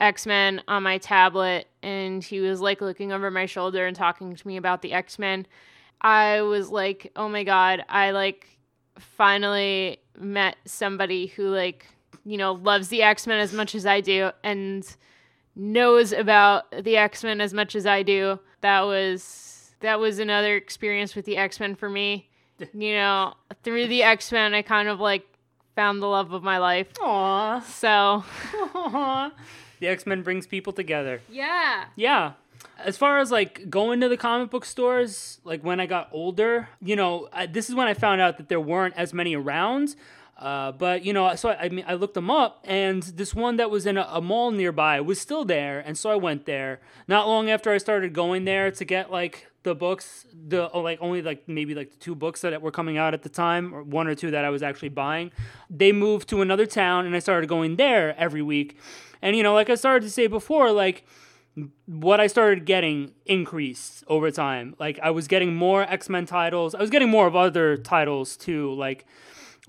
X 0.00 0.26
Men 0.26 0.62
on 0.68 0.82
my 0.82 0.98
tablet, 0.98 1.68
and 1.82 2.24
he 2.24 2.40
was 2.40 2.60
like 2.60 2.80
looking 2.80 3.12
over 3.12 3.30
my 3.30 3.46
shoulder 3.46 3.86
and 3.86 3.96
talking 3.96 4.34
to 4.34 4.46
me 4.46 4.56
about 4.56 4.80
the 4.80 4.92
X 4.92 5.18
Men. 5.18 5.46
I 6.00 6.42
was 6.42 6.70
like, 6.70 7.12
oh 7.16 7.28
my 7.28 7.44
god, 7.44 7.84
I 7.88 8.12
like 8.12 8.57
finally 8.98 9.98
met 10.18 10.56
somebody 10.64 11.26
who 11.28 11.48
like 11.48 11.86
you 12.24 12.36
know 12.36 12.52
loves 12.52 12.88
the 12.88 13.02
X-Men 13.02 13.40
as 13.40 13.52
much 13.52 13.74
as 13.74 13.86
I 13.86 14.00
do 14.00 14.30
and 14.42 14.84
knows 15.56 16.12
about 16.12 16.64
the 16.84 16.96
X-Men 16.96 17.40
as 17.40 17.52
much 17.54 17.74
as 17.74 17.86
I 17.86 18.02
do. 18.02 18.38
That 18.60 18.82
was 18.82 19.72
that 19.80 20.00
was 20.00 20.18
another 20.18 20.56
experience 20.56 21.14
with 21.14 21.24
the 21.24 21.36
X-Men 21.36 21.74
for 21.74 21.88
me. 21.88 22.28
You 22.74 22.94
know, 22.94 23.34
through 23.62 23.86
the 23.86 24.02
X-Men 24.02 24.52
I 24.52 24.62
kind 24.62 24.88
of 24.88 24.98
like 24.98 25.24
found 25.76 26.02
the 26.02 26.06
love 26.08 26.32
of 26.32 26.42
my 26.42 26.58
life. 26.58 26.92
Aww. 26.94 27.62
So, 27.62 28.24
Aww. 28.74 29.30
The 29.78 29.86
X 29.86 30.06
Men 30.06 30.22
brings 30.22 30.48
people 30.48 30.72
together. 30.72 31.22
yeah. 31.30 31.84
Yeah. 31.94 32.32
As 32.78 32.96
far 32.96 33.18
as 33.18 33.30
like 33.30 33.68
going 33.68 34.00
to 34.00 34.08
the 34.08 34.16
comic 34.16 34.50
book 34.50 34.64
stores, 34.64 35.40
like 35.44 35.62
when 35.62 35.80
I 35.80 35.86
got 35.86 36.08
older, 36.12 36.68
you 36.80 36.96
know, 36.96 37.28
I, 37.32 37.46
this 37.46 37.68
is 37.68 37.74
when 37.74 37.88
I 37.88 37.94
found 37.94 38.20
out 38.20 38.36
that 38.38 38.48
there 38.48 38.60
weren't 38.60 38.94
as 38.96 39.12
many 39.12 39.34
around. 39.34 39.96
Uh, 40.38 40.70
but 40.70 41.04
you 41.04 41.12
know, 41.12 41.34
so 41.34 41.48
I, 41.48 41.64
I, 41.64 41.68
mean, 41.68 41.84
I 41.88 41.94
looked 41.94 42.14
them 42.14 42.30
up, 42.30 42.64
and 42.64 43.02
this 43.02 43.34
one 43.34 43.56
that 43.56 43.70
was 43.70 43.86
in 43.86 43.96
a, 43.96 44.08
a, 44.08 44.20
mall 44.20 44.52
nearby 44.52 45.00
was 45.00 45.20
still 45.20 45.44
there, 45.44 45.80
and 45.80 45.98
so 45.98 46.10
I 46.10 46.14
went 46.14 46.46
there. 46.46 46.80
Not 47.08 47.26
long 47.26 47.50
after 47.50 47.72
I 47.72 47.78
started 47.78 48.12
going 48.12 48.44
there 48.44 48.70
to 48.70 48.84
get 48.84 49.10
like 49.10 49.48
the 49.64 49.74
books, 49.74 50.26
the 50.32 50.70
oh, 50.70 50.80
like 50.80 50.98
only 51.00 51.22
like 51.22 51.48
maybe 51.48 51.74
like 51.74 51.90
the 51.90 51.96
two 51.96 52.14
books 52.14 52.42
that 52.42 52.62
were 52.62 52.70
coming 52.70 52.96
out 52.96 53.14
at 53.14 53.24
the 53.24 53.28
time, 53.28 53.74
or 53.74 53.82
one 53.82 54.06
or 54.06 54.14
two 54.14 54.30
that 54.30 54.44
I 54.44 54.50
was 54.50 54.62
actually 54.62 54.90
buying. 54.90 55.32
They 55.68 55.90
moved 55.90 56.28
to 56.28 56.40
another 56.40 56.66
town, 56.66 57.04
and 57.04 57.16
I 57.16 57.18
started 57.18 57.48
going 57.48 57.74
there 57.74 58.16
every 58.16 58.42
week. 58.42 58.78
And 59.20 59.34
you 59.34 59.42
know, 59.42 59.54
like 59.54 59.68
I 59.68 59.74
started 59.74 60.04
to 60.04 60.10
say 60.10 60.28
before, 60.28 60.70
like 60.70 61.04
what 61.86 62.20
I 62.20 62.26
started 62.26 62.64
getting 62.64 63.12
increased 63.26 64.04
over 64.06 64.30
time. 64.30 64.74
Like 64.78 64.98
I 65.02 65.10
was 65.10 65.28
getting 65.28 65.54
more 65.54 65.82
X 65.82 66.08
Men 66.08 66.26
titles. 66.26 66.74
I 66.74 66.80
was 66.80 66.90
getting 66.90 67.10
more 67.10 67.26
of 67.26 67.36
other 67.36 67.76
titles 67.76 68.36
too, 68.36 68.74
like 68.74 69.06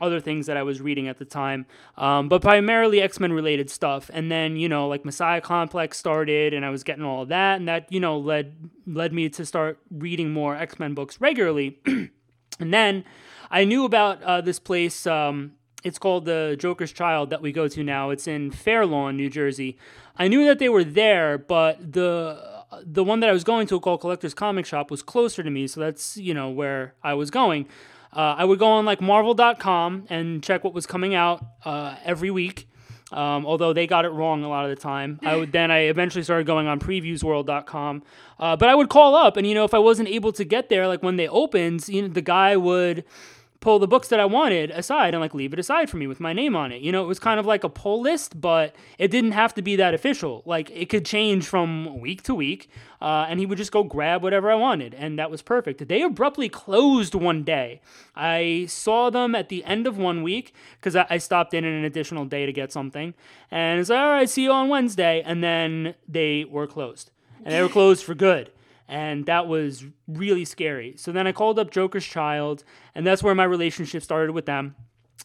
other 0.02 0.20
things 0.20 0.46
that 0.46 0.58
I 0.58 0.64
was 0.64 0.82
reading 0.82 1.08
at 1.08 1.18
the 1.18 1.26
time, 1.26 1.66
um, 1.98 2.30
but 2.30 2.42
primarily 2.42 3.02
X 3.02 3.20
Men 3.20 3.34
related 3.34 3.70
stuff. 3.70 4.10
And 4.14 4.32
then 4.32 4.56
you 4.56 4.70
know, 4.70 4.88
like 4.88 5.06
Messiah 5.06 5.42
Complex 5.42 5.98
started, 5.98 6.54
and 6.54 6.66
I 6.66 6.70
was 6.70 6.84
getting 6.84 7.04
all 7.04 7.26
that, 7.26 7.58
and 7.58 7.68
that 7.68 7.92
you 7.92 8.00
know 8.00 8.18
led 8.18 8.56
led 8.88 9.14
me 9.14 9.30
to 9.30 9.46
start 9.46 9.80
reading 9.92 10.32
more 10.32 10.56
X 10.56 10.80
Men 10.80 10.94
books 10.94 11.20
regularly. 11.22 11.80
and 11.86 12.74
then 12.74 13.04
I 13.52 13.66
knew 13.66 13.86
about 13.86 14.22
uh, 14.24 14.42
this 14.42 14.60
place. 14.60 15.06
Um, 15.06 15.54
it's 15.84 15.98
called 15.98 16.26
the 16.26 16.58
Joker's 16.60 16.92
Child 16.92 17.30
that 17.30 17.42
we 17.42 17.52
go 17.54 17.68
to 17.70 17.84
now. 17.84 18.10
It's 18.10 18.28
in 18.28 18.52
Fair 18.52 18.86
Lawn, 18.86 19.16
New 19.16 19.30
Jersey. 19.30 19.78
I 20.20 20.28
knew 20.28 20.46
that 20.46 20.60
they 20.60 20.70
were 20.70 20.84
there, 20.84 21.38
but 21.38 21.94
the 21.94 22.60
the 22.84 23.04
one 23.04 23.22
that 23.22 23.30
I 23.30 23.34
was 23.34 23.44
going 23.44 23.66
to 23.68 23.80
called 23.80 24.02
Collector's 24.02 24.34
Comic 24.34 24.66
Shop 24.66 24.92
was 24.92 25.02
closer 25.02 25.42
to 25.42 25.50
me, 25.50 25.66
so 25.66 25.80
that's 25.80 26.18
you 26.18 26.34
know 26.34 26.50
where 26.50 26.94
I 27.02 27.14
was 27.14 27.32
going. 27.32 27.68
Uh, 28.12 28.36
I 28.38 28.44
would 28.44 28.60
go 28.60 28.68
on 28.68 28.86
like 28.86 29.02
Marvel.com 29.02 30.08
and 30.10 30.44
check 30.44 30.64
what 30.64 30.74
was 30.74 30.86
coming 30.86 31.16
out 31.16 31.44
uh, 31.64 31.96
every 32.04 32.32
week. 32.32 32.68
Um, 33.12 33.48
although 33.48 33.74
they 33.74 33.88
got 33.88 34.06
it 34.06 34.10
wrong 34.10 34.44
a 34.44 34.50
lot 34.50 34.66
of 34.66 34.70
the 34.70 34.76
time. 34.76 35.20
I 35.24 35.36
would 35.36 35.52
then 35.52 35.72
I 35.72 35.86
eventually 35.86 36.24
started 36.24 36.46
going 36.46 36.68
on 36.68 36.80
previewsworld.com. 36.80 38.04
Uh, 38.38 38.56
but 38.56 38.70
I 38.70 38.76
would 38.76 38.90
call 38.90 39.16
up, 39.16 39.36
and 39.36 39.48
you 39.48 39.56
know 39.56 39.64
if 39.64 39.74
I 39.74 39.80
wasn't 39.80 40.10
able 40.10 40.32
to 40.34 40.44
get 40.44 40.70
there, 40.70 40.88
like 40.88 41.02
when 41.02 41.16
they 41.16 41.28
opened, 41.28 41.88
you 41.88 42.04
know 42.04 42.08
the 42.08 42.22
guy 42.22 42.56
would 42.56 43.04
pull 43.62 43.78
the 43.78 43.88
books 43.88 44.08
that 44.08 44.20
I 44.20 44.26
wanted 44.26 44.72
aside 44.72 45.14
and 45.14 45.20
like 45.20 45.34
leave 45.34 45.52
it 45.52 45.60
aside 45.60 45.90
for 45.90 45.98
me 45.98 46.08
with 46.08 46.20
my 46.20 46.32
name 46.32 46.56
on 46.56 46.72
it. 46.72 46.82
You 46.82 46.92
know, 46.92 47.04
it 47.04 47.08
was 47.08 47.20
kind 47.20 47.40
of 47.40 47.46
like 47.46 47.64
a 47.64 47.70
pull 47.70 48.02
list, 48.02 48.40
but 48.40 48.74
it 48.98 49.12
didn't 49.12 49.34
have 49.34 49.54
to 49.56 49.62
be 49.62 49.76
that 49.76 49.94
official. 49.94 50.44
Like 50.46 50.70
it 50.72 50.88
could 50.88 51.06
change 51.06 51.46
from 51.46 52.00
week 52.00 52.24
to 52.24 52.36
week, 52.36 52.70
uh, 53.02 53.26
and 53.28 53.40
he 53.40 53.46
would 53.46 53.58
just 53.58 53.72
go 53.72 53.84
grab 53.84 54.24
whatever 54.24 54.50
I 54.50 54.56
wanted, 54.56 54.94
and 54.94 55.20
that 55.20 55.30
was 55.30 55.42
perfect. 55.42 55.86
They 55.88 56.02
abruptly 56.02 56.48
closed 56.48 57.16
one 57.16 57.44
day. 57.44 57.82
I 58.16 58.66
saw 58.70 59.10
them 59.10 59.36
at 59.36 59.50
the 59.50 59.64
end 59.66 59.88
of 59.88 59.98
one 59.98 60.24
week 60.24 60.54
because 60.80 60.96
I, 60.96 61.06
I, 61.10 61.18
stopped 61.18 61.54
in 61.54 61.66
an 61.66 61.84
additional 61.84 62.26
day 62.26 62.46
to 62.46 62.54
get 62.54 62.72
something, 62.72 63.14
and 63.52 63.80
it's 63.80 63.90
like, 63.90 64.00
all 64.00 64.10
right, 64.10 64.30
see 64.30 64.44
you 64.44 64.52
on 64.52 64.70
Wednesday, 64.70 65.22
and 65.26 65.44
then 65.44 65.96
they 66.08 66.46
were 66.46 66.68
closed, 66.68 67.12
and 67.44 67.54
they 67.54 67.62
were 67.62 67.70
closed 67.70 68.04
for 68.04 68.16
good 68.16 68.52
and 68.90 69.26
that 69.28 69.48
was 69.48 69.86
really 70.08 70.44
scary. 70.44 70.96
So 70.98 71.12
then 71.12 71.28
I 71.28 71.32
called 71.32 71.60
up 71.60 71.72
Joker's 71.72 72.06
Child, 72.06 72.64
and 72.96 73.06
that's 73.06 73.24
where 73.24 73.36
my 73.36 73.44
relationship 73.44 74.04
started 74.04 74.32
with 74.32 74.46
them. 74.46 74.76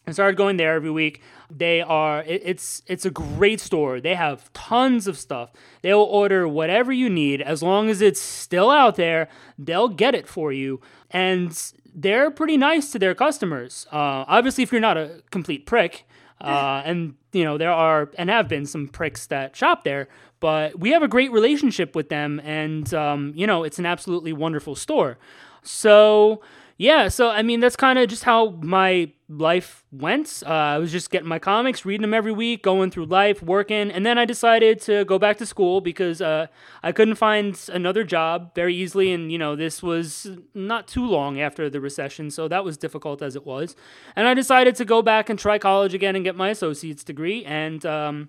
I 0.06 0.12
started 0.12 0.36
going 0.36 0.58
there 0.58 0.74
every 0.74 0.90
week. 0.90 1.22
They 1.50 1.80
are 1.80 2.22
it, 2.24 2.42
it's 2.44 2.82
it's 2.86 3.06
a 3.06 3.10
great 3.10 3.60
store. 3.60 4.00
They 4.00 4.14
have 4.14 4.52
tons 4.52 5.06
of 5.06 5.18
stuff. 5.18 5.50
They 5.82 5.94
will 5.94 6.02
order 6.02 6.46
whatever 6.46 6.92
you 6.92 7.08
need 7.08 7.40
as 7.40 7.62
long 7.62 7.88
as 7.88 8.02
it's 8.02 8.20
still 8.20 8.70
out 8.70 8.96
there. 8.96 9.28
They'll 9.58 9.88
get 9.88 10.14
it 10.14 10.28
for 10.28 10.52
you, 10.52 10.80
and 11.10 11.58
they're 11.94 12.30
pretty 12.30 12.56
nice 12.58 12.92
to 12.92 12.98
their 12.98 13.14
customers. 13.14 13.86
Uh, 13.90 14.28
obviously, 14.28 14.62
if 14.62 14.72
you're 14.72 14.80
not 14.80 14.98
a 14.98 15.22
complete 15.30 15.64
prick, 15.64 16.04
uh, 16.40 16.82
and 16.84 17.14
you 17.32 17.44
know 17.44 17.56
there 17.56 17.72
are 17.72 18.10
and 18.18 18.28
have 18.28 18.48
been 18.48 18.66
some 18.66 18.88
pricks 18.88 19.26
that 19.28 19.56
shop 19.56 19.84
there, 19.84 20.08
but 20.44 20.78
we 20.78 20.90
have 20.90 21.02
a 21.02 21.08
great 21.08 21.32
relationship 21.32 21.96
with 21.96 22.10
them, 22.10 22.38
and 22.44 22.92
um, 22.92 23.32
you 23.34 23.46
know 23.46 23.64
it's 23.64 23.78
an 23.78 23.86
absolutely 23.86 24.34
wonderful 24.34 24.74
store. 24.74 25.16
So 25.62 26.42
yeah, 26.76 27.08
so 27.08 27.30
I 27.30 27.40
mean 27.40 27.60
that's 27.60 27.76
kind 27.76 27.98
of 27.98 28.10
just 28.10 28.24
how 28.24 28.50
my 28.60 29.10
life 29.26 29.84
went. 29.90 30.42
Uh, 30.44 30.50
I 30.50 30.76
was 30.76 30.92
just 30.92 31.10
getting 31.10 31.30
my 31.30 31.38
comics, 31.38 31.86
reading 31.86 32.02
them 32.02 32.12
every 32.12 32.30
week, 32.30 32.62
going 32.62 32.90
through 32.90 33.06
life, 33.06 33.42
working, 33.42 33.90
and 33.90 34.04
then 34.04 34.18
I 34.18 34.26
decided 34.26 34.82
to 34.82 35.06
go 35.06 35.18
back 35.18 35.38
to 35.38 35.46
school 35.46 35.80
because 35.80 36.20
uh, 36.20 36.48
I 36.82 36.92
couldn't 36.92 37.14
find 37.14 37.58
another 37.72 38.04
job 38.04 38.54
very 38.54 38.76
easily, 38.76 39.12
and 39.14 39.32
you 39.32 39.38
know 39.38 39.56
this 39.56 39.82
was 39.82 40.28
not 40.52 40.86
too 40.86 41.06
long 41.06 41.40
after 41.40 41.70
the 41.70 41.80
recession, 41.80 42.30
so 42.30 42.48
that 42.48 42.66
was 42.66 42.76
difficult 42.76 43.22
as 43.22 43.34
it 43.34 43.46
was. 43.46 43.76
And 44.14 44.28
I 44.28 44.34
decided 44.34 44.74
to 44.76 44.84
go 44.84 45.00
back 45.00 45.30
and 45.30 45.38
try 45.38 45.56
college 45.56 45.94
again 45.94 46.14
and 46.14 46.22
get 46.22 46.36
my 46.36 46.50
associate's 46.50 47.02
degree, 47.02 47.46
and 47.46 47.86
um, 47.86 48.28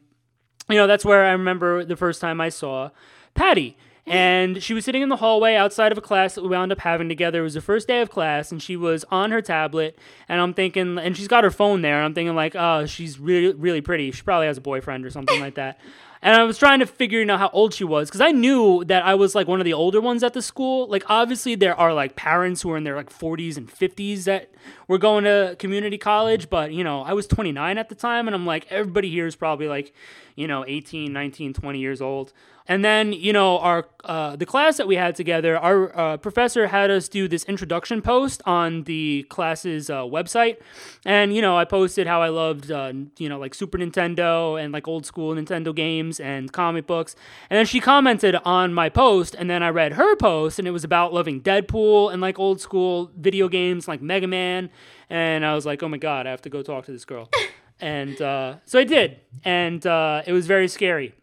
you 0.69 0.75
know, 0.75 0.87
that's 0.87 1.05
where 1.05 1.25
I 1.25 1.31
remember 1.31 1.83
the 1.85 1.95
first 1.95 2.21
time 2.21 2.41
I 2.41 2.49
saw 2.49 2.89
Patty. 3.33 3.77
And 4.07 4.61
she 4.61 4.75
was 4.75 4.85
sitting 4.85 5.01
in 5.01 5.09
the 5.09 5.15
hallway 5.15 5.55
outside 5.55 5.91
of 5.91 5.97
a 5.97 6.01
class 6.01 6.35
that 6.35 6.43
we 6.43 6.49
wound 6.49 6.71
up 6.71 6.79
having 6.79 7.09
together. 7.09 7.39
It 7.39 7.43
was 7.43 7.55
the 7.55 7.61
first 7.61 7.87
day 7.87 8.01
of 8.01 8.11
class, 8.11 8.51
and 8.51 8.61
she 8.61 8.75
was 8.75 9.03
on 9.09 9.31
her 9.31 9.41
tablet. 9.41 9.97
And 10.29 10.39
I'm 10.39 10.53
thinking, 10.53 10.99
and 10.99 11.17
she's 11.17 11.27
got 11.27 11.43
her 11.43 11.49
phone 11.49 11.81
there. 11.81 11.97
And 11.97 12.05
I'm 12.05 12.13
thinking, 12.13 12.35
like, 12.35 12.55
oh, 12.55 12.85
she's 12.85 13.19
really, 13.19 13.55
really 13.55 13.81
pretty. 13.81 14.11
She 14.11 14.21
probably 14.21 14.45
has 14.45 14.57
a 14.57 14.61
boyfriend 14.61 15.05
or 15.05 15.09
something 15.09 15.39
like 15.39 15.55
that. 15.55 15.79
And 16.21 16.35
I 16.35 16.43
was 16.43 16.57
trying 16.57 16.79
to 16.79 16.85
figure 16.85 17.23
out 17.29 17.39
how 17.39 17.49
old 17.49 17.73
she 17.73 17.83
was 17.83 18.09
because 18.09 18.21
I 18.21 18.31
knew 18.31 18.83
that 18.85 19.05
I 19.05 19.15
was 19.15 19.35
like 19.35 19.47
one 19.47 19.59
of 19.59 19.65
the 19.65 19.73
older 19.73 20.01
ones 20.01 20.23
at 20.23 20.33
the 20.33 20.41
school. 20.41 20.87
Like, 20.87 21.03
obviously, 21.07 21.55
there 21.55 21.75
are 21.75 21.93
like 21.93 22.15
parents 22.15 22.61
who 22.61 22.71
are 22.71 22.77
in 22.77 22.83
their 22.83 22.95
like 22.95 23.09
40s 23.09 23.57
and 23.57 23.69
50s 23.71 24.23
that 24.23 24.49
were 24.87 24.97
going 24.97 25.25
to 25.25 25.55
community 25.59 25.97
college. 25.97 26.49
But, 26.49 26.73
you 26.73 26.83
know, 26.83 27.01
I 27.01 27.13
was 27.13 27.27
29 27.27 27.77
at 27.77 27.89
the 27.89 27.95
time. 27.95 28.27
And 28.27 28.35
I'm 28.35 28.45
like, 28.45 28.65
everybody 28.71 29.09
here 29.09 29.27
is 29.27 29.35
probably 29.35 29.67
like, 29.67 29.93
you 30.35 30.47
know, 30.47 30.65
18, 30.67 31.13
19, 31.13 31.53
20 31.53 31.79
years 31.79 32.01
old. 32.01 32.33
And 32.67 32.83
then, 32.83 33.13
you 33.13 33.31
know, 33.31 33.59
our 33.59 33.87
uh, 34.03 34.35
the 34.35 34.45
class 34.45 34.77
that 34.77 34.87
we 34.87 34.95
had 34.95 35.15
together, 35.15 35.57
our 35.57 35.97
uh, 35.97 36.17
professor 36.17 36.67
had 36.67 36.89
us 36.89 37.07
do 37.07 37.27
this 37.27 37.43
introduction 37.45 38.01
post 38.01 38.41
on 38.45 38.83
the 38.83 39.25
class's 39.29 39.89
uh, 39.89 40.01
website, 40.01 40.57
and 41.05 41.33
you 41.35 41.41
know, 41.41 41.57
I 41.57 41.65
posted 41.65 42.07
how 42.07 42.21
I 42.21 42.29
loved, 42.29 42.71
uh, 42.71 42.91
you 43.17 43.29
know, 43.29 43.37
like 43.37 43.53
Super 43.53 43.77
Nintendo 43.77 44.61
and 44.61 44.73
like 44.73 44.87
old 44.87 45.05
school 45.05 45.35
Nintendo 45.35 45.75
games 45.75 46.19
and 46.19 46.51
comic 46.51 46.87
books. 46.87 47.15
And 47.49 47.57
then 47.57 47.65
she 47.67 47.79
commented 47.79 48.35
on 48.45 48.73
my 48.73 48.89
post, 48.89 49.35
and 49.35 49.47
then 49.47 49.61
I 49.61 49.69
read 49.69 49.93
her 49.93 50.15
post, 50.15 50.57
and 50.57 50.67
it 50.67 50.71
was 50.71 50.83
about 50.83 51.13
loving 51.13 51.41
Deadpool 51.41 52.11
and 52.11 52.21
like 52.21 52.39
old 52.39 52.61
school 52.61 53.11
video 53.15 53.47
games 53.47 53.87
like 53.87 54.01
Mega 54.01 54.27
Man. 54.27 54.71
And 55.09 55.45
I 55.45 55.53
was 55.53 55.67
like, 55.67 55.83
oh 55.83 55.89
my 55.89 55.97
god, 55.97 56.25
I 56.25 56.31
have 56.31 56.41
to 56.43 56.49
go 56.49 56.63
talk 56.63 56.85
to 56.85 56.91
this 56.91 57.05
girl. 57.05 57.29
and 57.79 58.19
uh, 58.19 58.55
so 58.65 58.79
I 58.79 58.85
did, 58.85 59.19
and 59.43 59.85
uh, 59.85 60.23
it 60.25 60.33
was 60.33 60.47
very 60.47 60.67
scary 60.67 61.13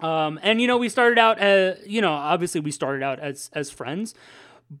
um, 0.00 0.38
and 0.42 0.60
you 0.60 0.66
know, 0.66 0.76
we 0.76 0.88
started 0.88 1.18
out 1.18 1.38
as 1.38 1.78
you 1.86 2.00
know, 2.00 2.12
obviously 2.12 2.60
we 2.60 2.70
started 2.70 3.02
out 3.02 3.18
as 3.18 3.50
as 3.52 3.70
friends, 3.70 4.14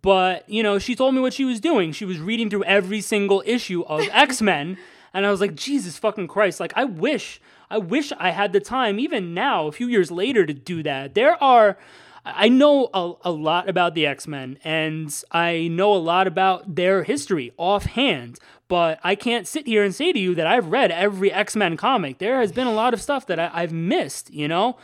but 0.02 0.48
you 0.48 0.62
know, 0.62 0.78
she 0.78 0.94
told 0.94 1.14
me 1.14 1.20
what 1.20 1.32
she 1.32 1.44
was 1.44 1.60
doing. 1.60 1.92
She 1.92 2.04
was 2.04 2.20
reading 2.20 2.50
through 2.50 2.64
every 2.64 3.00
single 3.00 3.42
issue 3.44 3.82
of 3.82 4.08
X 4.12 4.40
Men, 4.40 4.78
and 5.12 5.26
I 5.26 5.30
was 5.30 5.40
like, 5.40 5.54
Jesus 5.54 5.98
fucking 5.98 6.28
Christ! 6.28 6.60
Like, 6.60 6.72
I 6.76 6.84
wish, 6.84 7.40
I 7.70 7.78
wish 7.78 8.12
I 8.18 8.30
had 8.30 8.52
the 8.52 8.60
time, 8.60 9.00
even 9.00 9.34
now, 9.34 9.66
a 9.66 9.72
few 9.72 9.88
years 9.88 10.10
later, 10.10 10.46
to 10.46 10.54
do 10.54 10.82
that. 10.82 11.14
There 11.14 11.42
are. 11.42 11.78
I 12.24 12.50
know 12.50 12.90
a, 12.92 13.12
a 13.24 13.30
lot 13.30 13.70
about 13.70 13.94
the 13.94 14.04
X 14.04 14.26
Men 14.26 14.58
and 14.62 15.10
I 15.30 15.68
know 15.68 15.94
a 15.94 15.96
lot 15.96 16.26
about 16.26 16.74
their 16.74 17.02
history 17.04 17.52
offhand, 17.56 18.38
but 18.66 19.00
I 19.02 19.14
can't 19.14 19.46
sit 19.46 19.66
here 19.66 19.82
and 19.82 19.94
say 19.94 20.12
to 20.12 20.18
you 20.18 20.34
that 20.34 20.46
I've 20.46 20.66
read 20.66 20.90
every 20.90 21.32
X 21.32 21.56
Men 21.56 21.78
comic. 21.78 22.18
There 22.18 22.38
has 22.40 22.52
been 22.52 22.66
a 22.66 22.72
lot 22.72 22.92
of 22.92 23.00
stuff 23.00 23.26
that 23.28 23.38
I, 23.38 23.50
I've 23.54 23.72
missed, 23.72 24.30
you 24.30 24.46
know? 24.46 24.76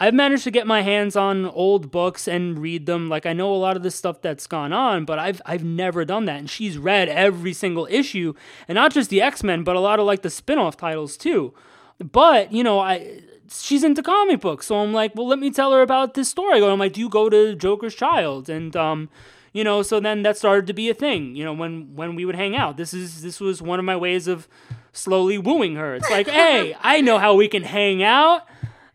I've 0.00 0.14
managed 0.14 0.44
to 0.44 0.50
get 0.50 0.66
my 0.66 0.82
hands 0.82 1.16
on 1.16 1.44
old 1.46 1.90
books 1.90 2.28
and 2.28 2.58
read 2.58 2.86
them. 2.86 3.08
Like 3.08 3.26
I 3.26 3.32
know 3.32 3.52
a 3.52 3.56
lot 3.56 3.76
of 3.76 3.82
the 3.82 3.90
stuff 3.90 4.22
that's 4.22 4.46
gone 4.46 4.72
on, 4.72 5.04
but 5.04 5.18
I've 5.18 5.42
I've 5.44 5.64
never 5.64 6.04
done 6.04 6.26
that. 6.26 6.38
And 6.38 6.48
she's 6.48 6.78
read 6.78 7.08
every 7.08 7.52
single 7.52 7.86
issue, 7.90 8.34
and 8.68 8.76
not 8.76 8.92
just 8.92 9.10
the 9.10 9.20
X 9.20 9.42
Men, 9.42 9.64
but 9.64 9.76
a 9.76 9.80
lot 9.80 9.98
of 9.98 10.06
like 10.06 10.22
the 10.22 10.30
spin 10.30 10.58
off 10.58 10.76
titles 10.76 11.16
too. 11.16 11.52
But 11.98 12.52
you 12.52 12.62
know, 12.62 12.78
I 12.78 13.22
she's 13.50 13.82
into 13.82 14.02
comic 14.02 14.40
books, 14.40 14.66
so 14.66 14.76
I'm 14.76 14.92
like, 14.92 15.14
well, 15.16 15.26
let 15.26 15.40
me 15.40 15.50
tell 15.50 15.72
her 15.72 15.82
about 15.82 16.14
this 16.14 16.28
story. 16.28 16.62
I'm 16.62 16.78
like, 16.78 16.92
do 16.92 17.00
you 17.00 17.08
go 17.08 17.28
to 17.28 17.54
Joker's 17.56 17.94
Child? 17.94 18.48
And 18.48 18.76
um, 18.76 19.08
you 19.52 19.64
know, 19.64 19.82
so 19.82 19.98
then 19.98 20.22
that 20.22 20.36
started 20.36 20.68
to 20.68 20.72
be 20.74 20.88
a 20.90 20.94
thing. 20.94 21.34
You 21.34 21.44
know, 21.44 21.52
when 21.52 21.96
when 21.96 22.14
we 22.14 22.24
would 22.24 22.36
hang 22.36 22.54
out, 22.54 22.76
this 22.76 22.94
is 22.94 23.22
this 23.22 23.40
was 23.40 23.60
one 23.60 23.80
of 23.80 23.84
my 23.84 23.96
ways 23.96 24.28
of 24.28 24.46
slowly 24.92 25.38
wooing 25.38 25.74
her. 25.74 25.96
It's 25.96 26.10
like, 26.10 26.28
hey, 26.28 26.76
I 26.80 27.00
know 27.00 27.18
how 27.18 27.34
we 27.34 27.48
can 27.48 27.64
hang 27.64 28.02
out 28.02 28.46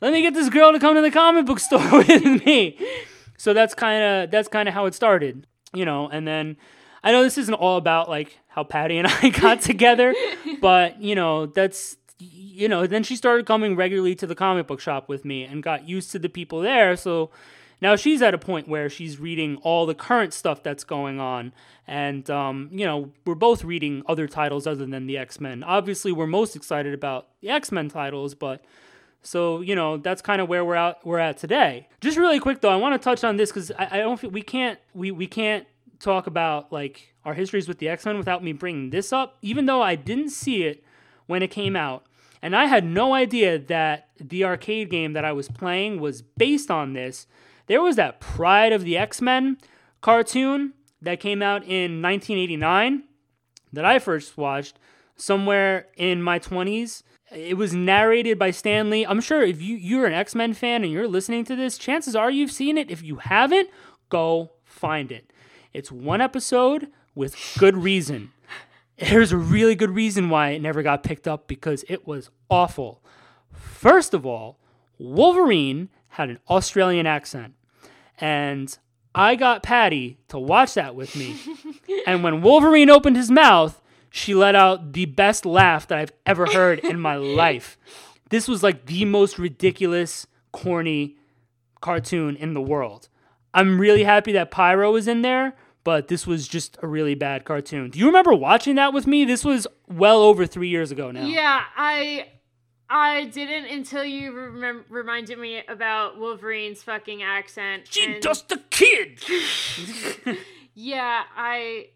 let 0.03 0.11
me 0.11 0.21
get 0.21 0.33
this 0.33 0.49
girl 0.49 0.73
to 0.73 0.79
come 0.79 0.95
to 0.95 1.01
the 1.01 1.09
comic 1.09 1.45
book 1.45 1.59
store 1.67 1.99
with 1.99 2.45
me. 2.45 2.77
So 3.37 3.53
that's 3.53 3.73
kind 3.73 4.03
of 4.03 4.31
that's 4.31 4.49
kind 4.49 4.67
of 4.67 4.73
how 4.73 4.85
it 4.85 4.93
started, 4.93 5.47
you 5.73 5.85
know. 5.85 6.09
And 6.09 6.27
then 6.27 6.57
I 7.03 7.13
know 7.13 7.23
this 7.23 7.37
isn't 7.37 7.53
all 7.53 7.77
about 7.77 8.09
like 8.09 8.37
how 8.49 8.65
Patty 8.65 8.97
and 8.97 9.07
I 9.21 9.29
got 9.29 9.61
together, 9.61 10.13
but 10.61 11.01
you 11.01 11.15
know 11.15 11.45
that's 11.45 11.95
you 12.19 12.67
know 12.67 12.85
then 12.85 13.03
she 13.03 13.15
started 13.15 13.45
coming 13.45 13.77
regularly 13.77 14.13
to 14.15 14.27
the 14.27 14.35
comic 14.35 14.67
book 14.67 14.81
shop 14.81 15.07
with 15.07 15.23
me 15.23 15.43
and 15.43 15.63
got 15.63 15.87
used 15.87 16.11
to 16.11 16.19
the 16.19 16.29
people 16.29 16.59
there. 16.59 16.97
So 16.97 17.31
Now 17.81 17.95
she's 17.95 18.21
at 18.21 18.33
a 18.33 18.37
point 18.37 18.67
where 18.67 18.89
she's 18.89 19.19
reading 19.19 19.57
all 19.57 19.85
the 19.85 19.95
current 19.95 20.33
stuff 20.33 20.63
that's 20.63 20.83
going 20.83 21.19
on, 21.19 21.53
and 21.87 22.29
um, 22.29 22.69
you 22.73 22.85
know 22.85 23.11
we're 23.25 23.35
both 23.35 23.63
reading 23.63 24.03
other 24.07 24.27
titles 24.27 24.67
other 24.67 24.85
than 24.85 25.07
the 25.07 25.17
X 25.17 25.39
Men. 25.39 25.63
Obviously, 25.63 26.11
we're 26.11 26.27
most 26.27 26.55
excited 26.57 26.93
about 26.93 27.27
the 27.41 27.49
X 27.49 27.71
Men 27.71 27.89
titles, 27.89 28.35
but 28.35 28.63
so 29.23 29.61
you 29.61 29.75
know 29.75 29.97
that's 29.97 30.21
kind 30.21 30.41
of 30.41 30.47
where 30.47 30.63
we're 30.63 30.75
at. 30.75 31.05
We're 31.05 31.19
at 31.19 31.37
today. 31.37 31.87
Just 32.01 32.17
really 32.17 32.39
quick 32.39 32.61
though, 32.61 32.69
I 32.69 32.75
want 32.75 32.99
to 32.99 33.03
touch 33.03 33.23
on 33.23 33.37
this 33.37 33.49
because 33.49 33.71
I, 33.71 33.87
I 33.91 33.97
don't 33.97 34.21
we 34.31 34.41
can't 34.41 34.79
we 34.93 35.11
we 35.11 35.27
can't 35.27 35.65
talk 35.99 36.27
about 36.27 36.71
like 36.71 37.13
our 37.25 37.33
histories 37.33 37.67
with 37.67 37.79
the 37.79 37.89
X 37.89 38.05
Men 38.05 38.17
without 38.17 38.43
me 38.43 38.53
bringing 38.53 38.89
this 38.89 39.11
up. 39.11 39.37
Even 39.41 39.65
though 39.65 39.81
I 39.81 39.95
didn't 39.95 40.29
see 40.29 40.63
it 40.63 40.83
when 41.25 41.41
it 41.41 41.49
came 41.49 41.75
out, 41.75 42.05
and 42.41 42.55
I 42.55 42.65
had 42.65 42.85
no 42.85 43.13
idea 43.13 43.57
that 43.57 44.09
the 44.19 44.43
arcade 44.43 44.89
game 44.89 45.13
that 45.13 45.25
I 45.25 45.31
was 45.31 45.47
playing 45.47 45.99
was 45.99 46.21
based 46.21 46.69
on 46.69 46.93
this. 46.93 47.25
There 47.67 47.81
was 47.81 47.95
that 47.95 48.19
Pride 48.19 48.73
of 48.73 48.83
the 48.83 48.97
X 48.97 49.21
Men 49.21 49.57
cartoon 50.01 50.73
that 51.01 51.19
came 51.19 51.41
out 51.41 51.63
in 51.63 52.01
1989 52.01 53.03
that 53.71 53.85
I 53.85 53.99
first 53.99 54.37
watched 54.37 54.77
somewhere 55.15 55.87
in 55.95 56.21
my 56.21 56.39
20s. 56.39 57.03
It 57.33 57.57
was 57.57 57.73
narrated 57.73 58.37
by 58.37 58.51
Stan 58.51 58.89
Lee. 58.89 59.05
I'm 59.05 59.21
sure 59.21 59.41
if 59.41 59.61
you, 59.61 59.75
you're 59.75 60.05
an 60.05 60.13
X 60.13 60.35
Men 60.35 60.53
fan 60.53 60.83
and 60.83 60.91
you're 60.91 61.07
listening 61.07 61.45
to 61.45 61.55
this, 61.55 61.77
chances 61.77 62.15
are 62.15 62.29
you've 62.29 62.51
seen 62.51 62.77
it. 62.77 62.91
If 62.91 63.01
you 63.01 63.17
haven't, 63.17 63.69
go 64.09 64.51
find 64.63 65.11
it. 65.11 65.31
It's 65.73 65.91
one 65.91 66.21
episode 66.21 66.87
with 67.15 67.35
good 67.57 67.75
reason. 67.77 68.31
There's 68.97 69.31
a 69.31 69.37
really 69.37 69.75
good 69.75 69.91
reason 69.91 70.29
why 70.29 70.49
it 70.49 70.61
never 70.61 70.83
got 70.83 71.03
picked 71.03 71.27
up 71.27 71.47
because 71.47 71.83
it 71.89 72.07
was 72.07 72.29
awful. 72.49 73.03
First 73.51 74.13
of 74.13 74.25
all, 74.25 74.59
Wolverine 74.99 75.89
had 76.09 76.29
an 76.29 76.39
Australian 76.49 77.07
accent. 77.07 77.55
And 78.19 78.77
I 79.15 79.35
got 79.35 79.63
Patty 79.63 80.19
to 80.29 80.39
watch 80.39 80.75
that 80.75 80.95
with 80.95 81.15
me. 81.15 81.35
and 82.07 82.23
when 82.23 82.41
Wolverine 82.41 82.89
opened 82.89 83.17
his 83.17 83.31
mouth, 83.31 83.81
she 84.15 84.35
let 84.35 84.53
out 84.53 84.93
the 84.93 85.05
best 85.05 85.43
laugh 85.43 85.87
that 85.87 85.97
I've 85.97 86.11
ever 86.23 86.45
heard 86.45 86.77
in 86.79 86.99
my 86.99 87.15
life. 87.41 87.79
This 88.29 88.47
was 88.47 88.61
like 88.61 88.85
the 88.85 89.05
most 89.05 89.39
ridiculous, 89.39 90.27
corny 90.51 91.17
cartoon 91.81 92.35
in 92.35 92.53
the 92.53 92.61
world. 92.61 93.09
I'm 93.55 93.79
really 93.81 94.03
happy 94.03 94.31
that 94.33 94.51
Pyro 94.51 94.91
was 94.91 95.07
in 95.07 95.23
there, 95.23 95.55
but 95.83 96.09
this 96.09 96.27
was 96.27 96.47
just 96.47 96.77
a 96.83 96.87
really 96.87 97.15
bad 97.15 97.43
cartoon. 97.43 97.89
Do 97.89 97.97
you 97.97 98.05
remember 98.05 98.35
watching 98.35 98.75
that 98.75 98.93
with 98.93 99.07
me? 99.07 99.25
This 99.25 99.43
was 99.43 99.65
well 99.87 100.19
over 100.21 100.45
three 100.45 100.69
years 100.69 100.91
ago 100.91 101.09
now. 101.09 101.25
Yeah, 101.25 101.63
I 101.75 102.27
I 102.87 103.25
didn't 103.25 103.65
until 103.65 104.05
you 104.05 104.31
remem- 104.31 104.83
reminded 104.89 105.39
me 105.39 105.63
about 105.67 106.19
Wolverine's 106.19 106.83
fucking 106.83 107.23
accent. 107.23 107.87
She 107.89 108.13
and- 108.13 108.21
just 108.21 108.51
a 108.51 108.57
kid. 108.69 109.19
Yeah, 110.75 111.23
I 111.35 111.87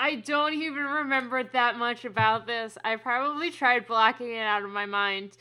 I 0.00 0.14
don't 0.14 0.54
even 0.54 0.84
remember 0.84 1.42
that 1.42 1.76
much 1.76 2.04
about 2.04 2.46
this. 2.46 2.78
I 2.84 2.94
probably 2.96 3.50
tried 3.50 3.88
blocking 3.88 4.30
it 4.30 4.38
out 4.38 4.62
of 4.62 4.70
my 4.70 4.86
mind, 4.86 5.32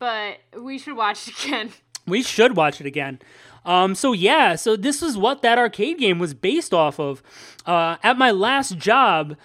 but 0.00 0.38
we 0.60 0.78
should 0.78 0.96
watch 0.96 1.28
it 1.28 1.44
again. 1.44 1.70
We 2.06 2.22
should 2.24 2.56
watch 2.56 2.80
it 2.80 2.86
again. 2.86 3.20
Um, 3.64 3.94
so 3.94 4.12
yeah, 4.12 4.56
so 4.56 4.74
this 4.74 5.00
is 5.00 5.16
what 5.16 5.42
that 5.42 5.58
arcade 5.58 5.98
game 5.98 6.18
was 6.18 6.34
based 6.34 6.74
off 6.74 6.98
of. 6.98 7.22
Uh, 7.66 7.98
at 8.02 8.18
my 8.18 8.32
last 8.32 8.78
job, 8.78 9.36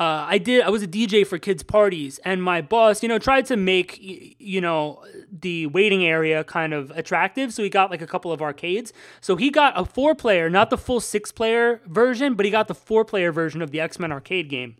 uh, 0.00 0.24
I 0.26 0.38
did. 0.38 0.62
I 0.62 0.70
was 0.70 0.82
a 0.82 0.88
DJ 0.88 1.26
for 1.26 1.38
kids' 1.38 1.62
parties, 1.62 2.18
and 2.24 2.42
my 2.42 2.62
boss, 2.62 3.02
you 3.02 3.08
know, 3.08 3.18
tried 3.18 3.44
to 3.46 3.56
make 3.56 3.98
y- 4.02 4.34
you 4.38 4.60
know 4.60 5.04
the 5.30 5.66
waiting 5.66 6.04
area 6.04 6.44
kind 6.44 6.72
of 6.72 6.90
attractive. 6.92 7.52
So 7.52 7.62
he 7.62 7.68
got 7.68 7.90
like 7.90 8.00
a 8.00 8.06
couple 8.06 8.32
of 8.32 8.40
arcades. 8.40 8.92
So 9.20 9.36
he 9.36 9.50
got 9.50 9.78
a 9.78 9.84
four-player, 9.84 10.48
not 10.48 10.70
the 10.70 10.78
full 10.78 11.00
six-player 11.00 11.82
version, 11.86 12.34
but 12.34 12.46
he 12.46 12.50
got 12.50 12.68
the 12.68 12.74
four-player 12.74 13.32
version 13.32 13.60
of 13.60 13.70
the 13.70 13.80
X 13.80 13.98
Men 13.98 14.12
arcade 14.12 14.48
game. 14.48 14.76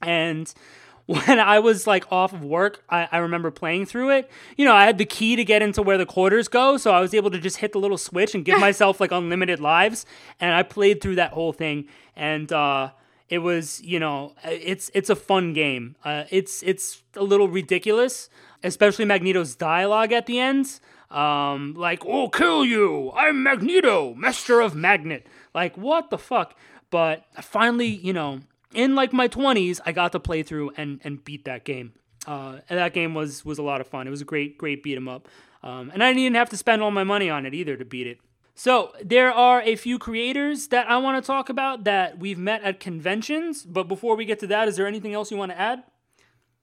And 0.00 0.52
when 1.06 1.38
I 1.38 1.58
was 1.58 1.86
like 1.86 2.10
off 2.10 2.32
of 2.32 2.42
work, 2.42 2.82
I, 2.88 3.06
I 3.12 3.18
remember 3.18 3.50
playing 3.50 3.84
through 3.84 4.10
it. 4.10 4.30
You 4.56 4.64
know, 4.64 4.74
I 4.74 4.84
had 4.84 4.96
the 4.96 5.04
key 5.04 5.36
to 5.36 5.44
get 5.44 5.60
into 5.60 5.82
where 5.82 5.98
the 5.98 6.06
quarters 6.06 6.48
go, 6.48 6.78
so 6.78 6.90
I 6.92 7.00
was 7.00 7.12
able 7.12 7.30
to 7.32 7.38
just 7.38 7.58
hit 7.58 7.72
the 7.72 7.78
little 7.80 7.98
switch 7.98 8.34
and 8.34 8.46
give 8.46 8.58
myself 8.60 8.98
like 8.98 9.12
unlimited 9.12 9.60
lives. 9.60 10.06
And 10.40 10.54
I 10.54 10.62
played 10.62 11.02
through 11.02 11.16
that 11.16 11.32
whole 11.32 11.52
thing, 11.52 11.86
and 12.16 12.50
uh, 12.50 12.90
it 13.28 13.38
was, 13.38 13.80
you 13.82 14.00
know, 14.00 14.34
it's 14.44 14.90
it's 14.94 15.10
a 15.10 15.16
fun 15.16 15.52
game. 15.52 15.96
Uh, 16.04 16.24
it's 16.30 16.62
it's 16.62 17.02
a 17.14 17.22
little 17.22 17.48
ridiculous, 17.48 18.30
especially 18.62 19.04
Magneto's 19.04 19.54
dialogue 19.54 20.12
at 20.12 20.26
the 20.26 20.38
end. 20.38 20.80
Um, 21.10 21.74
like, 21.74 22.04
"Oh, 22.06 22.28
kill 22.28 22.64
you! 22.64 23.12
I'm 23.12 23.42
Magneto, 23.42 24.14
Master 24.14 24.60
of 24.60 24.74
Magnet." 24.74 25.26
Like, 25.54 25.76
what 25.76 26.10
the 26.10 26.18
fuck? 26.18 26.54
But 26.90 27.24
I 27.36 27.42
finally, 27.42 27.86
you 27.86 28.12
know, 28.12 28.40
in 28.72 28.94
like 28.94 29.12
my 29.12 29.28
20s, 29.28 29.80
I 29.84 29.92
got 29.92 30.12
to 30.12 30.20
play 30.20 30.42
through 30.42 30.72
and, 30.76 31.00
and 31.04 31.22
beat 31.24 31.44
that 31.44 31.64
game. 31.64 31.92
Uh, 32.26 32.58
and 32.68 32.78
that 32.78 32.92
game 32.92 33.14
was 33.14 33.44
was 33.44 33.58
a 33.58 33.62
lot 33.62 33.80
of 33.80 33.86
fun. 33.86 34.06
It 34.06 34.10
was 34.10 34.20
a 34.20 34.26
great, 34.26 34.58
great 34.58 34.82
beat 34.82 34.96
'em 34.96 35.08
up. 35.08 35.28
Um, 35.62 35.90
and 35.92 36.02
I 36.02 36.08
didn't 36.08 36.20
even 36.20 36.34
have 36.34 36.50
to 36.50 36.56
spend 36.56 36.82
all 36.82 36.90
my 36.90 37.04
money 37.04 37.28
on 37.30 37.44
it 37.46 37.54
either 37.54 37.76
to 37.76 37.84
beat 37.84 38.06
it. 38.06 38.18
So 38.58 38.90
there 39.00 39.30
are 39.32 39.62
a 39.62 39.76
few 39.76 40.00
creators 40.00 40.66
that 40.68 40.90
I 40.90 40.96
want 40.96 41.22
to 41.22 41.24
talk 41.24 41.48
about 41.48 41.84
that 41.84 42.18
we've 42.18 42.40
met 42.40 42.60
at 42.64 42.80
conventions. 42.80 43.62
But 43.62 43.84
before 43.84 44.16
we 44.16 44.24
get 44.24 44.40
to 44.40 44.48
that, 44.48 44.66
is 44.66 44.74
there 44.74 44.88
anything 44.88 45.14
else 45.14 45.30
you 45.30 45.36
want 45.36 45.52
to 45.52 45.60
add? 45.60 45.84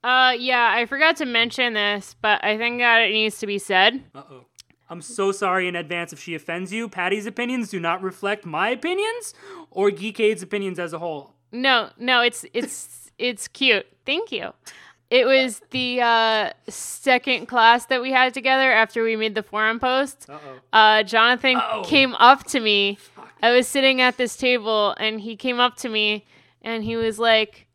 Uh, 0.04 0.34
yeah, 0.38 0.74
I 0.76 0.84
forgot 0.84 1.16
to 1.16 1.24
mention 1.24 1.72
this, 1.72 2.14
but 2.20 2.44
I 2.44 2.58
think 2.58 2.80
that 2.80 2.98
it 2.98 3.12
needs 3.12 3.38
to 3.38 3.46
be 3.46 3.58
said. 3.58 4.04
Uh 4.14 4.22
oh. 4.30 4.44
I'm 4.90 5.00
so 5.00 5.32
sorry 5.32 5.68
in 5.68 5.74
advance 5.74 6.12
if 6.12 6.20
she 6.20 6.34
offends 6.34 6.70
you. 6.70 6.86
Patty's 6.86 7.24
opinions 7.24 7.70
do 7.70 7.80
not 7.80 8.02
reflect 8.02 8.44
my 8.44 8.68
opinions 8.68 9.32
or 9.70 9.90
Geekade's 9.90 10.42
opinions 10.42 10.78
as 10.78 10.92
a 10.92 10.98
whole. 10.98 11.32
No, 11.50 11.88
no, 11.98 12.20
it's 12.20 12.44
it's 12.52 13.10
it's 13.16 13.48
cute. 13.48 13.86
Thank 14.04 14.30
you. 14.30 14.52
It 15.08 15.24
was 15.24 15.60
the 15.70 16.00
uh, 16.00 16.50
second 16.68 17.46
class 17.46 17.86
that 17.86 18.02
we 18.02 18.10
had 18.10 18.34
together 18.34 18.72
after 18.72 19.04
we 19.04 19.14
made 19.14 19.34
the 19.36 19.42
forum 19.42 19.78
post. 19.78 20.26
Uh-oh. 20.28 20.60
Uh, 20.72 21.02
Jonathan 21.04 21.56
Uh-oh. 21.56 21.84
came 21.84 22.14
up 22.14 22.44
to 22.48 22.60
me. 22.60 22.98
I 23.42 23.52
was 23.52 23.68
sitting 23.68 24.00
at 24.00 24.16
this 24.16 24.36
table, 24.36 24.96
and 24.98 25.20
he 25.20 25.36
came 25.36 25.60
up 25.60 25.76
to 25.76 25.88
me, 25.88 26.24
and 26.62 26.82
he 26.82 26.96
was 26.96 27.18
like, 27.18 27.66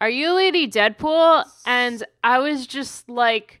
"Are 0.00 0.10
you 0.10 0.32
Lady 0.32 0.68
Deadpool?" 0.68 1.44
And 1.66 2.04
I 2.22 2.38
was 2.38 2.66
just 2.66 3.08
like, 3.08 3.60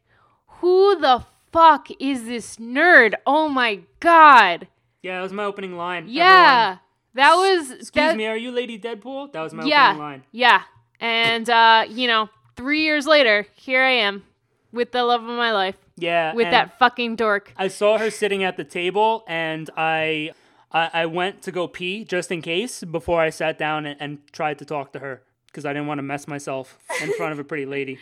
"Who 0.60 1.00
the 1.00 1.24
fuck 1.50 1.88
is 1.98 2.26
this 2.26 2.58
nerd? 2.58 3.14
Oh 3.26 3.48
my 3.48 3.80
god!" 3.98 4.68
Yeah, 5.02 5.16
that 5.16 5.22
was 5.22 5.32
my 5.32 5.44
opening 5.44 5.76
line. 5.76 6.04
Yeah, 6.08 6.78
that 7.14 7.34
was. 7.34 7.70
Excuse 7.72 7.90
that, 7.94 8.16
me, 8.16 8.26
are 8.26 8.36
you 8.36 8.52
Lady 8.52 8.78
Deadpool? 8.78 9.32
That 9.32 9.40
was 9.40 9.52
my 9.52 9.64
yeah, 9.64 9.88
opening 9.88 10.02
line. 10.02 10.22
yeah. 10.30 10.62
And 11.00 11.48
uh, 11.48 11.86
you 11.88 12.06
know, 12.06 12.28
three 12.60 12.82
years 12.82 13.06
later, 13.06 13.46
here 13.54 13.82
I 13.82 13.92
am 13.92 14.22
with 14.70 14.92
the 14.92 15.02
love 15.02 15.22
of 15.22 15.28
my 15.28 15.50
life, 15.50 15.76
Yeah. 15.96 16.34
with 16.34 16.50
that 16.50 16.78
fucking 16.78 17.16
dork. 17.16 17.54
I 17.56 17.68
saw 17.68 17.96
her 17.96 18.10
sitting 18.10 18.44
at 18.44 18.58
the 18.58 18.64
table, 18.64 19.24
and 19.26 19.70
I, 19.78 20.32
I, 20.70 20.90
I 20.92 21.06
went 21.06 21.40
to 21.44 21.52
go 21.52 21.66
pee 21.66 22.04
just 22.04 22.30
in 22.30 22.42
case 22.42 22.84
before 22.84 23.22
I 23.22 23.30
sat 23.30 23.56
down 23.58 23.86
and, 23.86 23.96
and 23.98 24.18
tried 24.30 24.58
to 24.58 24.66
talk 24.66 24.92
to 24.92 24.98
her 24.98 25.22
because 25.46 25.64
I 25.64 25.72
didn't 25.72 25.88
want 25.88 25.98
to 25.98 26.02
mess 26.02 26.28
myself 26.28 26.78
in 27.02 27.10
front 27.14 27.32
of 27.32 27.38
a 27.38 27.44
pretty 27.44 27.64
lady. 27.64 27.98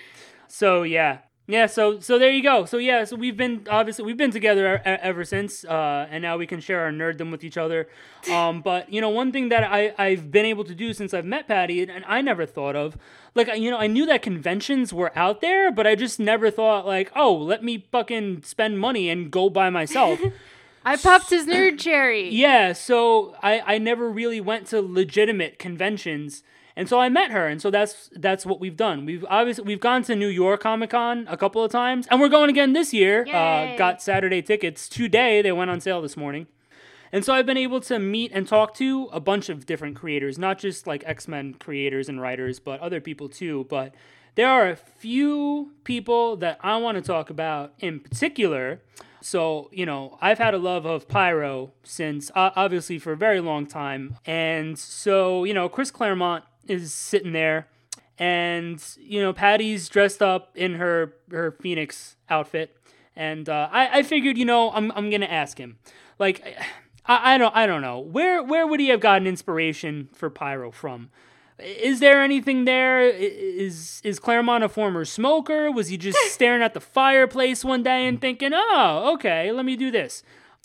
So 0.48 0.82
yeah. 0.82 1.18
Yeah, 1.50 1.64
so 1.64 1.98
so 1.98 2.18
there 2.18 2.30
you 2.30 2.42
go. 2.42 2.66
So 2.66 2.76
yeah, 2.76 3.04
so 3.04 3.16
we've 3.16 3.36
been 3.36 3.66
obviously 3.70 4.04
we've 4.04 4.18
been 4.18 4.30
together 4.30 4.82
ever 4.84 5.24
since, 5.24 5.64
uh, 5.64 6.06
and 6.10 6.20
now 6.20 6.36
we 6.36 6.46
can 6.46 6.60
share 6.60 6.80
our 6.80 6.92
nerddom 6.92 7.30
with 7.30 7.42
each 7.42 7.56
other. 7.56 7.88
Um, 8.28 8.60
but 8.60 8.92
you 8.92 9.00
know, 9.00 9.08
one 9.08 9.32
thing 9.32 9.48
that 9.48 9.64
I 9.64 9.94
I've 9.96 10.30
been 10.30 10.44
able 10.44 10.64
to 10.64 10.74
do 10.74 10.92
since 10.92 11.14
I've 11.14 11.24
met 11.24 11.48
Patty, 11.48 11.80
and, 11.80 11.90
and 11.90 12.04
I 12.06 12.20
never 12.20 12.44
thought 12.44 12.76
of, 12.76 12.98
like 13.34 13.48
you 13.56 13.70
know, 13.70 13.78
I 13.78 13.86
knew 13.86 14.04
that 14.04 14.20
conventions 14.20 14.92
were 14.92 15.16
out 15.16 15.40
there, 15.40 15.72
but 15.72 15.86
I 15.86 15.94
just 15.94 16.20
never 16.20 16.50
thought 16.50 16.84
like, 16.84 17.10
oh, 17.16 17.34
let 17.34 17.64
me 17.64 17.86
fucking 17.90 18.42
spend 18.42 18.78
money 18.78 19.08
and 19.08 19.30
go 19.30 19.48
by 19.48 19.70
myself. 19.70 20.20
I 20.84 20.96
popped 20.96 21.30
his 21.30 21.46
nerd 21.46 21.78
cherry. 21.78 22.28
yeah, 22.28 22.74
so 22.74 23.34
I 23.42 23.62
I 23.74 23.78
never 23.78 24.10
really 24.10 24.40
went 24.42 24.66
to 24.66 24.82
legitimate 24.82 25.58
conventions. 25.58 26.42
And 26.78 26.88
so 26.88 27.00
I 27.00 27.08
met 27.08 27.32
her, 27.32 27.48
and 27.48 27.60
so 27.60 27.72
that's 27.72 28.08
that's 28.14 28.46
what 28.46 28.60
we've 28.60 28.76
done. 28.76 29.04
We've 29.04 29.24
obviously 29.28 29.64
we've 29.64 29.80
gone 29.80 30.04
to 30.04 30.14
New 30.14 30.28
York 30.28 30.60
Comic 30.60 30.90
Con 30.90 31.26
a 31.28 31.36
couple 31.36 31.64
of 31.64 31.72
times, 31.72 32.06
and 32.08 32.20
we're 32.20 32.28
going 32.28 32.50
again 32.50 32.72
this 32.72 32.94
year. 32.94 33.26
Uh, 33.26 33.76
got 33.76 34.00
Saturday 34.00 34.42
tickets 34.42 34.88
today; 34.88 35.42
they 35.42 35.50
went 35.50 35.72
on 35.72 35.80
sale 35.80 36.00
this 36.00 36.16
morning, 36.16 36.46
and 37.10 37.24
so 37.24 37.34
I've 37.34 37.46
been 37.46 37.56
able 37.56 37.80
to 37.80 37.98
meet 37.98 38.30
and 38.32 38.46
talk 38.46 38.74
to 38.74 39.08
a 39.12 39.18
bunch 39.18 39.48
of 39.48 39.66
different 39.66 39.96
creators, 39.96 40.38
not 40.38 40.60
just 40.60 40.86
like 40.86 41.02
X 41.04 41.26
Men 41.26 41.54
creators 41.54 42.08
and 42.08 42.20
writers, 42.20 42.60
but 42.60 42.78
other 42.78 43.00
people 43.00 43.28
too. 43.28 43.66
But 43.68 43.92
there 44.36 44.48
are 44.48 44.68
a 44.68 44.76
few 44.76 45.72
people 45.82 46.36
that 46.36 46.60
I 46.62 46.76
want 46.76 46.94
to 46.94 47.02
talk 47.02 47.28
about 47.28 47.72
in 47.80 47.98
particular. 47.98 48.80
So, 49.20 49.68
you 49.72 49.84
know, 49.84 50.16
I've 50.20 50.38
had 50.38 50.54
a 50.54 50.58
love 50.58 50.86
of 50.86 51.08
Pyro 51.08 51.72
since 51.82 52.30
uh, 52.36 52.50
obviously 52.54 53.00
for 53.00 53.10
a 53.10 53.16
very 53.16 53.40
long 53.40 53.66
time. 53.66 54.16
And 54.24 54.78
so, 54.78 55.42
you 55.42 55.52
know, 55.52 55.68
Chris 55.68 55.90
Claremont 55.90 56.44
is 56.68 56.92
sitting 56.92 57.32
there 57.32 57.66
and, 58.18 58.82
you 58.98 59.22
know, 59.22 59.32
Patty's 59.32 59.88
dressed 59.88 60.22
up 60.22 60.50
in 60.56 60.74
her, 60.74 61.14
her 61.30 61.52
Phoenix 61.52 62.16
outfit. 62.28 62.76
And 63.14 63.48
uh, 63.48 63.68
I, 63.70 63.98
I 63.98 64.02
figured, 64.02 64.36
you 64.36 64.44
know, 64.44 64.70
I'm, 64.70 64.92
I'm 64.92 65.10
to 65.10 65.32
ask 65.32 65.58
him. 65.58 65.78
Like, 66.18 66.56
I, 67.08 67.34
I 67.34 67.38
don't 67.38 67.56
I 67.56 67.66
don't 67.66 67.80
know 67.80 67.98
where 67.98 68.42
where 68.42 68.66
would 68.66 68.80
he 68.80 68.88
have 68.88 69.00
gotten 69.00 69.26
inspiration 69.26 70.08
for 70.12 70.30
Pyro 70.30 70.70
from? 70.70 71.10
Is 71.58 71.98
there 71.98 72.22
anything 72.22 72.66
there 72.66 73.00
Is 73.00 74.00
is 74.04 74.20
Claremont 74.20 74.62
a 74.62 74.68
former 74.68 75.04
smoker? 75.04 75.72
Was 75.72 75.88
he 75.88 75.96
just 75.96 76.18
staring 76.32 76.62
at 76.62 76.74
the 76.74 76.80
fireplace 76.80 77.64
one 77.64 77.82
day 77.82 78.06
and 78.06 78.20
thinking, 78.20 78.52
"Oh, 78.54 79.12
okay, 79.14 79.50
let 79.50 79.64
me 79.64 79.74
do 79.74 79.90
this"? 79.90 80.22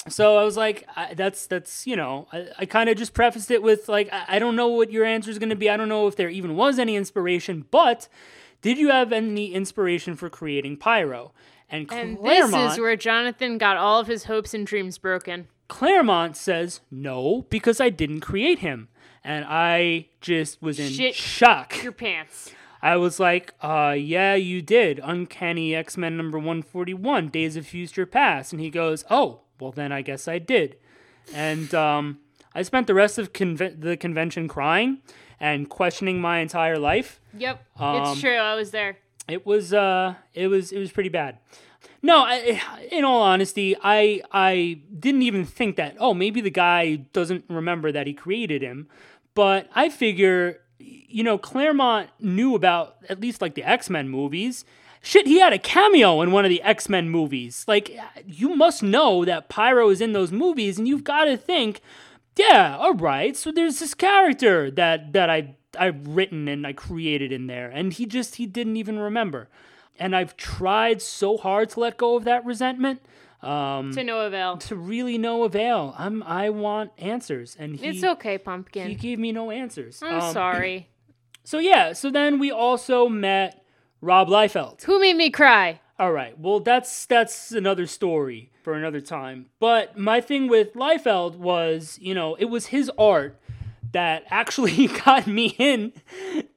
So 0.10 0.38
I 0.38 0.44
was 0.44 0.58
like, 0.58 0.86
I, 0.96 1.14
"That's 1.14 1.48
that's 1.48 1.88
you 1.88 1.96
know." 1.96 2.28
I, 2.34 2.48
I 2.60 2.66
kind 2.66 2.90
of 2.90 2.98
just 2.98 3.14
prefaced 3.14 3.52
it 3.52 3.64
with 3.64 3.88
like, 3.88 4.10
I, 4.12 4.26
I 4.30 4.40
don't 4.40 4.56
know 4.56 4.68
what 4.68 4.92
your 4.92 5.06
answer 5.06 5.32
is 5.32 5.40
going 5.40 5.50
to 5.50 5.56
be. 5.56 5.70
I 5.70 5.78
don't 5.78 5.90
know 5.90 6.08
if 6.08 6.16
there 6.16 6.30
even 6.30 6.56
was 6.56 6.78
any 6.78 6.96
inspiration, 6.96 7.66
but 7.72 8.08
did 8.62 8.78
you 8.78 8.90
have 8.90 9.12
any 9.14 9.54
inspiration 9.54 10.16
for 10.16 10.30
creating 10.30 10.78
Pyro? 10.78 11.32
And, 11.70 11.92
And 11.92 12.20
Claremont, 12.20 12.52
this 12.52 12.74
is 12.74 12.80
where 12.80 12.96
Jonathan 12.96 13.58
got 13.58 13.78
all 13.78 14.00
of 14.00 14.08
his 14.08 14.26
hopes 14.26 14.54
and 14.54 14.68
dreams 14.68 14.98
broken. 14.98 15.48
Claremont 15.70 16.38
says 16.38 16.82
no 16.92 17.46
because 17.50 17.80
I 17.80 17.90
didn't 17.90 18.20
create 18.20 18.60
him, 18.60 18.90
and 19.24 19.46
I 19.48 20.08
just 20.22 20.62
was 20.62 20.80
in 20.80 20.92
Shit. 20.92 21.16
shock. 21.16 21.82
Your 21.82 21.94
pants. 21.94 22.52
I 22.84 22.98
was 22.98 23.18
like, 23.20 23.54
uh, 23.62 23.96
yeah, 23.98 24.36
you 24.36 24.62
did. 24.62 25.00
Uncanny 25.02 25.74
X 25.74 25.96
Men 25.98 26.18
number 26.18 26.38
141, 26.38 27.30
Days 27.30 27.56
of 27.56 27.66
Future 27.66 28.06
Past. 28.06 28.52
And 28.52 28.60
he 28.62 28.70
goes, 28.70 29.06
oh, 29.10 29.40
well, 29.60 29.72
then 29.72 29.92
I 29.94 30.02
guess 30.02 30.28
I 30.28 30.38
did. 30.38 30.76
And 31.34 31.74
um, 31.74 32.20
I 32.54 32.62
spent 32.64 32.88
the 32.88 32.94
rest 32.94 33.18
of 33.18 33.32
conve- 33.32 33.80
the 33.80 33.96
convention 33.96 34.48
crying 34.50 34.98
and 35.40 35.70
questioning 35.70 36.20
my 36.20 36.40
entire 36.40 36.78
life. 36.78 37.22
Yep, 37.38 37.66
Um, 37.80 37.96
it's 38.12 38.20
true. 38.20 38.36
I 38.36 38.56
was 38.56 38.72
there. 38.72 38.98
It 39.30 39.46
was, 39.46 39.74
uh, 39.74 40.16
it 40.34 40.48
was, 40.48 40.74
it 40.74 40.80
was 40.80 40.92
pretty 40.92 41.10
bad. 41.10 41.38
No, 42.02 42.26
I, 42.26 42.62
in 42.92 43.06
all 43.06 43.22
honesty, 43.22 43.78
I 43.82 44.22
I 44.34 44.82
didn't 45.00 45.22
even 45.22 45.46
think 45.46 45.78
that. 45.78 45.96
Oh, 46.00 46.14
maybe 46.14 46.42
the 46.42 46.50
guy 46.50 46.96
doesn't 47.14 47.46
remember 47.48 47.94
that 47.94 48.08
he 48.08 48.14
created 48.14 48.62
him. 48.62 48.90
But 49.36 49.70
I 49.74 49.88
figure, 49.88 50.60
you 50.84 51.24
know, 51.24 51.38
Claremont 51.38 52.10
knew 52.20 52.56
about 52.56 52.98
at 53.10 53.20
least 53.20 53.42
like 53.42 53.56
the 53.56 53.64
X 53.64 53.90
Men 53.90 54.10
movies. 54.10 54.66
Shit, 55.02 55.28
he 55.28 55.40
had 55.40 55.52
a 55.52 55.60
cameo 55.60 56.22
in 56.22 56.32
one 56.32 56.46
of 56.46 56.50
the 56.50 56.62
X 56.62 56.90
Men 56.90 57.10
movies. 57.10 57.66
Like, 57.68 57.98
you 58.26 58.56
must 58.56 58.82
know 58.82 59.26
that 59.26 59.50
Pyro 59.50 59.90
is 59.90 60.02
in 60.02 60.14
those 60.14 60.32
movies, 60.32 60.78
and 60.78 60.88
you've 60.88 61.04
got 61.04 61.26
to 61.26 61.38
think, 61.38 61.82
yeah, 62.38 62.78
all 62.78 62.94
right. 62.94 63.36
So 63.36 63.52
there's 63.52 63.80
this 63.80 63.94
character 63.94 64.72
that 64.72 65.14
that 65.14 65.30
I 65.30 65.56
I've 65.78 66.08
written 66.08 66.48
and 66.48 66.66
I 66.66 66.74
created 66.74 67.32
in 67.32 67.48
there, 67.48 67.70
and 67.70 67.94
he 67.94 68.06
just 68.06 68.36
he 68.36 68.46
didn't 68.46 68.78
even 68.78 69.00
remember. 69.00 69.50
And 70.00 70.16
I've 70.16 70.36
tried 70.36 71.02
so 71.02 71.38
hard 71.38 71.70
to 71.72 71.80
let 71.80 71.98
go 71.98 72.16
of 72.16 72.24
that 72.24 72.44
resentment 72.46 73.02
um, 73.44 73.92
To 73.94 74.04
no 74.04 74.22
avail. 74.22 74.58
to 74.58 74.76
really 74.76 75.18
no 75.18 75.44
avail. 75.44 75.94
I'm 75.98 76.24
I 76.24 76.50
want 76.50 76.92
answers, 76.98 77.56
and 77.60 77.76
he 77.76 77.88
It's 77.88 78.04
okay, 78.04 78.38
pumpkin. 78.38 78.88
he 78.88 78.96
gave 78.96 79.20
me 79.20 79.32
no 79.32 79.52
answers. 79.52 80.02
I'm 80.02 80.20
Um, 80.22 80.34
sorry. 80.34 80.88
So 81.46 81.60
yeah, 81.60 81.92
so 81.92 82.10
then 82.10 82.40
we 82.40 82.52
also 82.52 83.10
met 83.10 83.66
Rob 84.00 84.30
Liefeld. 84.30 84.82
Who 84.84 84.98
made 85.02 85.18
me 85.18 85.30
cry? 85.30 85.82
All 86.00 86.14
right. 86.14 86.40
Well, 86.40 86.62
that's 86.62 87.06
that's 87.06 87.52
another 87.52 87.86
story 87.86 88.50
for 88.64 88.76
another 88.76 89.02
time. 89.02 89.48
But 89.60 89.98
my 89.98 90.22
thing 90.22 90.48
with 90.48 90.74
Liefeld 90.74 91.36
was, 91.36 92.00
you 92.02 92.14
know, 92.14 92.36
it 92.36 92.46
was 92.46 92.68
his 92.68 92.90
art 92.98 93.38
that 93.92 94.24
actually 94.30 94.88
got 94.88 95.28
me 95.28 95.54
in, 95.60 95.92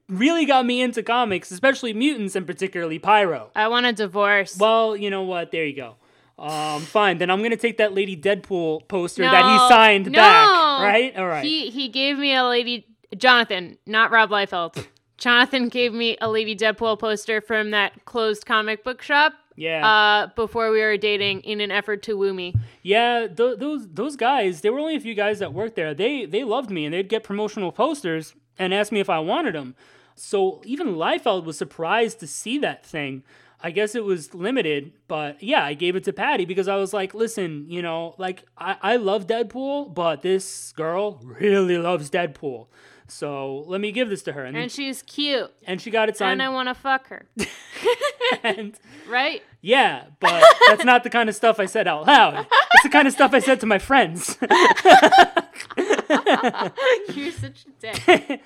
really 0.09 0.45
got 0.47 0.65
me 0.65 0.81
into 0.81 1.03
comics, 1.03 1.51
especially 1.51 1.93
mutants 1.93 2.37
and 2.37 2.47
particularly 2.47 3.01
Pyro. 3.01 3.51
I 3.57 3.67
want 3.67 3.87
a 3.87 3.93
divorce. 3.93 4.57
Well, 4.57 4.97
you 4.97 5.11
know 5.11 5.23
what? 5.23 5.51
There 5.51 5.65
you 5.67 5.75
go. 5.75 5.97
Um, 6.39 6.83
fine. 6.83 7.19
Then 7.19 7.31
I'm 7.31 7.43
gonna 7.43 7.57
take 7.57 7.79
that 7.79 7.95
Lady 7.95 8.17
Deadpool 8.17 8.89
poster 8.89 9.23
that 9.23 9.45
he 9.45 9.75
signed 9.75 10.07
no. 10.07 10.19
back. 10.19 10.83
Right? 10.83 11.17
All 11.17 11.27
right. 11.27 11.45
He 11.45 11.71
he 11.71 11.89
gave 11.89 12.19
me 12.19 12.35
a 12.35 12.45
lady 12.45 12.87
Jonathan, 13.17 13.79
not 13.87 14.11
Rob 14.11 14.31
Liefeld. 14.31 14.87
Jonathan 15.19 15.69
gave 15.69 15.95
me 15.95 16.19
a 16.21 16.29
Lady 16.29 16.55
Deadpool 16.55 16.99
poster 16.99 17.41
from 17.41 17.71
that 17.71 18.05
closed 18.05 18.45
comic 18.45 18.85
book 18.85 19.01
shop. 19.01 19.33
Yeah. 19.57 19.87
Uh, 19.87 20.27
before 20.37 20.71
we 20.71 20.81
were 20.81 20.99
dating, 20.99 21.41
in 21.41 21.63
an 21.63 21.71
effort 21.71 22.03
to 22.03 22.15
woo 22.15 22.35
me. 22.35 22.55
Yeah, 22.83 23.27
th- 23.27 23.59
those 23.59 23.89
those 23.89 24.17
guys. 24.17 24.61
There 24.61 24.73
were 24.73 24.81
only 24.81 24.97
a 24.97 25.01
few 25.01 25.15
guys 25.15 25.39
that 25.39 25.55
worked 25.55 25.77
there. 25.77 25.95
They 25.95 26.27
they 26.27 26.45
loved 26.45 26.71
me, 26.71 26.85
and 26.85 26.93
they'd 26.93 27.09
get 27.09 27.25
promotional 27.25 27.73
posters 27.73 28.35
and 28.59 28.75
ask 28.75 28.93
me 28.93 29.01
if 29.01 29.09
I 29.09 29.19
wanted 29.19 29.55
them. 29.55 29.75
So 30.15 30.63
even 30.65 30.95
Liefeld 30.95 31.45
was 31.45 31.59
surprised 31.59 32.21
to 32.21 32.27
see 32.27 32.59
that 32.59 32.85
thing. 32.85 33.23
I 33.61 33.71
guess 33.71 33.95
it 33.95 34.05
was 34.05 34.35
limited, 34.35 34.93
but 35.09 35.43
yeah, 35.43 35.65
I 35.65 35.75
gave 35.75 35.97
it 35.97 36.05
to 36.05 36.13
Patty 36.13 36.45
because 36.45 36.69
I 36.69 36.77
was 36.77 36.93
like, 36.93 37.15
listen, 37.15 37.67
you 37.69 37.81
know, 37.83 38.15
like 38.19 38.45
I, 38.59 38.77
I 38.83 38.97
love 38.97 39.27
Deadpool, 39.27 39.95
but 39.95 40.23
this 40.23 40.73
girl 40.73 41.21
really 41.25 41.79
loves 41.79 42.11
Deadpool. 42.11 42.67
So 43.09 43.61
let 43.69 43.81
me 43.81 43.93
give 43.93 44.09
this 44.09 44.23
to 44.25 44.33
her. 44.33 44.45
And, 44.45 44.57
And 44.57 44.71
she's 44.71 45.01
cute. 45.03 45.53
and 45.65 45.81
she 45.81 45.91
got 45.91 46.09
it 46.09 46.17
signed. 46.17 46.33
And 46.33 46.43
I 46.43 46.49
want 46.49 46.69
to 46.69 46.75
fuck 46.75 47.07
her. 47.09 47.27
and 48.43 48.77
Right? 49.09 49.43
yeah, 49.63 50.07
but 50.21 50.45
that's 50.69 50.85
not 50.85 51.03
the 51.05 51.11
kind 51.11 51.29
of 51.29 51.35
stuff 51.37 51.59
I 51.61 51.67
said 51.67 51.87
out 51.87 52.07
loud. 52.07 52.47
It's 52.75 52.83
the 52.83 52.89
kind 52.89 53.07
of 53.07 53.15
stuff 53.15 53.33
I 53.33 53.39
said 53.39 53.61
to 53.61 53.67
my 53.67 53.79
friends. 53.79 54.37
You're 57.15 57.33
such 57.33 57.65
a 57.67 57.71
dick. 57.81 58.43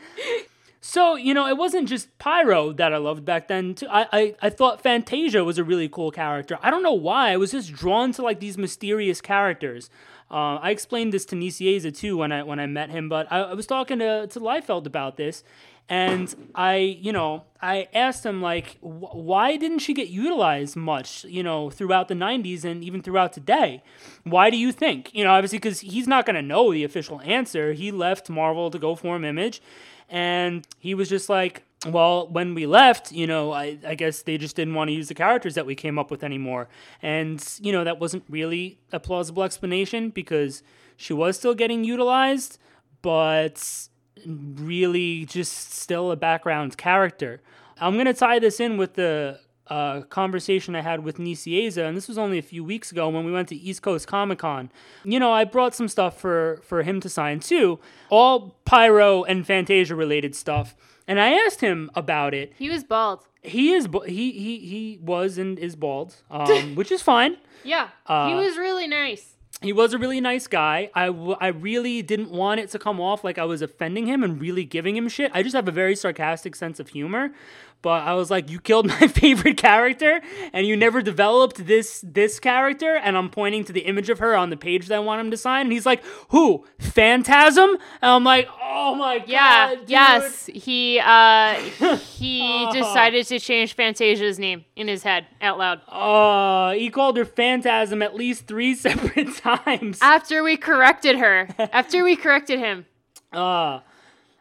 So, 0.83 1.14
you 1.14 1.35
know, 1.35 1.47
it 1.47 1.59
wasn't 1.59 1.89
just 1.89 2.16
Pyro 2.18 2.72
that 2.72 2.95
I 2.95 2.97
loved 2.97 3.24
back 3.24 3.49
then. 3.49 3.74
Too. 3.74 3.87
I, 3.91 4.07
I, 4.12 4.35
I 4.41 4.51
thought 4.51 4.83
Phantazia 4.83 5.45
was 5.45 5.59
a 5.59 5.64
really 5.64 5.89
cool 5.89 6.11
character. 6.11 6.59
I 6.62 6.70
don't 6.70 6.83
know 6.83 6.95
why. 6.95 7.33
I 7.33 7.37
was 7.37 7.51
just 7.51 7.72
drawn 7.72 8.12
to 8.12 8.22
like 8.22 8.41
these 8.41 8.57
mysterious 8.57 9.20
characters. 9.20 9.91
Uh, 10.31 10.57
I 10.57 10.70
explained 10.70 11.12
this 11.12 11.24
to 11.26 11.37
Nicieza 11.37 11.95
too 11.95 12.16
when 12.16 12.33
I 12.33 12.45
when 12.45 12.61
I 12.61 12.66
met 12.66 12.89
him, 12.91 13.09
but 13.09 13.31
I, 13.31 13.41
I 13.41 13.55
was 13.55 13.66
talking 13.66 13.99
to, 13.99 14.26
to 14.28 14.41
Liefeld 14.41 14.87
about 14.87 15.16
this. 15.16 15.45
And 15.89 16.33
I, 16.55 16.76
you 16.76 17.12
know, 17.12 17.43
I 17.61 17.89
asked 17.93 18.24
him 18.24 18.41
like, 18.41 18.78
wh- 18.78 19.16
why 19.16 19.57
didn't 19.57 19.81
she 19.81 19.93
get 19.93 20.07
utilized 20.07 20.76
much, 20.76 21.24
you 21.24 21.43
know, 21.43 21.68
throughout 21.68 22.07
the 22.07 22.14
'90s 22.14 22.64
and 22.64 22.85
even 22.85 23.03
throughout 23.03 23.33
today? 23.33 23.83
Why 24.22 24.51
do 24.51 24.57
you 24.57 24.70
think? 24.70 25.12
You 25.12 25.24
know, 25.24 25.33
obviously 25.33 25.59
because 25.59 25.81
he's 25.81 26.07
not 26.07 26.26
going 26.26 26.37
to 26.37 26.43
know 26.43 26.72
the 26.72 26.85
official 26.85 27.20
answer. 27.22 27.72
He 27.72 27.91
left 27.91 28.31
Marvel 28.31 28.70
to 28.70 28.78
go 28.78 28.95
form 28.95 29.24
Image, 29.24 29.61
and 30.11 30.66
he 30.78 30.94
was 30.94 31.08
just 31.08 31.28
like, 31.28 31.62
well, 31.86 32.28
when 32.28 32.54
we 32.54 32.66
left, 32.66 33.12
you 33.12 33.26
know, 33.26 33.52
I, 33.52 33.78
I 33.86 33.94
guess 33.94 34.22
they 34.22 34.36
just 34.36 34.56
didn't 34.56 34.74
want 34.74 34.88
to 34.88 34.92
use 34.92 35.08
the 35.08 35.14
characters 35.14 35.54
that 35.54 35.64
we 35.64 35.74
came 35.74 35.98
up 35.98 36.11
with 36.11 36.22
anymore. 36.22 36.68
And, 37.00 37.42
you 37.62 37.72
know, 37.72 37.84
that 37.84 37.98
wasn't 37.98 38.24
really 38.28 38.78
a 38.92 39.00
plausible 39.00 39.44
explanation 39.44 40.11
because 40.11 40.62
she 40.96 41.14
was 41.14 41.38
still 41.38 41.54
getting 41.54 41.84
utilized, 41.84 42.58
but 43.00 43.88
really 44.26 45.24
just 45.24 45.72
still 45.72 46.11
a 46.11 46.16
background 46.16 46.76
character. 46.76 47.40
I'm 47.80 47.94
going 47.94 48.06
to 48.06 48.14
tie 48.14 48.38
this 48.38 48.61
in 48.61 48.76
with 48.76 48.94
the 48.94 49.40
uh, 49.70 50.02
conversation 50.02 50.74
I 50.74 50.82
had 50.82 51.04
with 51.04 51.18
Nicieza, 51.18 51.86
and 51.86 51.96
this 51.96 52.08
was 52.08 52.18
only 52.18 52.38
a 52.38 52.42
few 52.42 52.62
weeks 52.64 52.90
ago 52.92 53.08
when 53.08 53.24
we 53.24 53.32
went 53.32 53.48
to 53.48 53.56
East 53.56 53.82
Coast 53.82 54.06
Comic 54.06 54.40
Con. 54.40 54.70
You 55.04 55.18
know, 55.20 55.32
I 55.32 55.44
brought 55.44 55.74
some 55.74 55.88
stuff 55.88 56.18
for, 56.20 56.60
for 56.64 56.82
him 56.82 57.00
to 57.00 57.08
sign 57.08 57.40
too, 57.40 57.78
all 58.10 58.56
Pyro 58.64 59.22
and 59.24 59.46
Phantazia 59.46 59.96
related 59.96 60.34
stuff. 60.34 60.74
And 61.06 61.20
I 61.20 61.30
asked 61.30 61.60
him 61.60 61.90
about 61.94 62.34
it. 62.34 62.52
He 62.58 62.68
was 62.68 62.84
bald. 62.84 63.24
He 63.42 63.72
is 63.72 63.88
he 64.06 64.32
he 64.32 64.58
he 64.58 64.98
was 65.00 65.38
and 65.38 65.58
is 65.58 65.74
bald, 65.74 66.16
um, 66.30 66.74
which 66.74 66.92
is 66.92 67.00
fine. 67.00 67.38
Yeah. 67.64 67.88
Uh, 68.06 68.28
he 68.28 68.34
was 68.34 68.56
really 68.58 68.86
nice. 68.86 69.34
He 69.62 69.74
was 69.74 69.92
a 69.92 69.98
really 69.98 70.20
nice 70.22 70.46
guy. 70.46 70.90
I, 70.94 71.06
w- 71.06 71.36
I 71.38 71.48
really 71.48 72.00
didn't 72.00 72.30
want 72.30 72.60
it 72.60 72.70
to 72.70 72.78
come 72.78 72.98
off 72.98 73.22
like 73.24 73.36
I 73.36 73.44
was 73.44 73.60
offending 73.60 74.06
him 74.06 74.22
and 74.22 74.40
really 74.40 74.64
giving 74.64 74.96
him 74.96 75.06
shit. 75.06 75.30
I 75.34 75.42
just 75.42 75.54
have 75.54 75.68
a 75.68 75.72
very 75.72 75.94
sarcastic 75.94 76.56
sense 76.56 76.80
of 76.80 76.88
humor. 76.88 77.32
But 77.83 78.03
I 78.03 78.12
was 78.14 78.31
like, 78.31 78.51
you 78.51 78.61
killed 78.61 78.87
my 79.01 79.07
favorite 79.07 79.57
character 79.57 80.20
and 80.53 80.66
you 80.66 80.76
never 80.76 81.01
developed 81.01 81.66
this 81.66 82.05
this 82.07 82.39
character. 82.39 82.95
And 82.97 83.16
I'm 83.16 83.31
pointing 83.31 83.64
to 83.64 83.72
the 83.72 83.81
image 83.81 84.11
of 84.11 84.18
her 84.18 84.37
on 84.37 84.51
the 84.51 84.57
page 84.57 84.89
that 84.89 84.97
I 84.97 84.99
want 84.99 85.20
him 85.20 85.31
to 85.31 85.37
sign. 85.37 85.62
And 85.66 85.72
he's 85.72 85.87
like, 85.87 86.03
who? 86.28 86.66
Phantasm? 86.78 87.70
And 88.03 88.11
I'm 88.11 88.24
like, 88.24 88.49
oh 88.62 88.95
my 88.95 89.24
Yeah. 89.26 89.68
god. 89.70 89.78
dude." 89.81 89.91
yes. 89.91 90.47
He 90.53 91.01
uh 91.03 91.55
he 91.97 92.68
decided 92.72 93.26
to 93.28 93.39
change 93.39 93.74
Phantazia's 93.74 94.39
name 94.39 94.64
in 94.76 94.87
his 94.89 95.03
head 95.03 95.26
out 95.41 95.57
loud. 95.59 95.81
Uh, 95.89 96.74
he 96.74 96.91
called 96.91 97.16
her 97.16 97.24
Phantasm 97.24 98.03
at 98.03 98.14
least 98.14 98.47
three 98.47 98.74
separate 98.87 99.35
times. 99.37 99.99
After 100.03 100.43
we 100.43 100.57
corrected 100.57 101.16
her. 101.16 101.49
After 101.59 102.05
we 102.05 102.16
corrected 102.16 102.59
him. 102.59 102.87
Uh, 103.33 103.81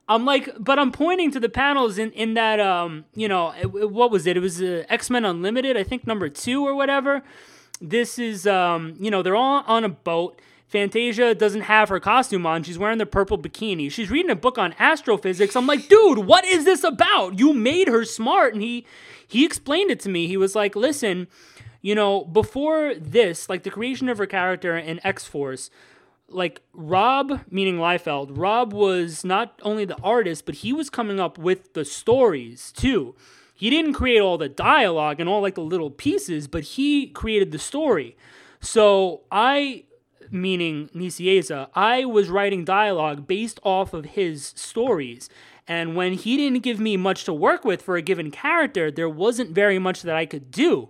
I'm 0.09 0.25
like, 0.25 0.49
but 0.59 0.79
I'm 0.79 0.91
pointing 0.91 1.31
to 1.31 1.39
the 1.39 1.49
panels 1.49 1.97
in, 1.99 2.11
in 2.13 2.33
that, 2.33 2.59
um, 2.59 3.05
you 3.15 3.27
know, 3.29 3.53
it- 3.61 3.91
what 3.91 4.09
was 4.11 4.25
it? 4.27 4.35
It 4.35 4.39
was 4.41 4.61
uh, 4.61 4.83
X 4.89 5.09
Men 5.09 5.23
Unlimited, 5.23 5.77
I 5.77 5.83
think 5.83 6.05
number 6.07 6.27
two 6.29 6.67
or 6.67 6.73
whatever. 6.75 7.21
This 7.79 8.19
is, 8.19 8.45
um, 8.47 8.95
you 8.99 9.09
know, 9.11 9.21
they're 9.21 9.35
all 9.35 9.63
on 9.67 9.83
a 9.85 9.89
boat. 9.89 10.41
Phantazia 10.73 11.35
doesn't 11.37 11.61
have 11.61 11.89
her 11.89 11.99
costume 11.99 12.45
on. 12.45 12.61
She's 12.63 12.77
wearing 12.77 12.97
the 12.97 13.05
purple 13.05 13.37
bikini. 13.39 13.89
She's 13.91 14.11
reading 14.11 14.29
a 14.29 14.35
book 14.35 14.57
on 14.57 14.75
astrophysics. 14.77 15.55
I'm 15.55 15.65
like, 15.65 15.87
dude, 15.87 16.19
what 16.19 16.43
is 16.45 16.65
this 16.65 16.83
about? 16.83 17.39
You 17.39 17.53
made 17.53 17.87
her 17.87 18.03
smart. 18.05 18.53
And 18.53 18.61
he 18.61 18.85
he 19.27 19.45
explained 19.45 19.89
it 19.91 19.99
to 20.01 20.09
me. 20.09 20.27
He 20.27 20.37
was 20.37 20.55
like, 20.55 20.75
listen, 20.75 21.27
you 21.81 21.95
know, 21.95 22.25
before 22.25 22.93
this, 22.95 23.47
like 23.49 23.63
the 23.63 23.71
creation 23.71 24.09
of 24.09 24.17
her 24.17 24.25
character 24.27 24.77
in 24.77 24.99
X 25.03 25.25
Force, 25.25 25.69
like 26.31 26.61
Rob, 26.73 27.41
meaning 27.49 27.77
Liefeld, 27.77 28.37
Rob 28.37 28.73
was 28.73 29.23
not 29.23 29.59
only 29.63 29.85
the 29.85 29.97
artist, 30.01 30.45
but 30.45 30.55
he 30.55 30.73
was 30.73 30.89
coming 30.89 31.19
up 31.19 31.37
with 31.37 31.73
the 31.73 31.85
stories 31.85 32.71
too. 32.71 33.15
He 33.53 33.69
didn't 33.69 33.93
create 33.93 34.21
all 34.21 34.37
the 34.37 34.47
dialogue 34.49 35.19
and 35.19 35.27
all 35.27 35.41
like 35.41 35.55
the 35.55 35.61
little 35.61 35.89
pieces, 35.89 36.47
but 36.47 36.63
he 36.63 37.07
created 37.07 37.51
the 37.51 37.59
story. 37.59 38.15
So 38.61 39.21
I, 39.31 39.83
meaning 40.31 40.89
Nicieza, 40.95 41.69
I 41.73 42.05
was 42.05 42.29
writing 42.29 42.63
dialogue 42.63 43.27
based 43.27 43.59
off 43.63 43.93
of 43.93 44.05
his 44.05 44.53
stories. 44.55 45.29
And 45.67 45.95
when 45.95 46.13
he 46.13 46.37
didn't 46.37 46.63
give 46.63 46.79
me 46.79 46.97
much 46.97 47.25
to 47.25 47.33
work 47.33 47.63
with 47.63 47.81
for 47.81 47.95
a 47.95 48.01
given 48.01 48.31
character, 48.31 48.89
there 48.89 49.09
wasn't 49.09 49.51
very 49.51 49.77
much 49.77 50.01
that 50.03 50.15
I 50.15 50.25
could 50.25 50.51
do. 50.51 50.89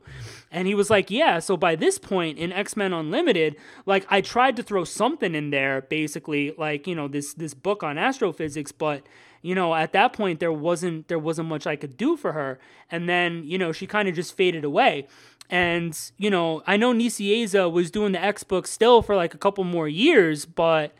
And 0.51 0.67
he 0.67 0.75
was 0.75 0.89
like, 0.89 1.11
Yeah, 1.11 1.39
so 1.39 1.57
by 1.57 1.75
this 1.75 1.97
point 1.97 2.37
in 2.37 2.51
X 2.51 2.75
Men 2.75 2.93
Unlimited, 2.93 3.55
like 3.85 4.05
I 4.09 4.21
tried 4.21 4.55
to 4.57 4.63
throw 4.63 4.83
something 4.83 5.35
in 5.35 5.49
there, 5.51 5.81
basically, 5.81 6.53
like, 6.57 6.87
you 6.87 6.95
know, 6.95 7.07
this 7.07 7.33
this 7.33 7.53
book 7.53 7.83
on 7.83 7.97
astrophysics, 7.97 8.71
but 8.71 9.03
you 9.41 9.55
know, 9.55 9.73
at 9.73 9.93
that 9.93 10.13
point 10.13 10.39
there 10.39 10.51
wasn't 10.51 11.07
there 11.07 11.19
wasn't 11.19 11.47
much 11.47 11.67
I 11.67 11.75
could 11.75 11.97
do 11.97 12.17
for 12.17 12.33
her. 12.33 12.59
And 12.91 13.07
then, 13.07 13.43
you 13.43 13.57
know, 13.57 13.71
she 13.71 13.87
kind 13.87 14.09
of 14.09 14.15
just 14.15 14.35
faded 14.35 14.63
away. 14.63 15.07
And, 15.49 15.97
you 16.17 16.29
know, 16.29 16.61
I 16.67 16.77
know 16.77 16.93
Nicieza 16.93 17.71
was 17.71 17.89
doing 17.89 18.11
the 18.11 18.23
X 18.23 18.43
book 18.43 18.67
still 18.67 19.01
for 19.01 19.15
like 19.15 19.33
a 19.33 19.37
couple 19.37 19.63
more 19.63 19.87
years, 19.87 20.45
but 20.45 20.93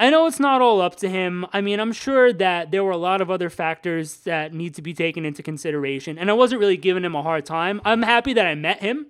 I 0.00 0.10
know 0.10 0.26
it's 0.26 0.38
not 0.38 0.62
all 0.62 0.80
up 0.80 0.94
to 0.96 1.08
him. 1.08 1.44
I 1.52 1.60
mean, 1.60 1.80
I'm 1.80 1.92
sure 1.92 2.32
that 2.32 2.70
there 2.70 2.84
were 2.84 2.92
a 2.92 2.96
lot 2.96 3.20
of 3.20 3.30
other 3.30 3.50
factors 3.50 4.18
that 4.18 4.54
need 4.54 4.74
to 4.74 4.82
be 4.82 4.94
taken 4.94 5.24
into 5.24 5.42
consideration, 5.42 6.18
and 6.18 6.30
I 6.30 6.34
wasn't 6.34 6.60
really 6.60 6.76
giving 6.76 7.04
him 7.04 7.16
a 7.16 7.22
hard 7.22 7.44
time. 7.44 7.80
I'm 7.84 8.02
happy 8.02 8.32
that 8.34 8.46
I 8.46 8.54
met 8.54 8.80
him. 8.80 9.06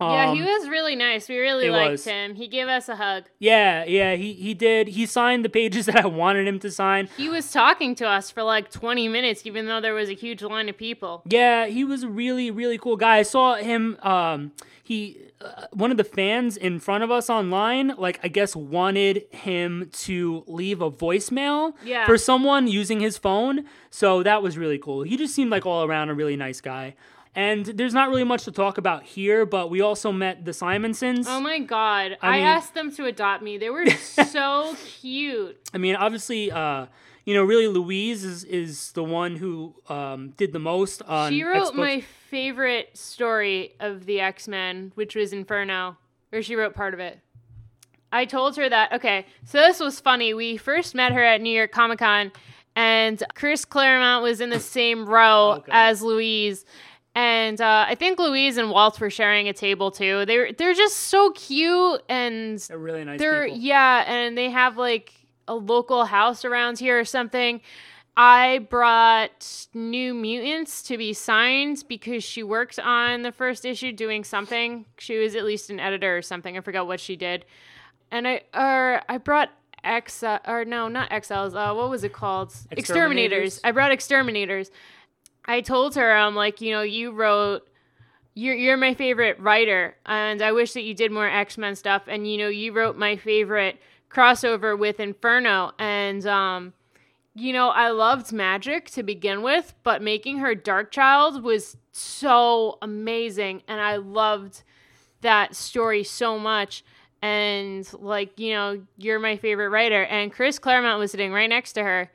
Yeah, 0.00 0.34
he 0.34 0.40
Um, 0.40 0.46
was 0.46 0.68
really 0.68 0.96
nice. 0.96 1.28
We 1.28 1.38
really 1.38 1.70
liked 1.70 1.92
was. 1.92 2.04
him. 2.04 2.34
He 2.34 2.48
gave 2.48 2.66
us 2.68 2.88
a 2.88 2.96
hug. 2.96 3.24
Yeah, 3.38 3.84
yeah, 3.84 4.14
he 4.14 4.32
he 4.34 4.52
did. 4.54 4.88
He 4.88 5.06
signed 5.06 5.44
the 5.44 5.48
pages 5.48 5.86
that 5.90 5.96
I 6.04 6.06
wanted 6.06 6.46
him 6.48 6.58
to 6.60 6.70
sign. 6.70 7.08
He 7.16 7.28
was 7.28 7.50
talking 7.52 7.94
to 7.96 8.06
us 8.08 8.30
for 8.30 8.42
like 8.42 8.70
20 8.70 9.08
minutes, 9.08 9.46
even 9.46 9.66
though 9.66 9.80
there 9.80 9.94
was 9.94 10.08
a 10.10 10.14
huge 10.14 10.42
line 10.42 10.68
of 10.68 10.76
people. 10.76 11.22
Yeah, 11.26 11.66
he 11.66 11.84
was 11.84 12.02
a 12.02 12.08
really 12.08 12.50
really 12.50 12.78
cool 12.78 12.96
guy. 12.96 13.18
I 13.18 13.22
saw 13.22 13.54
him. 13.56 13.96
Um, 14.02 14.52
he 14.82 15.18
uh, 15.40 15.66
one 15.72 15.90
of 15.90 15.96
the 15.96 16.04
fans 16.04 16.56
in 16.58 16.78
front 16.78 17.02
of 17.04 17.10
us 17.10 17.30
online, 17.30 17.94
like 17.96 18.20
I 18.22 18.28
guess, 18.28 18.54
wanted 18.54 19.24
him 19.30 19.88
to 20.04 20.44
leave 20.46 20.82
a 20.82 20.90
voicemail 20.90 21.72
Yeah. 21.84 22.04
for 22.04 22.18
someone 22.18 22.66
using 22.68 23.00
his 23.00 23.16
phone. 23.16 23.64
So 23.90 24.22
that 24.22 24.42
was 24.42 24.58
really 24.58 24.78
cool. 24.78 25.02
He 25.02 25.16
just 25.16 25.34
seemed 25.34 25.50
like 25.50 25.64
all 25.64 25.84
around 25.84 26.10
a 26.10 26.14
really 26.14 26.36
nice 26.36 26.60
guy. 26.60 26.94
And 27.36 27.66
there's 27.66 27.94
not 27.94 28.08
really 28.10 28.22
much 28.24 28.44
to 28.44 28.52
talk 28.52 28.78
about 28.78 29.02
here, 29.02 29.44
but 29.44 29.68
we 29.68 29.80
also 29.80 30.12
met 30.12 30.44
the 30.44 30.52
Simonsons. 30.52 31.26
Oh 31.28 31.40
my 31.40 31.58
god. 31.58 32.16
I 32.22 32.28
I, 32.28 32.32
mean- 32.36 32.46
asked 32.46 32.74
them 32.74 32.92
to 32.92 33.06
adopt 33.06 33.42
me. 33.42 33.58
They 33.58 33.70
were 33.70 33.86
so 33.90 34.76
cute. 35.00 35.58
I 35.74 35.78
mean, 35.78 35.96
obviously, 35.96 36.52
uh, 36.52 36.86
you 37.24 37.34
know, 37.34 37.42
really 37.42 37.66
Louise 37.66 38.22
is 38.24 38.44
is 38.44 38.92
the 38.92 39.02
one 39.02 39.34
who 39.36 39.74
um, 39.88 40.30
did 40.36 40.52
the 40.52 40.58
most 40.60 41.02
on. 41.02 41.32
She 41.32 41.42
wrote 41.42 41.74
my 41.74 42.02
favorite 42.30 42.96
story 42.96 43.74
of 43.80 44.06
the 44.06 44.20
X 44.20 44.46
Men, 44.46 44.92
which 44.94 45.16
was 45.16 45.32
Inferno, 45.32 45.96
or 46.32 46.42
she 46.42 46.54
wrote 46.54 46.74
part 46.74 46.94
of 46.94 47.00
it. 47.00 47.18
I 48.12 48.26
told 48.26 48.56
her 48.58 48.68
that, 48.68 48.92
okay, 48.92 49.26
so 49.44 49.58
this 49.58 49.80
was 49.80 49.98
funny. 49.98 50.34
We 50.34 50.56
first 50.56 50.94
met 50.94 51.10
her 51.12 51.24
at 51.24 51.40
New 51.40 51.50
York 51.50 51.72
Comic 51.72 51.98
Con, 51.98 52.30
and 52.76 53.20
Chris 53.34 53.64
Claremont 53.64 54.22
was 54.22 54.40
in 54.40 54.50
the 54.50 54.60
same 54.60 55.04
row 55.08 55.54
Okay. 55.58 55.72
as 55.72 56.00
Louise. 56.00 56.64
And 57.16 57.60
uh, 57.60 57.86
I 57.88 57.94
think 57.94 58.18
Louise 58.18 58.56
and 58.56 58.70
Walt 58.70 58.98
were 59.00 59.10
sharing 59.10 59.48
a 59.48 59.52
table 59.52 59.90
too. 59.92 60.24
They're 60.26 60.52
they're 60.52 60.74
just 60.74 60.96
so 60.96 61.30
cute 61.30 62.02
and 62.08 62.58
They're 62.58 62.78
really 62.78 63.04
nice 63.04 63.20
they're 63.20 63.44
people. 63.44 63.60
yeah, 63.60 64.04
and 64.06 64.36
they 64.36 64.50
have 64.50 64.76
like 64.76 65.12
a 65.46 65.54
local 65.54 66.06
house 66.06 66.44
around 66.44 66.78
here 66.78 66.98
or 66.98 67.04
something. 67.04 67.60
I 68.16 68.66
brought 68.70 69.66
New 69.74 70.14
Mutants 70.14 70.82
to 70.84 70.96
be 70.96 71.12
signed 71.12 71.84
because 71.88 72.22
she 72.22 72.42
worked 72.44 72.78
on 72.78 73.22
the 73.22 73.32
first 73.32 73.64
issue 73.64 73.92
doing 73.92 74.22
something. 74.22 74.84
She 74.98 75.18
was 75.18 75.34
at 75.34 75.44
least 75.44 75.70
an 75.70 75.80
editor 75.80 76.16
or 76.16 76.22
something. 76.22 76.56
I 76.56 76.60
forgot 76.60 76.86
what 76.86 77.00
she 77.00 77.16
did. 77.16 77.44
And 78.10 78.26
I 78.26 78.42
or 78.54 79.02
I 79.08 79.18
brought 79.18 79.50
X 79.82 80.22
or 80.22 80.64
no, 80.64 80.88
not 80.88 81.10
XLs. 81.10 81.54
Uh, 81.54 81.74
what 81.74 81.90
was 81.90 82.02
it 82.04 82.12
called? 82.12 82.52
X-Terminators? 82.72 83.60
I 83.62 83.72
brought 83.72 83.92
X-Terminators. 83.92 84.70
I 85.44 85.60
told 85.60 85.94
her 85.94 86.12
I'm 86.12 86.34
like, 86.34 86.60
you 86.60 86.72
know, 86.72 86.82
you 86.82 87.12
wrote 87.12 87.68
you're 88.34 88.54
you're 88.54 88.76
my 88.76 88.94
favorite 88.94 89.38
writer 89.38 89.96
and 90.06 90.42
I 90.42 90.52
wish 90.52 90.72
that 90.72 90.82
you 90.82 90.94
did 90.94 91.12
more 91.12 91.28
X-Men 91.28 91.76
stuff 91.76 92.02
and 92.08 92.30
you 92.30 92.38
know, 92.38 92.48
you 92.48 92.72
wrote 92.72 92.96
my 92.96 93.16
favorite 93.16 93.78
crossover 94.10 94.78
with 94.78 95.00
Inferno 95.00 95.72
and 95.78 96.26
um 96.26 96.72
you 97.36 97.52
know, 97.52 97.70
I 97.70 97.90
loved 97.90 98.26
Magik 98.28 98.84
to 98.92 99.02
begin 99.02 99.42
with, 99.42 99.74
but 99.82 100.00
making 100.00 100.38
her 100.38 100.54
Dark 100.54 100.92
Child 100.92 101.42
was 101.42 101.76
so 101.90 102.78
amazing 102.80 103.62
and 103.66 103.80
I 103.80 103.96
loved 103.96 104.62
that 105.20 105.56
story 105.56 106.04
so 106.04 106.38
much 106.38 106.84
and 107.22 107.88
like, 107.94 108.38
you 108.38 108.52
know, 108.52 108.82
you're 108.98 109.18
my 109.18 109.36
favorite 109.36 109.70
writer 109.70 110.04
and 110.04 110.32
Chris 110.32 110.58
Claremont 110.58 110.98
was 110.98 111.10
sitting 111.10 111.32
right 111.32 111.48
next 111.48 111.72
to 111.72 111.82
her 111.82 112.10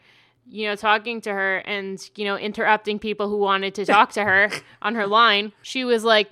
you 0.50 0.68
know, 0.68 0.76
talking 0.76 1.22
to 1.22 1.32
her 1.32 1.58
and, 1.60 2.10
you 2.16 2.26
know, 2.26 2.36
interrupting 2.36 3.00
people 3.00 3.30
who 3.30 3.38
wanted 3.38 3.76
to 3.76 3.86
talk 3.86 4.12
to 4.14 4.24
her 4.24 4.50
on 4.82 4.96
her 4.96 5.08
line, 5.08 5.52
she 5.62 5.86
was 5.86 6.04
like, 6.04 6.30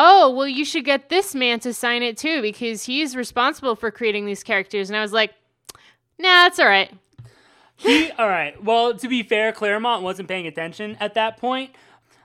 Oh, 0.00 0.30
well, 0.30 0.46
you 0.46 0.64
should 0.64 0.84
get 0.84 1.08
this 1.08 1.34
man 1.34 1.58
to 1.60 1.74
sign 1.74 2.04
it 2.04 2.16
too 2.16 2.40
because 2.40 2.84
he's 2.84 3.16
responsible 3.16 3.74
for 3.74 3.90
creating 3.90 4.26
these 4.26 4.44
characters. 4.44 4.88
And 4.88 4.96
I 4.96 5.02
was 5.02 5.12
like, 5.12 5.34
Nah, 6.18 6.46
it's 6.46 6.58
all 6.58 6.68
right. 6.68 6.92
He, 7.76 8.10
all 8.12 8.28
right. 8.28 8.62
Well, 8.62 8.96
to 8.96 9.08
be 9.08 9.22
fair, 9.22 9.52
Claremont 9.52 10.02
wasn't 10.02 10.28
paying 10.28 10.46
attention 10.46 10.96
at 11.00 11.14
that 11.14 11.36
point. 11.36 11.72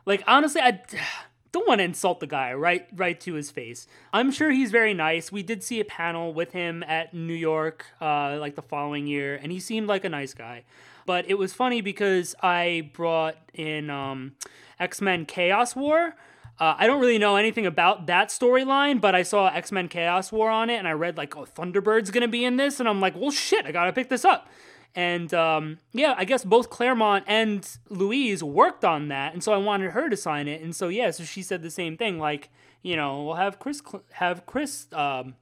Like 0.05 0.23
honestly, 0.27 0.61
I 0.61 0.81
don't 1.51 1.67
want 1.67 1.79
to 1.79 1.85
insult 1.85 2.19
the 2.19 2.27
guy 2.27 2.53
right 2.53 2.87
right 2.95 3.19
to 3.21 3.33
his 3.33 3.49
face. 3.49 3.87
I'm 4.11 4.31
sure 4.31 4.51
he's 4.51 4.71
very 4.71 4.93
nice. 4.93 5.31
We 5.31 5.43
did 5.43 5.63
see 5.63 5.79
a 5.79 5.85
panel 5.85 6.33
with 6.33 6.51
him 6.51 6.83
at 6.83 7.13
New 7.13 7.33
York 7.33 7.85
uh, 8.01 8.37
like 8.39 8.55
the 8.55 8.61
following 8.61 9.07
year, 9.07 9.39
and 9.41 9.51
he 9.51 9.59
seemed 9.59 9.87
like 9.87 10.03
a 10.05 10.09
nice 10.09 10.33
guy. 10.33 10.63
But 11.05 11.29
it 11.29 11.35
was 11.35 11.53
funny 11.53 11.81
because 11.81 12.35
I 12.41 12.89
brought 12.93 13.37
in 13.53 13.89
um, 13.89 14.33
X 14.79 15.01
Men 15.01 15.25
Chaos 15.25 15.75
War. 15.75 16.15
Uh, 16.59 16.75
I 16.77 16.85
don't 16.85 17.01
really 17.01 17.17
know 17.17 17.35
anything 17.35 17.65
about 17.65 18.05
that 18.07 18.29
storyline, 18.29 19.01
but 19.01 19.15
I 19.15 19.23
saw 19.23 19.47
X 19.47 19.71
Men 19.71 19.87
Chaos 19.87 20.31
War 20.31 20.49
on 20.49 20.69
it, 20.69 20.75
and 20.75 20.87
I 20.87 20.91
read 20.91 21.17
like, 21.17 21.35
"Oh, 21.35 21.45
Thunderbird's 21.45 22.11
gonna 22.11 22.27
be 22.27 22.45
in 22.45 22.57
this," 22.57 22.79
and 22.79 22.87
I'm 22.87 23.01
like, 23.01 23.15
"Well, 23.15 23.31
shit, 23.31 23.65
I 23.65 23.71
gotta 23.71 23.93
pick 23.93 24.09
this 24.09 24.23
up." 24.23 24.47
And 24.95 25.33
um, 25.33 25.79
yeah, 25.91 26.13
I 26.17 26.25
guess 26.25 26.45
both 26.45 26.69
Claremont 26.69 27.23
and 27.27 27.67
Louise 27.89 28.43
worked 28.43 28.85
on 28.85 29.07
that, 29.07 29.33
and 29.33 29.43
so 29.43 29.51
I 29.51 29.57
wanted 29.57 29.91
her 29.91 30.09
to 30.09 30.15
sign 30.15 30.47
it. 30.47 30.61
And 30.61 30.75
so 30.75 30.87
yeah, 30.87 31.09
so 31.11 31.23
she 31.23 31.41
said 31.41 31.63
the 31.63 31.71
same 31.71 31.97
thing, 31.97 32.19
like, 32.19 32.49
you 32.83 32.95
know, 32.95 33.23
we'll 33.23 33.35
have 33.35 33.57
Chris 33.57 33.81
have 34.11 34.45
Chris 34.45 34.87
um, 34.93 35.35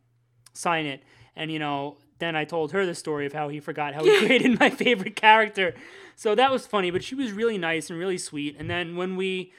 sign 0.54 0.86
it, 0.86 1.04
and 1.36 1.52
you 1.52 1.60
know, 1.60 1.98
then 2.22 2.36
I 2.36 2.46
told 2.46 2.72
her 2.72 2.86
the 2.86 2.96
story 2.96 3.26
of 3.26 3.34
how 3.34 3.50
he 3.50 3.60
forgot 3.60 3.94
how 3.94 4.04
he 4.06 4.18
created 4.26 4.58
my 4.60 4.70
favorite 4.70 5.18
character. 5.18 5.76
So 6.16 6.36
that 6.36 6.52
was 6.52 6.66
funny, 6.66 6.92
but 6.92 7.04
she 7.04 7.16
was 7.16 7.34
really 7.34 7.58
nice 7.58 7.90
and 7.90 8.00
really 8.00 8.18
sweet. 8.18 8.56
And 8.58 8.70
then 8.70 8.96
when 8.96 9.18
we 9.18 9.52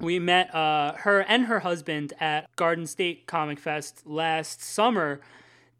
we 0.00 0.18
met 0.18 0.54
uh, 0.54 0.94
her 0.98 1.20
and 1.20 1.46
her 1.46 1.60
husband 1.60 2.14
at 2.18 2.54
Garden 2.56 2.86
State 2.86 3.26
Comic 3.26 3.58
Fest 3.58 4.06
last 4.06 4.62
summer. 4.62 5.20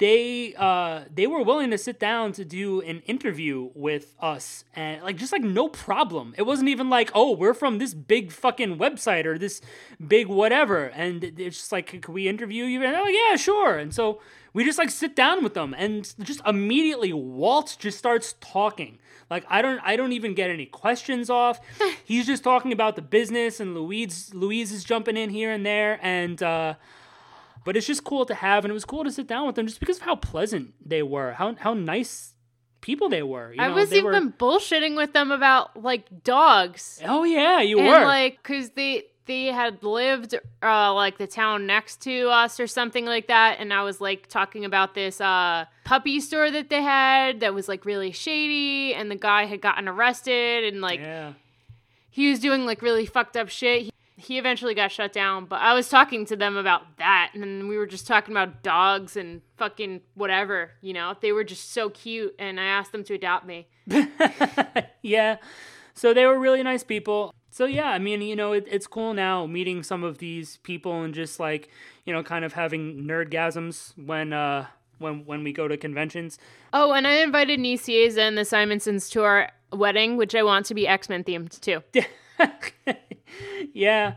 They 0.03 0.53
uh, 0.59 1.05
they 1.15 1.29
were 1.29 1.45
willing 1.45 1.71
to 1.71 1.79
sit 1.79 2.01
down 2.01 2.33
to 2.33 2.45
do 2.45 2.81
an 2.81 3.03
interview 3.07 3.71
with 3.73 4.17
us, 4.19 4.65
and 4.75 5.01
like 5.01 5.17
just 5.17 5.31
like 5.31 5.45
no 5.45 5.69
problem. 5.69 6.35
It 6.37 6.43
wasn't 6.43 6.71
even 6.71 6.91
like, 6.91 7.13
oh, 7.15 7.37
we're 7.37 7.55
from 7.55 7.79
this 7.79 7.95
big 7.95 8.33
fucking 8.33 8.79
website 8.79 9.27
or 9.27 9.39
this 9.39 9.61
big 10.05 10.27
whatever, 10.27 10.87
and 10.87 11.23
it's 11.23 11.59
just 11.59 11.71
like, 11.71 12.03
can 12.03 12.13
we 12.13 12.27
interview 12.27 12.65
you? 12.65 12.83
And 12.83 12.93
they're 12.93 13.01
like, 13.01 13.15
yeah, 13.15 13.37
sure. 13.37 13.79
And 13.79 13.95
so 13.95 14.21
we 14.53 14.65
just 14.65 14.77
like 14.77 14.91
sit 14.91 15.15
down 15.15 15.45
with 15.45 15.55
them, 15.55 15.73
and 15.79 16.13
just 16.19 16.41
immediately 16.45 17.13
Walt 17.13 17.77
just 17.79 17.97
starts 17.97 18.35
talking. 18.41 18.99
Like 19.31 19.45
I 19.49 19.63
don't 19.63 19.79
I 19.85 19.95
don't 19.95 20.13
even 20.13 20.35
get 20.35 20.51
any 20.51 20.67
questions 20.67 21.31
off. 21.31 21.61
He's 22.05 22.27
just 22.27 22.43
talking 22.43 22.73
about 22.73 22.97
the 22.97 23.03
business, 23.03 23.61
and 23.61 23.73
Louise 23.73 24.35
Louise 24.35 24.73
is 24.73 24.83
jumping 24.83 25.17
in 25.17 25.31
here 25.31 25.53
and 25.53 25.65
there, 25.65 26.01
and. 26.03 26.43
uh 26.43 26.75
but 27.65 27.77
it's 27.77 27.87
just 27.87 28.05
cool 28.05 28.25
to 28.27 28.35
have, 28.35 28.65
and 28.65 28.71
it 28.71 28.75
was 28.75 28.85
cool 28.85 29.05
to 29.05 29.11
sit 29.11 29.27
down 29.27 29.47
with 29.47 29.57
them 29.57 29.67
just 29.67 29.81
because 29.81 29.99
of 29.99 30.03
how 30.03 30.17
pleasant 30.17 30.75
they 30.85 31.03
were, 31.03 31.33
how 31.33 31.55
how 31.57 31.75
nice 31.75 32.35
people 32.81 33.09
they 33.09 33.23
were. 33.23 33.53
You 33.53 33.63
I 33.63 33.69
know, 33.69 33.75
was 33.75 33.91
they 33.91 33.99
even 33.99 34.13
were- 34.27 34.33
bullshitting 34.33 34.97
with 34.97 35.13
them 35.13 35.31
about 35.31 35.81
like 35.83 36.25
dogs. 36.25 37.01
oh 37.05 37.25
yeah, 37.25 37.61
you 37.61 37.79
and 37.79 37.89
were. 37.89 38.05
like 38.05 38.39
because 38.43 38.71
they 38.71 39.05
they 39.27 39.47
had 39.47 39.85
lived 39.85 40.35
uh 40.65 40.93
like 40.93 41.17
the 41.17 41.29
town 41.29 41.65
next 41.65 42.03
to 42.03 42.29
us 42.29 42.59
or 42.59 42.67
something 42.67 43.05
like 43.07 43.29
that 43.29 43.59
and 43.61 43.73
i 43.73 43.81
was 43.85 44.01
like 44.01 44.27
talking 44.27 44.65
about 44.65 44.95
this 44.97 45.21
uh 45.21 45.65
puppy 45.85 46.19
store 46.19 46.51
that 46.51 46.69
they 46.71 46.83
had 46.83 47.39
that 47.39 47.55
was 47.55 47.69
like 47.69 47.85
really 47.85 48.11
shady 48.11 48.93
and 48.93 49.13
the 49.13 49.15
guy 49.15 49.45
had 49.45 49.61
gotten 49.61 49.87
arrested 49.89 50.65
and 50.65 50.81
like 50.81 50.99
yeah, 50.99 51.35
he 52.11 52.31
was 52.31 52.41
doing 52.41 52.67
like 52.67 52.83
really 52.83 53.07
fucked 53.07 53.37
up 53.37 53.49
shit 53.49 53.83
he, 53.83 53.93
he 54.23 54.39
eventually 54.39 54.75
got 54.75 54.93
shut 54.93 55.13
down, 55.13 55.47
but 55.47 55.61
I 55.61 55.75
was 55.75 55.89
talking 55.89 56.25
to 56.27 56.37
them 56.37 56.57
about 56.57 56.99
that, 56.99 57.33
and 57.35 57.43
then 57.43 57.67
we 57.69 57.77
were 57.77 57.87
just 57.87 58.07
talking 58.07 58.33
about 58.33 58.63
dogs 58.63 59.17
and 59.17 59.43
fucking 59.57 60.01
whatever, 60.15 60.71
you 60.81 60.93
know. 60.93 61.17
They 61.21 61.33
were 61.33 61.45
just 61.45 61.73
so 61.73 61.91
cute, 61.91 62.35
and 62.39 62.61
I 62.61 62.65
asked 62.65 62.93
them 62.93 63.03
to 63.05 63.15
adopt 63.15 63.47
me. 63.47 63.67
yeah. 65.03 65.37
So 65.95 66.15
they 66.15 66.25
were 66.25 66.39
really 66.39 66.63
nice 66.63 66.85
people. 66.85 67.35
So 67.51 67.67
yeah, 67.67 67.89
I 67.89 67.99
mean, 67.99 68.23
you 68.23 68.37
know, 68.37 68.53
it, 68.53 68.67
it's 68.71 68.87
cool 68.87 69.13
now 69.13 69.45
meeting 69.47 69.83
some 69.83 70.05
of 70.05 70.19
these 70.19 70.59
people 70.59 71.03
and 71.03 71.13
just 71.13 71.41
like, 71.41 71.69
you 72.07 72.13
know, 72.13 72.23
kind 72.23 72.45
of 72.45 72.53
having 72.55 73.03
nerdgasms 73.03 73.93
when 73.99 74.33
uh 74.33 74.67
when 74.99 75.27
when 75.27 75.45
we 75.45 75.53
go 75.53 75.69
to 75.69 75.77
conventions. 75.77 76.39
Oh, 76.73 76.93
and 76.93 77.07
I 77.07 77.17
invited 77.17 77.61
Nicieza 77.61 78.19
and 78.19 78.39
the 78.39 78.43
Simonsons 78.43 79.11
to 79.11 79.25
our 79.25 79.51
wedding, 79.73 80.17
which 80.17 80.35
I 80.35 80.43
want 80.43 80.65
to 80.67 80.75
be 80.75 80.89
X 80.89 81.09
Men 81.11 81.25
themed 81.25 81.61
too. 81.61 81.83
yeah. 83.73 84.15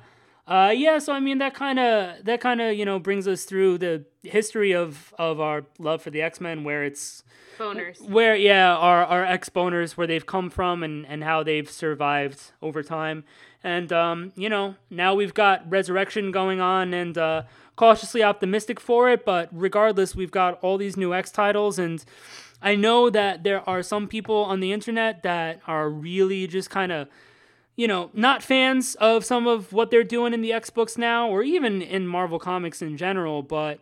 Uh, 0.47 0.71
yeah, 0.75 0.99
so 0.99 1.11
I 1.11 1.19
mean 1.19 1.39
that 1.39 1.55
kind 1.55 1.79
of 1.79 2.23
that 2.25 2.39
kind 2.39 2.61
of 2.61 2.75
you 2.75 2.85
know 2.85 2.99
brings 2.99 3.27
us 3.27 3.45
through 3.45 3.79
the 3.79 4.05
history 4.21 4.73
of 4.73 5.13
of 5.17 5.39
our 5.39 5.65
love 5.79 6.03
for 6.03 6.11
the 6.11 6.21
X 6.21 6.39
Men, 6.39 6.63
where 6.63 6.83
it's 6.83 7.23
boners, 7.57 7.99
where 8.07 8.35
yeah, 8.35 8.75
our 8.75 9.03
our 9.05 9.25
ex 9.25 9.49
boners, 9.49 9.93
where 9.93 10.05
they've 10.05 10.25
come 10.25 10.51
from 10.51 10.83
and 10.83 11.05
and 11.07 11.23
how 11.23 11.41
they've 11.41 11.69
survived 11.69 12.51
over 12.61 12.83
time, 12.83 13.23
and 13.63 13.91
um, 13.91 14.33
you 14.35 14.47
know 14.47 14.75
now 14.91 15.15
we've 15.15 15.33
got 15.33 15.67
Resurrection 15.67 16.31
going 16.31 16.61
on, 16.61 16.93
and 16.93 17.17
uh, 17.17 17.41
cautiously 17.75 18.21
optimistic 18.21 18.79
for 18.79 19.09
it, 19.09 19.25
but 19.25 19.49
regardless, 19.51 20.15
we've 20.15 20.31
got 20.31 20.59
all 20.61 20.77
these 20.77 20.95
new 20.97 21.13
X 21.13 21.31
titles 21.31 21.79
and. 21.79 22.03
I 22.61 22.75
know 22.75 23.11
that 23.11 23.43
there 23.43 23.67
are 23.69 23.83
some 23.83 24.07
people 24.07 24.37
on 24.37 24.59
the 24.59 24.71
internet 24.71 25.21
that 25.21 25.59
are 25.67 25.87
really 25.87 26.47
just 26.47 26.71
kind 26.71 26.91
of 26.91 27.09
you 27.75 27.87
know, 27.87 28.09
not 28.13 28.41
fans 28.41 28.95
of 28.95 29.25
some 29.25 29.47
of 29.47 29.73
what 29.73 29.91
they're 29.91 30.03
doing 30.03 30.33
in 30.33 30.41
the 30.41 30.53
X 30.53 30.69
books 30.69 30.97
now, 30.97 31.29
or 31.29 31.43
even 31.43 31.81
in 31.81 32.07
Marvel 32.07 32.39
Comics 32.39 32.81
in 32.81 32.97
general, 32.97 33.41
but 33.43 33.79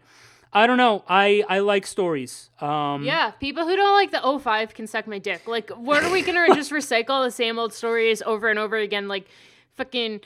I 0.52 0.68
don't 0.68 0.78
know. 0.78 1.04
I, 1.08 1.44
I 1.50 1.60
like 1.60 1.88
stories. 1.88 2.50
Um, 2.62 3.04
yeah, 3.04 3.32
people 3.32 3.68
who 3.68 3.76
don't 3.76 3.94
like 3.94 4.12
the 4.12 4.39
05 4.39 4.74
can 4.76 4.86
suck 4.86 5.08
my 5.08 5.18
dick. 5.18 5.48
Like, 5.48 5.72
what 5.72 6.04
are 6.04 6.12
we 6.12 6.22
to 6.22 6.48
just 6.56 6.72
recycle 6.72 7.26
the 7.26 7.32
same 7.32 7.58
old 7.58 7.74
stories 7.74 8.22
over 8.22 8.50
and 8.50 8.60
over 8.60 8.78
again? 8.78 9.08
Like, 9.08 9.28
fucking 9.76 10.22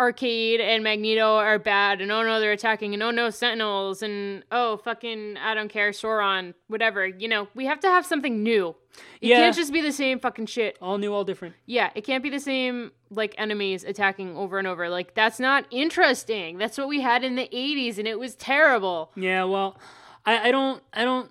Arcade 0.00 0.60
and 0.60 0.82
Magneto 0.82 1.36
are 1.36 1.58
bad, 1.58 2.00
and 2.00 2.10
oh 2.10 2.22
no, 2.22 2.40
they're 2.40 2.52
attacking, 2.52 2.94
and 2.94 3.02
oh 3.02 3.10
no, 3.10 3.28
Sentinels, 3.28 4.02
and 4.02 4.42
oh 4.50 4.78
fucking, 4.78 5.36
I 5.36 5.52
don't 5.54 5.68
care, 5.68 5.90
Sauron, 5.90 6.54
whatever. 6.68 7.06
You 7.06 7.28
know, 7.28 7.48
we 7.54 7.66
have 7.66 7.80
to 7.80 7.88
have 7.88 8.06
something 8.06 8.42
new. 8.42 8.74
It 9.20 9.28
Yeah. 9.28 9.36
can't 9.36 9.54
just 9.56 9.72
be 9.72 9.82
the 9.82 9.92
same 9.92 10.18
fucking 10.18 10.46
shit. 10.46 10.78
all 10.80 10.96
new, 10.98 11.12
all 11.12 11.24
different. 11.24 11.54
Yeah, 11.66 11.90
it 11.94 12.02
can't 12.04 12.22
be 12.22 12.30
the 12.30 12.40
same 12.40 12.92
like 13.10 13.34
enemies 13.38 13.84
attacking 13.84 14.36
over 14.36 14.58
and 14.58 14.66
over. 14.66 14.88
Like 14.88 15.14
that's 15.14 15.38
not 15.38 15.66
interesting. 15.70 16.56
That's 16.58 16.78
what 16.78 16.88
we 16.88 17.00
had 17.02 17.22
in 17.22 17.36
the 17.36 17.48
80s 17.52 17.98
and 17.98 18.08
it 18.08 18.18
was 18.18 18.34
terrible. 18.36 19.10
Yeah, 19.16 19.44
well, 19.44 19.76
I, 20.24 20.48
I 20.48 20.50
don't 20.50 20.82
I 20.94 21.04
don't 21.04 21.30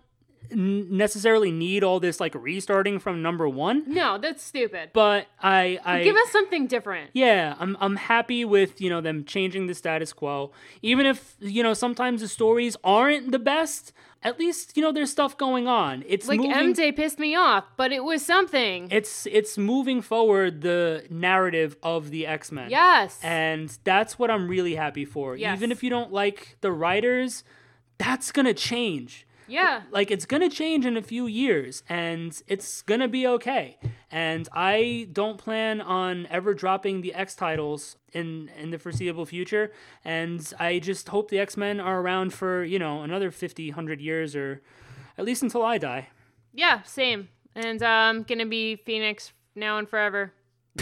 necessarily 0.51 1.51
need 1.51 1.83
all 1.83 1.99
this 1.99 2.19
like 2.19 2.33
restarting 2.35 2.99
from 2.99 3.21
number 3.21 3.47
one, 3.47 3.83
No, 3.87 4.17
that's 4.17 4.43
stupid. 4.43 4.91
but 4.93 5.27
I 5.41 5.79
I 5.85 6.03
Give 6.03 6.15
us 6.15 6.29
something 6.31 6.67
different. 6.67 7.11
Yeah, 7.13 7.55
I'm 7.59 7.77
I'm 7.79 7.95
happy 7.95 8.45
with, 8.45 8.81
you 8.81 8.89
know, 8.89 9.01
them 9.01 9.25
changing 9.25 9.67
the 9.67 9.73
status 9.75 10.13
quo. 10.13 10.51
Even 10.81 11.05
if, 11.05 11.35
you 11.39 11.63
know, 11.63 11.73
sometimes 11.73 12.21
the 12.21 12.27
stories 12.27 12.75
aren't 12.83 13.31
the 13.31 13.39
best, 13.39 13.93
at 14.23 14.37
least, 14.39 14.75
you 14.75 14.83
know, 14.83 14.91
there's 14.91 15.11
stuff 15.11 15.37
going 15.37 15.67
on. 15.67 16.03
It's 16.07 16.27
Like 16.27 16.39
moving 16.39 16.73
MJ 16.73 16.95
pissed 16.95 17.19
me 17.19 17.35
off, 17.35 17.65
but 17.77 17.91
it 17.91 18.03
was 18.03 18.25
something. 18.25 18.87
it's 18.91 19.25
it's 19.27 19.57
moving 19.57 20.01
forward 20.01 20.61
the 20.61 21.05
narrative 21.09 21.77
of 21.83 22.09
the 22.09 22.27
X-Men. 22.27 22.69
yes. 22.69 23.19
And 23.23 23.75
that's 23.83 24.17
what 24.19 24.29
I'm 24.31 24.47
really 24.47 24.75
happy 24.75 25.05
for. 25.05 25.35
Yes. 25.37 25.57
Even 25.57 25.71
if 25.71 25.83
you 25.83 25.89
don't 25.89 26.11
like 26.11 26.57
the 26.61 26.71
writers, 26.71 27.43
that's 27.97 28.31
going 28.31 28.45
to 28.45 28.53
change. 28.53 29.25
Yeah. 29.49 29.81
Like 29.91 30.11
it's 30.11 30.25
going 30.25 30.41
to 30.41 30.49
change 30.49 30.85
in 30.85 30.95
a 30.95 31.01
few 31.01 31.25
years 31.25 31.83
and 31.89 32.39
it's 32.47 32.81
going 32.83 32.99
to 32.99 33.07
be 33.07 33.27
okay. 33.27 33.77
And 34.11 34.47
I 34.53 35.07
don't 35.11 35.37
plan 35.37 35.81
on 35.81 36.27
ever 36.27 36.53
dropping 36.53 37.01
the 37.01 37.13
X 37.13 37.35
titles 37.35 37.97
in 38.13 38.49
in 38.57 38.71
the 38.71 38.79
foreseeable 38.79 39.25
future 39.25 39.71
and 40.03 40.53
I 40.59 40.79
just 40.79 41.09
hope 41.09 41.29
the 41.29 41.39
X-Men 41.39 41.79
are 41.79 42.01
around 42.01 42.33
for, 42.33 42.63
you 42.63 42.79
know, 42.79 43.01
another 43.01 43.31
50, 43.31 43.69
100 43.69 44.01
years 44.01 44.35
or 44.35 44.61
at 45.17 45.25
least 45.25 45.43
until 45.43 45.63
I 45.63 45.77
die. 45.77 46.09
Yeah, 46.53 46.81
same. 46.83 47.29
And 47.55 47.81
um 47.83 48.23
gonna 48.23 48.45
be 48.45 48.75
Phoenix 48.75 49.33
now 49.55 49.77
and 49.77 49.89
forever. 49.89 50.33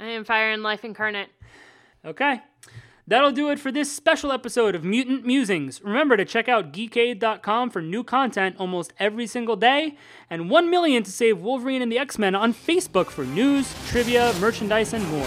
I 0.00 0.06
am 0.06 0.24
fire 0.24 0.50
and 0.52 0.62
life 0.62 0.84
incarnate. 0.84 1.28
Okay. 2.04 2.40
That'll 3.10 3.32
do 3.32 3.50
it 3.50 3.58
for 3.58 3.72
this 3.72 3.90
special 3.90 4.30
episode 4.30 4.76
of 4.76 4.84
Mutant 4.84 5.26
Musings. 5.26 5.82
Remember 5.82 6.16
to 6.16 6.24
check 6.24 6.48
out 6.48 6.72
geekade.com 6.72 7.70
for 7.70 7.82
new 7.82 8.04
content 8.04 8.54
almost 8.56 8.92
every 9.00 9.26
single 9.26 9.56
day, 9.56 9.96
and 10.30 10.48
1 10.48 10.70
million 10.70 11.02
to 11.02 11.10
save 11.10 11.40
Wolverine 11.40 11.82
and 11.82 11.90
the 11.90 11.98
X 11.98 12.20
Men 12.20 12.36
on 12.36 12.54
Facebook 12.54 13.06
for 13.06 13.24
news, 13.24 13.74
trivia, 13.88 14.32
merchandise, 14.40 14.92
and 14.92 15.04
more. 15.08 15.26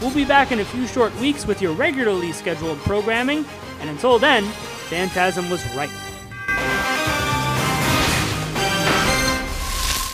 We'll 0.00 0.12
be 0.12 0.24
back 0.24 0.50
in 0.50 0.58
a 0.58 0.64
few 0.64 0.88
short 0.88 1.14
weeks 1.20 1.46
with 1.46 1.62
your 1.62 1.72
regularly 1.72 2.32
scheduled 2.32 2.78
programming, 2.78 3.44
and 3.78 3.88
until 3.88 4.18
then, 4.18 4.42
Phantasm 4.88 5.48
was 5.50 5.64
right. 5.76 6.09